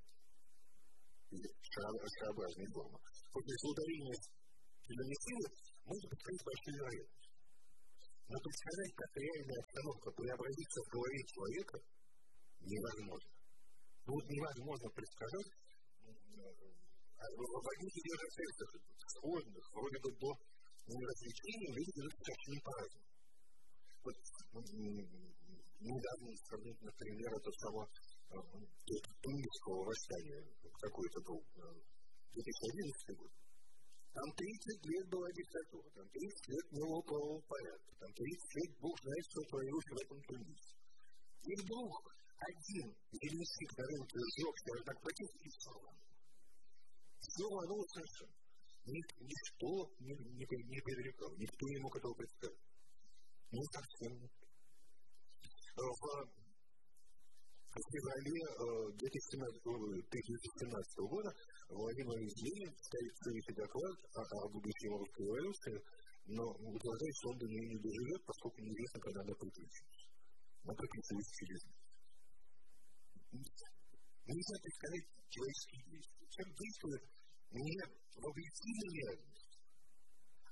шарообразной 1.31 2.67
формы. 2.73 2.99
Вот 3.35 3.45
если 3.45 3.69
ударение 3.71 4.17
сильной 4.85 5.19
силы, 5.23 5.47
может 5.85 6.07
быть 6.11 6.23
большую 6.25 6.75
вероятность. 6.75 7.31
Но 8.27 8.37
представлять, 8.41 8.95
как 8.97 9.11
реальная 9.15 9.61
обстановка 9.61 10.11
преобразится 10.11 10.79
в 10.81 10.89
голове 10.89 11.21
человека, 11.29 11.77
невозможно. 12.65 13.31
Ну 14.07 14.13
вот 14.15 14.25
невозможно 14.29 14.89
предсказать, 14.91 15.51
в 17.25 17.69
одних 17.71 17.95
и 17.97 18.03
тех 18.05 18.17
же 18.21 18.29
цельцах, 18.35 18.71
сходных, 19.15 19.65
вроде 19.73 19.99
бы 20.01 20.09
до 20.19 20.31
развлечений, 20.87 21.73
люди 21.73 21.93
ведут 21.97 22.15
совершенно 22.21 22.61
по-разному. 22.65 23.09
Вот 24.05 24.65
недавно 25.81 26.29
сравнить, 26.45 26.81
например, 26.83 27.31
это 27.35 27.51
само 27.59 27.89
Тунгусского 29.23 29.85
восстания, 29.85 30.45
какой-то 30.81 31.21
был, 31.23 31.41
2011 32.35 33.17
год. 33.17 33.33
Там 34.13 34.31
30 34.31 34.87
лет 34.87 35.09
была 35.09 35.29
диктатура, 35.33 35.91
там 35.91 36.07
30 36.09 36.49
лет 36.49 36.67
не 36.71 36.83
было 36.87 37.03
правового 37.03 37.41
порядка, 37.49 37.91
там 37.99 38.13
30 38.13 38.55
лет 38.55 38.79
Бог 38.79 38.95
знает, 39.01 39.25
что 39.27 39.41
творилось 39.51 39.91
в 39.91 39.97
этом 40.05 40.19
Тунисе. 40.23 40.75
И 41.45 41.53
вдруг 41.65 42.15
один 42.39 42.95
зеленский 43.11 43.69
на 43.77 43.85
рынке 43.85 44.19
сжегся, 44.21 44.85
так 44.85 45.01
против 45.01 45.29
и 45.35 45.49
все. 45.49 45.75
Все 47.25 47.45
рвануло 47.49 47.85
совершенно. 48.85 49.01
Ничто 49.21 49.91
не, 50.01 50.13
не, 50.13 50.45
не 50.45 50.81
предрекал, 50.81 51.33
никто 51.37 51.69
не 51.69 51.79
мог 51.81 51.97
этого 51.97 52.15
представить. 52.15 52.59
Ну, 53.51 53.63
совсем 53.73 54.21
нет. 54.21 54.31
В 57.75 57.83
феврале 57.91 58.39
2017 58.95 61.11
года 61.11 61.35
Владимир 61.71 62.15
Ленин 62.15 62.71
ставит 62.79 63.17
следующий 63.19 63.55
доклад 63.55 63.99
о, 64.15 64.23
о 64.23 64.49
будущем 64.49 64.95
русской 64.95 65.27
революции, 65.27 65.83
но 66.27 66.53
утверждает, 66.55 67.15
что 67.19 67.31
он 67.31 67.39
до 67.39 67.47
нее 67.47 67.67
не 67.67 67.79
доживет, 67.83 68.25
поскольку 68.25 68.61
неизвестно, 68.63 69.01
когда 69.01 69.21
она 69.23 69.35
приключится. 69.35 70.07
Она 70.63 70.75
приключилась 70.75 71.33
через 71.35 71.67
Нельзя 74.25 74.57
представлять 74.63 75.07
человеческие 75.29 75.83
действия. 75.91 76.27
Человек 76.31 76.55
действует 76.55 77.03
не 77.51 77.77
в 78.15 78.27
объективной 78.27 78.91
реальности, 78.95 79.59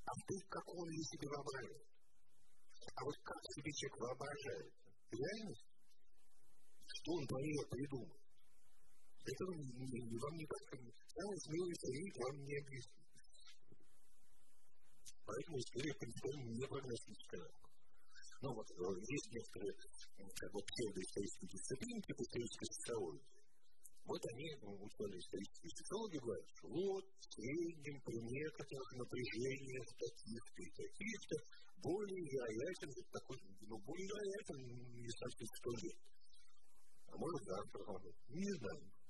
а 0.04 0.10
в 0.12 0.22
том, 0.26 0.40
как 0.48 0.68
он 0.68 0.90
ее 0.90 1.04
себе 1.04 1.28
воображает. 1.28 1.86
А 2.94 3.04
вот 3.04 3.16
как 3.22 3.40
себе 3.54 3.72
человек 3.72 3.98
воображает 4.00 4.72
реальность, 5.10 5.66
что 6.86 7.12
он 7.12 7.26
про 7.26 7.38
придумал. 7.70 8.16
Это 9.22 9.44
вам 9.46 10.34
не 10.34 10.46
как 10.46 10.62
самый 10.72 11.38
смелый 11.38 11.74
старик 11.76 12.14
вам 12.18 12.36
не 12.42 12.58
объяснит. 12.58 13.02
Поэтому 15.24 15.58
история 15.58 15.94
принципиально 15.94 16.50
не 16.50 16.66
прогностическая 16.66 17.40
наука. 17.40 17.70
Но 18.42 18.48
вот 18.54 18.66
есть 19.08 19.30
некоторые 19.30 19.72
как 20.34 20.50
бы 20.52 20.60
псевдоисторические 20.66 21.48
дисциплины, 21.48 22.02
типа 22.02 22.22
исторической 22.22 22.66
социологии. 22.66 23.41
Вот 24.04 24.20
они, 24.34 24.50
ученые 24.60 25.20
исторические 25.20 25.70
социологи, 25.70 26.18
говорят, 26.18 26.46
что 26.58 26.68
вот 26.68 27.04
в 27.06 27.24
среднем 27.34 28.00
при 28.02 28.18
некоторых 28.18 28.88
напряжениях 28.98 29.86
таких-то 29.94 30.62
и 30.62 30.70
таких-то 30.74 31.36
более 31.82 32.22
вероятен, 32.22 32.90
такой, 33.12 33.38
ну, 33.62 33.78
более 33.78 34.06
вероятен, 34.06 34.58
не 34.98 35.10
совсем 35.10 35.46
сто 35.54 35.70
лет. 35.82 35.98
А 37.06 37.16
может 37.16 37.42
завтра 37.44 37.84
работать. 37.86 38.16
Не 38.28 38.52
знаю. 38.58 39.01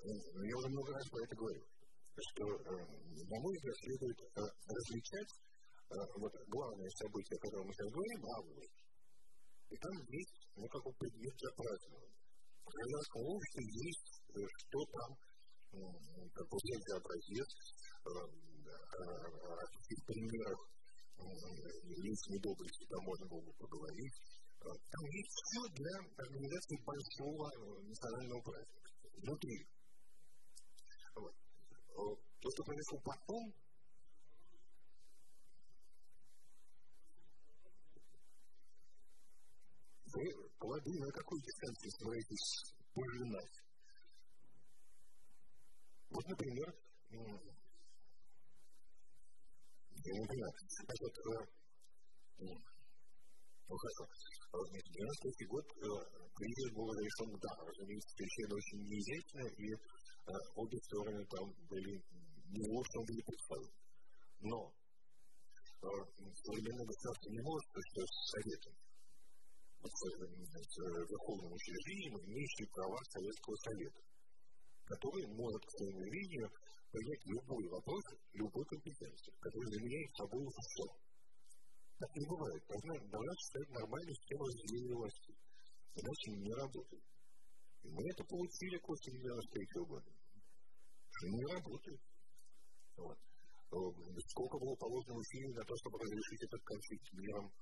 Во-первых, 0.00 0.48
я 0.48 0.56
уже 0.56 0.68
много 0.72 0.90
раз 0.96 1.04
про 1.12 1.20
это 1.24 1.36
говорил, 1.36 1.66
что, 2.16 2.44
на 2.46 3.36
мой 3.40 3.52
взгляд, 3.52 3.76
следует 3.84 4.18
различать 4.34 5.32
вот 5.90 6.32
главное 6.48 6.90
событие, 6.96 7.36
о 7.36 7.42
котором 7.44 7.66
мы 7.66 7.72
сейчас 7.74 7.90
говорим, 7.92 8.20
август. 8.36 8.74
И 9.70 9.76
там 9.76 9.94
есть, 10.08 10.38
ну, 10.56 10.66
как 10.68 10.82
бы 10.84 10.90
предмет 10.98 11.34
для 11.36 11.50
празднования. 11.52 12.16
В 12.64 12.70
гражданском 12.70 13.22
обществе 13.28 13.64
есть, 13.90 14.08
что 14.30 14.78
там, 14.88 15.10
как 16.32 16.46
бы 16.48 16.56
взять 16.56 16.88
образец, 16.96 17.50
о 18.00 19.64
каких 19.66 20.00
примерах 20.06 20.58
лиц 21.20 22.18
недобрости 22.32 22.84
там 22.88 23.04
можно 23.04 23.26
было 23.28 23.42
бы 23.44 23.52
поговорить, 23.52 24.16
Там 24.60 25.04
есть 25.08 25.32
все 25.32 25.60
для 25.72 25.94
организации 26.16 26.76
большого 26.84 27.48
национального 27.80 28.40
праздника. 28.42 28.90
Внутри. 29.16 29.56
Вот. 31.20 32.20
То, 32.40 32.50
что 32.50 32.64
произошло 32.64 32.98
потом, 33.04 33.54
вы 40.06 40.24
полагаю, 40.58 41.00
на 41.00 41.12
какой 41.12 41.40
дистанции 41.40 41.90
собираетесь 41.90 42.74
пожинать? 42.94 43.54
Вот, 46.10 46.26
например, 46.26 46.74
я 47.10 47.20
не 50.18 50.26
понимаю, 50.26 50.52
значит, 50.58 51.14
ну 53.68 53.76
хорошо, 53.76 54.04
93 54.66 55.46
год 55.46 55.64
кризис 56.34 56.72
был 56.74 56.90
решен, 56.98 57.38
да, 57.38 57.54
разумеется, 57.64 58.10
совершенно 58.16 58.54
очень 58.56 58.80
неизящно, 58.88 59.46
и 59.46 59.76
обе 60.54 60.78
стороны 60.78 61.24
там 61.26 61.52
были 61.68 61.92
не 62.50 62.62
в 62.66 62.78
общем 62.78 63.04
виде 63.06 63.22
представлены. 63.24 63.78
Но 64.40 64.72
современное 65.80 66.86
государство 66.86 67.30
не 67.30 67.40
может 67.40 67.66
что 67.70 68.00
с 68.06 68.30
Советом 68.30 68.74
верховным 69.80 71.52
учреждением, 71.52 72.18
имеющим 72.20 72.66
права 72.72 72.98
Советского 73.08 73.56
Совета, 73.56 74.00
который 74.84 75.26
может, 75.32 75.62
к 75.64 75.70
своему 75.70 76.02
видению, 76.04 76.50
принять 76.90 77.26
любой 77.26 77.64
вопрос, 77.70 78.04
любой 78.34 78.64
компетенции, 78.66 79.32
который 79.40 79.70
заменяет 79.72 80.10
собой 80.16 80.44
все. 80.50 80.84
Так 81.98 82.10
не 82.16 82.26
бывает. 82.26 82.62
Должна, 82.66 82.94
должна 83.08 83.32
существовать 83.34 83.70
нормальная 83.70 84.14
система 84.14 84.44
разделения 84.46 84.94
власти. 84.96 85.32
Иначе 85.94 86.26
не 86.32 86.52
работает. 86.54 87.09
И 87.82 87.88
мы 87.88 88.02
это 88.10 88.24
получили 88.24 88.78
после 88.78 89.12
93 89.12 89.66
года. 89.86 90.10
Что 91.10 91.26
не 91.28 91.44
работает. 91.44 92.00
Вот. 92.96 93.18
Сколько 94.28 94.58
было 94.58 94.74
положено 94.76 95.14
усилий 95.16 95.54
на 95.54 95.64
то, 95.64 95.74
чтобы 95.76 95.98
разрешить 95.98 96.42
этот 96.42 96.62
конфликт 96.64 97.12
миром 97.12 97.52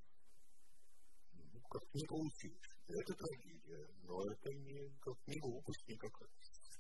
как 1.69 1.83
не 1.93 2.05
получилось. 2.07 2.69
Это 2.89 3.13
трагедия, 3.13 3.85
но 4.03 4.17
это 4.25 4.49
не, 4.55 4.89
как, 5.01 5.17
не 5.27 5.39
глупость 5.39 5.87
никакая. 5.89 6.31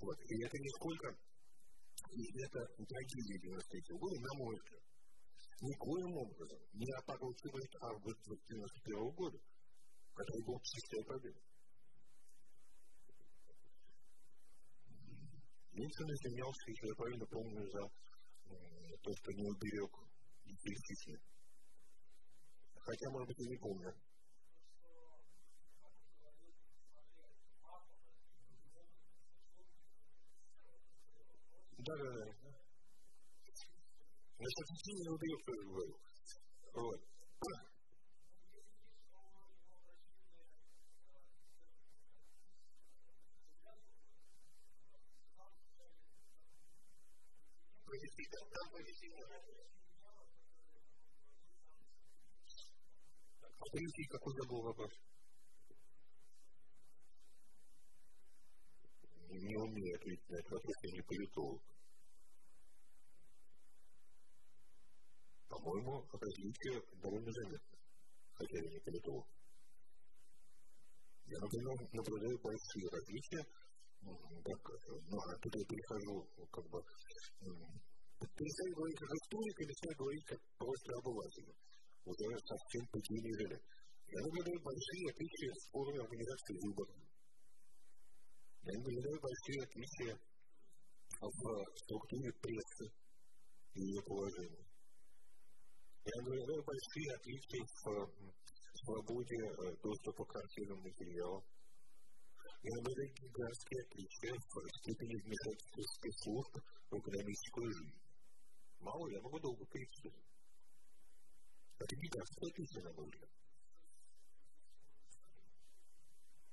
Вот. 0.00 0.16
И 0.24 0.34
это 0.42 0.56
не 0.56 0.70
сколько, 0.80 1.08
и 2.12 2.22
это 2.40 2.60
трагедия 2.88 3.38
93 3.38 3.98
года, 3.98 4.16
на 4.20 4.34
мой 4.38 4.56
взгляд, 4.56 4.82
никоим 5.60 6.12
образом 6.16 6.60
не 6.72 6.90
опорочивает 6.92 7.72
август 7.82 8.20
91 8.24 9.10
года, 9.12 9.38
который 10.14 10.44
был 10.44 10.60
чистой 10.62 11.04
победой. 11.04 11.47
Ельцин 15.78 16.10
извинялся, 16.10 16.70
если 16.70 16.88
я 16.88 16.94
правильно 16.94 17.26
помню, 17.26 17.62
за 17.70 17.82
то, 18.98 19.10
что 19.14 19.32
не 19.32 19.46
уберег 19.46 19.92
детей 20.44 21.16
Хотя, 22.80 23.10
может 23.10 23.28
быть, 23.28 23.38
и 23.38 23.48
не 23.48 23.56
помню. 23.58 23.94
Да, 31.78 31.94
да, 31.96 32.10
да. 32.12 32.24
Значит, 34.36 34.66
детей 34.74 34.96
не 34.98 35.08
убьет, 35.10 35.40
как 35.46 35.56
говорю. 35.64 35.96
Вот. 36.74 37.00
А 53.60 53.64
третий 53.70 54.04
какой 54.08 54.34
забыл 54.34 54.62
вопрос? 54.62 54.90
Не 59.28 59.56
умею 59.56 59.96
ответить 59.96 60.30
на 60.30 60.36
этот 60.36 60.52
вопрос, 60.52 60.74
я 60.84 60.92
не 60.92 61.02
политолог. 61.02 61.62
По-моему, 65.48 66.08
различие 66.12 66.82
довольно 67.02 67.32
заметно, 67.32 67.78
хотя 68.32 68.58
я 68.58 68.70
не 68.70 68.80
политолог. 68.80 69.26
Я, 71.26 71.38
например, 71.40 71.76
наблюдаю 71.92 72.38
большие 72.38 72.88
различия, 72.88 73.44
так, 74.00 74.60
ну, 75.10 75.18
а 75.18 75.38
тут 75.42 75.54
я 75.56 75.64
перехожу, 75.66 76.26
как 76.50 76.64
бы, 76.70 76.82
перестаю 78.26 78.74
говорить 78.74 78.98
как 78.98 79.10
историк 79.14 79.56
и 79.60 79.66
начинаю 79.66 79.96
говорить 79.98 80.26
как 80.26 80.40
просто 80.58 80.90
обыватель. 80.98 81.54
Уже 82.04 82.24
совсем 82.40 82.86
пути 82.90 83.14
не 83.14 83.32
жили. 83.38 83.58
Я 84.08 84.18
наблюдаю 84.24 84.58
большие 84.64 85.04
отличия 85.12 85.52
в 85.52 85.70
форме 85.70 86.00
организации 86.00 86.56
выборов. 86.64 86.96
Я 88.64 88.72
наблюдаю 88.78 89.20
большие 89.20 89.60
отличия 89.62 90.14
в 91.20 91.40
структуре 91.76 92.32
прессы 92.40 92.86
и 93.74 93.80
ее 93.80 94.02
положения. 94.02 94.66
Я 96.04 96.22
наблюдаю 96.22 96.64
большие 96.64 97.10
отличия 97.14 97.62
в 97.62 98.08
свободе 98.82 99.38
доступа 99.82 100.24
к 100.24 100.36
архивным 100.36 100.80
материалам. 100.80 101.44
Я 102.62 102.74
наблюдаю 102.76 103.08
гигантские 103.14 103.80
отличия 103.84 104.34
в 104.34 104.68
степени 104.80 105.14
вмешательства 105.22 105.82
спецслужб 105.94 106.54
в 106.90 106.98
экономическую 106.98 107.70
жизнь. 107.70 108.07
Мало, 108.80 109.08
я 109.10 109.20
могу 109.20 109.38
долго 109.40 109.64
перечислить. 109.66 110.14
Это 111.78 111.96
гигантская 111.96 112.50
отличие, 112.50 112.82
на 112.84 112.92
мой 112.92 113.06
взгляд. 113.06 113.30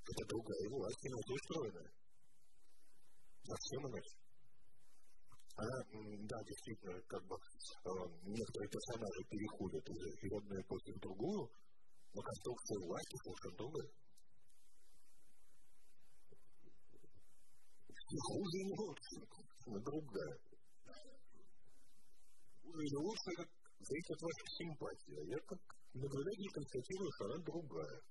Это 0.08 0.26
другая 0.28 0.68
власть, 0.70 1.06
иначе 1.06 1.32
устроенная. 1.32 1.92
Совсем 3.42 3.86
иначе 3.88 4.26
она, 5.56 5.78
да, 6.28 6.36
действительно, 6.44 7.00
как 7.08 7.24
бы 7.24 7.34
э, 7.34 7.90
некоторые 8.28 8.68
персонажи 8.68 9.22
переходят 9.30 9.88
из 9.88 10.32
одной 10.32 10.60
эпохи 10.60 10.92
в 10.92 11.00
другую, 11.00 11.50
но 12.12 12.20
конструкция 12.20 12.78
власти 12.84 13.16
совершенно 13.24 13.56
другая. 13.56 13.90
И 17.88 18.18
хуже 18.20 18.56
и 18.58 18.72
лучше, 18.76 19.16
другая. 19.80 20.45
Или 22.66 22.96
лучше, 22.96 23.30
это 23.38 23.48
зависит 23.80 24.10
от 24.10 24.22
вашей 24.22 24.48
симпатии. 24.58 25.16
А 25.16 25.24
я 25.24 25.38
как 25.46 25.58
наблюдатель 25.94 26.50
констатирую, 26.52 27.10
что 27.12 27.24
она 27.26 27.38
другая. 27.38 28.02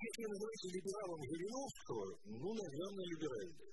если 0.00 0.24
вы 0.24 0.28
называете 0.28 0.68
либералом 0.68 1.22
Жириновского, 1.24 2.18
ну, 2.24 2.54
наверное, 2.54 3.06
либеральный. 3.06 3.68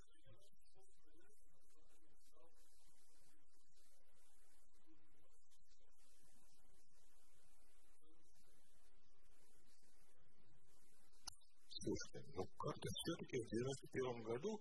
Слушайте, 11.86 12.17
ну 12.33 12.41
как-то 12.57 12.88
все-таки 12.89 13.38
в 13.38 13.45
91 13.45 14.23
году 14.25 14.57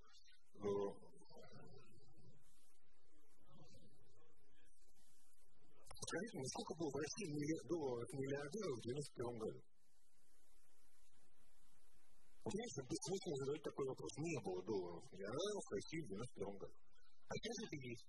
э, 0.61 0.69
Скажите 6.05 6.37
мне, 6.37 6.49
сколько 6.53 6.73
было 6.77 6.91
в 6.93 7.01
России 7.01 7.65
долларов 7.65 8.09
миллиардеров 8.13 8.77
в 8.77 8.85
91 8.85 9.39
году? 9.41 9.61
Понимаете, 12.45 12.81
бессмысленно 12.93 13.37
задать 13.41 13.63
такой 13.73 13.87
вопрос. 13.89 14.13
Не 14.21 14.37
было 14.45 14.61
долларов 14.69 15.03
миллиардеров 15.09 15.65
в 15.65 15.73
России 15.73 16.05
в 16.05 16.09
91 16.13 16.59
году. 16.61 16.77
А 17.25 17.33
сейчас 17.41 17.57
это 17.65 17.77
есть. 17.89 18.07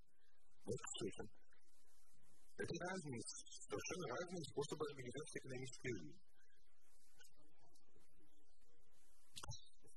Вот 0.68 0.76
слышим. 1.00 1.28
Это 2.60 2.74
разные, 2.84 3.22
совершенно 3.64 4.06
разные 4.12 4.44
способы 4.44 4.84
организации 4.92 5.40
экономической 5.40 5.92
жизни. 6.04 6.35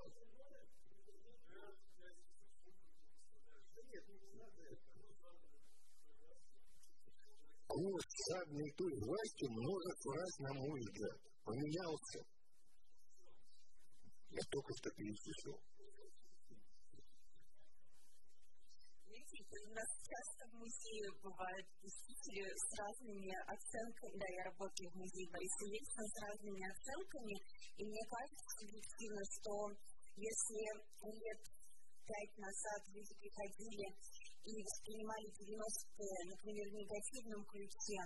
Ну, 0.00 0.30
Курс 7.66 8.06
жадной 8.28 8.70
той 8.76 8.92
власти 8.98 9.44
множество 9.48 10.14
раз, 10.16 10.38
на 10.38 10.52
мой 10.54 10.80
взгляд, 10.80 11.18
поменялся. 11.44 12.20
Я 14.30 14.42
только 14.50 14.72
что 14.74 14.90
перечислил. 14.90 15.58
Видите, 19.06 19.56
у 19.66 19.72
нас 19.74 19.90
часто 20.06 20.46
в 20.50 20.54
музее 20.54 21.10
бывают 21.22 21.66
посетители 21.80 22.46
с 22.46 22.68
разными 22.78 23.32
оценками, 23.46 24.18
да, 24.18 24.26
я 24.34 24.44
работаю 24.50 24.90
в 24.90 24.94
музее 24.96 25.30
Бориса 25.30 26.02
с 26.06 26.16
разными 26.22 26.62
оценками, 26.66 27.36
и 27.76 27.82
мне 27.86 28.04
кажется, 28.06 28.66
действительно, 28.66 29.24
что 29.24 29.52
если 30.16 30.62
лет 31.02 31.40
пять 32.06 32.34
назад 32.38 32.80
люди 32.90 33.14
приходили 33.14 33.86
и 34.44 34.52
воспринимали 34.62 35.26
90-е, 35.30 36.18
например, 36.32 36.66
в 36.70 36.78
негативном 36.80 37.44
ключе, 37.46 38.02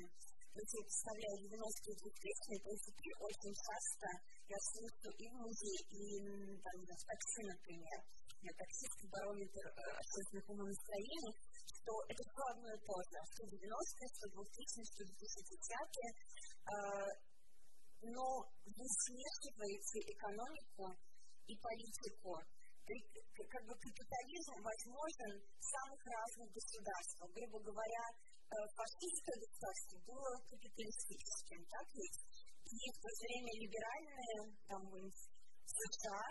но 0.55 0.61
я 0.61 0.83
представляю 0.85 1.37
90-е 1.51 1.95
2000 1.99 2.63
то 2.63 2.71
есть 2.71 2.87
теперь 2.87 3.15
очень 3.19 3.55
часто 3.55 4.07
я 4.47 4.59
слышу 4.61 5.09
и 5.19 5.25
в 5.27 5.35
музее, 5.41 5.81
и 5.89 6.21
там, 6.63 6.77
на 6.85 6.95
такси, 6.95 7.43
например, 7.43 7.99
на 8.45 8.53
таксистский 8.55 9.09
барометр 9.09 9.65
э, 9.67 9.81
общественных 9.99 10.47
умонастроений, 10.53 11.35
что 11.65 11.93
это 12.07 12.23
все 12.23 12.43
одно 12.53 12.69
и 12.71 12.81
то 12.85 12.97
же, 13.09 13.19
что 13.25 13.41
90-е, 13.51 14.07
что 14.15 14.25
2000-е, 14.37 14.85
что 14.85 15.01
2010-е, 15.11 16.11
э, 16.13 16.75
но 18.05 18.27
вы 18.69 18.85
смешиваете 18.85 19.99
экономику 20.13 20.93
и 21.47 21.55
политику. 21.57 22.41
Как 22.85 23.63
бы 23.65 23.75
капитализм 23.81 24.55
возможен 24.61 25.33
в 25.41 25.65
самых 25.65 26.01
разных 26.05 26.49
государствах. 26.53 27.29
Грубо 27.33 27.59
говоря, 27.61 28.05
э, 28.13 28.55
фашистское 28.77 29.37
государство 29.41 29.97
было 30.05 30.31
капиталистическим, 30.49 31.61
так 31.65 31.87
ведь? 31.97 32.19
И 32.65 32.77
в 32.93 32.99
то 33.01 33.09
же 33.09 33.23
время 33.25 33.53
либеральное, 33.61 34.37
там, 34.69 34.83
США, 35.65 36.27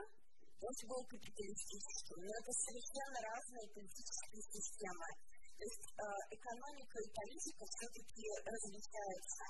тоже 0.61 0.81
было 0.87 1.03
капиталистическим. 1.09 2.17
Но 2.21 2.31
это 2.31 2.51
совершенно 2.53 3.19
разные 3.19 3.67
политические 3.73 4.43
системы. 4.53 5.09
То 5.57 5.63
есть 5.63 5.85
э, 5.89 6.03
экономика 6.37 6.97
и 7.01 7.09
политика 7.13 7.63
все-таки 7.65 8.25
различаются. 8.45 9.45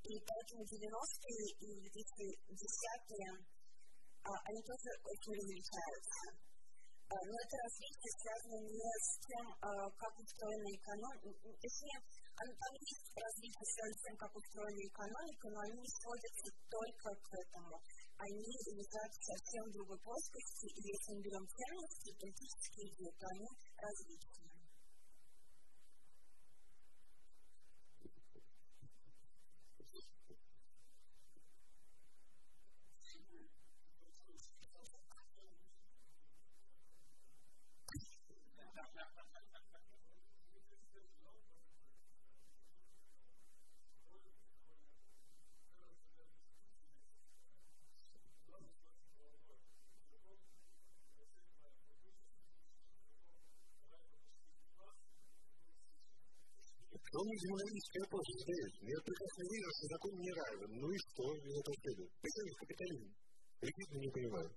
И 0.00 0.12
поэтому 0.24 0.64
90-е 0.64 1.46
и 1.60 1.68
2010-е 1.84 3.30
а, 3.30 3.49
они 4.28 4.60
тоже 4.62 4.90
очень 5.00 5.32
различаются. 5.32 6.50
А, 7.10 7.14
но 7.26 7.34
это 7.42 7.54
развитие 7.66 8.12
связано 8.22 8.58
не 8.70 8.90
с 9.02 9.08
тем, 9.26 9.46
а, 9.50 9.66
как 9.98 10.12
устроена 10.14 10.70
экономика, 10.70 11.26
точнее, 11.58 11.98
там 12.40 12.72
есть 12.86 13.10
развитие 13.18 13.66
связано 13.66 13.98
с 13.98 14.04
тем, 14.06 14.16
как 14.16 14.32
устроена 14.36 14.82
экономика, 14.86 15.46
но 15.50 15.58
они 15.60 15.82
сводятся 15.90 16.48
только 16.70 17.08
к 17.18 17.28
этому. 17.34 17.76
Они 18.16 18.52
лежат 18.78 19.10
в 19.10 19.24
совсем 19.26 19.64
другой 19.72 19.98
плоскости, 19.98 20.66
и 20.70 20.80
если 20.86 21.10
мы 21.16 21.20
берем 21.26 21.44
ценности, 21.50 22.20
политические 22.20 22.86
идеи, 22.94 23.12
то 23.18 23.26
они 23.26 23.48
различные. 23.74 24.49
Не 57.30 57.38
демонологический 57.38 58.00
вопрос 58.00 58.24
задает. 58.26 58.72
Я 58.82 58.98
прекрасно 59.06 59.42
вижу, 59.50 59.68
что 59.70 59.84
закон 59.94 60.12
не 60.18 60.32
равен. 60.34 60.70
Ну 60.82 60.86
и 60.90 60.98
что 60.98 61.24
из 61.38 61.54
этого 61.60 61.76
следует? 61.82 62.10
Почему 62.22 62.50
капитализм? 62.58 63.08
Репитно 63.60 63.96
не 63.98 64.10
понимаю. 64.10 64.50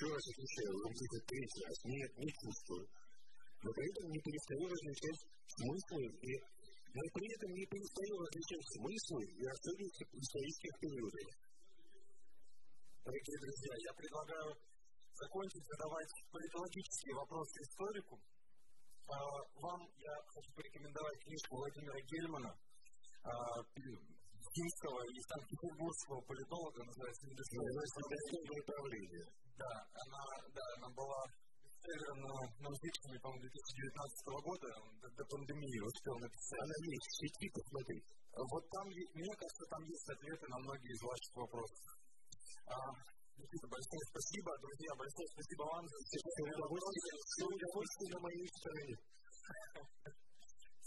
Еще 0.00 0.16
раз 0.16 0.24
отвечаю, 0.32 0.72
вам 0.80 0.92
будет 0.96 1.22
третий 1.28 1.62
раз. 1.68 1.76
Нет, 1.84 2.10
не 2.16 2.30
чувствую. 2.40 2.84
Но 3.60 3.68
при 3.76 3.84
этом 3.84 4.04
не 4.08 4.20
перестаю 4.24 4.64
различать 4.64 5.20
смыслы 5.60 6.02
и 6.24 6.32
но 6.90 7.02
при 7.14 7.22
этом 7.30 7.50
не 7.54 7.64
перестаю 7.70 8.18
различать 8.18 8.66
смыслы 8.74 9.22
и 9.22 9.44
особенности 9.46 10.02
исторических 10.10 10.72
периодов. 10.80 11.28
Дорогие 13.04 13.38
друзья, 13.38 13.72
я 13.78 13.92
предлагаю 13.94 14.50
закончить 15.14 15.66
задавать 15.70 16.10
политологические 16.32 17.14
вопросы 17.14 17.62
историку. 17.62 18.18
А, 19.06 19.14
вам 19.62 19.80
я 20.02 20.14
хочу 20.34 20.50
порекомендовать 20.50 21.18
книжку 21.22 21.56
Владимира 21.62 22.00
Гельмана 22.10 22.52
финского 24.50 24.98
и 25.06 25.18
санкт-петербургского 25.30 26.20
политолога, 26.26 26.82
называется 26.90 27.22
«Недостижимое 27.28 28.62
управление». 28.66 29.26
Да, 29.60 29.72
она, 29.92 30.24
да, 30.56 30.64
она 30.80 30.88
была 30.96 31.20
бестселлером 31.60 32.18
на 32.24 32.32
Музычном, 32.64 33.20
по-моему, 33.20 33.44
2019 33.44 34.40
года, 34.40 34.68
до, 35.04 35.24
пандемии 35.28 35.80
успел 35.84 36.16
написать. 36.16 36.60
Она 36.64 36.76
есть 36.80 37.10
сети, 37.20 37.46
посмотри. 37.52 38.00
Вот 38.32 38.64
там, 38.72 38.88
мне 38.88 39.34
кажется, 39.36 39.64
там 39.68 39.84
есть 39.84 40.08
ответы 40.08 40.46
на 40.48 40.58
многие 40.64 40.92
из 40.96 41.02
ваших 41.02 41.36
вопросов. 41.36 41.76
А, 42.72 42.88
Никита, 43.36 43.66
большое 43.68 44.04
спасибо, 44.08 44.48
друзья, 44.64 44.96
большое 44.96 45.28
спасибо 45.28 45.62
вам 45.68 45.84
за 45.88 45.98
все 46.08 47.44
удовольствие 47.44 48.08
на 48.16 48.20
моей 48.20 48.48
стороне. 48.48 48.96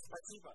Спасибо. 0.02 0.50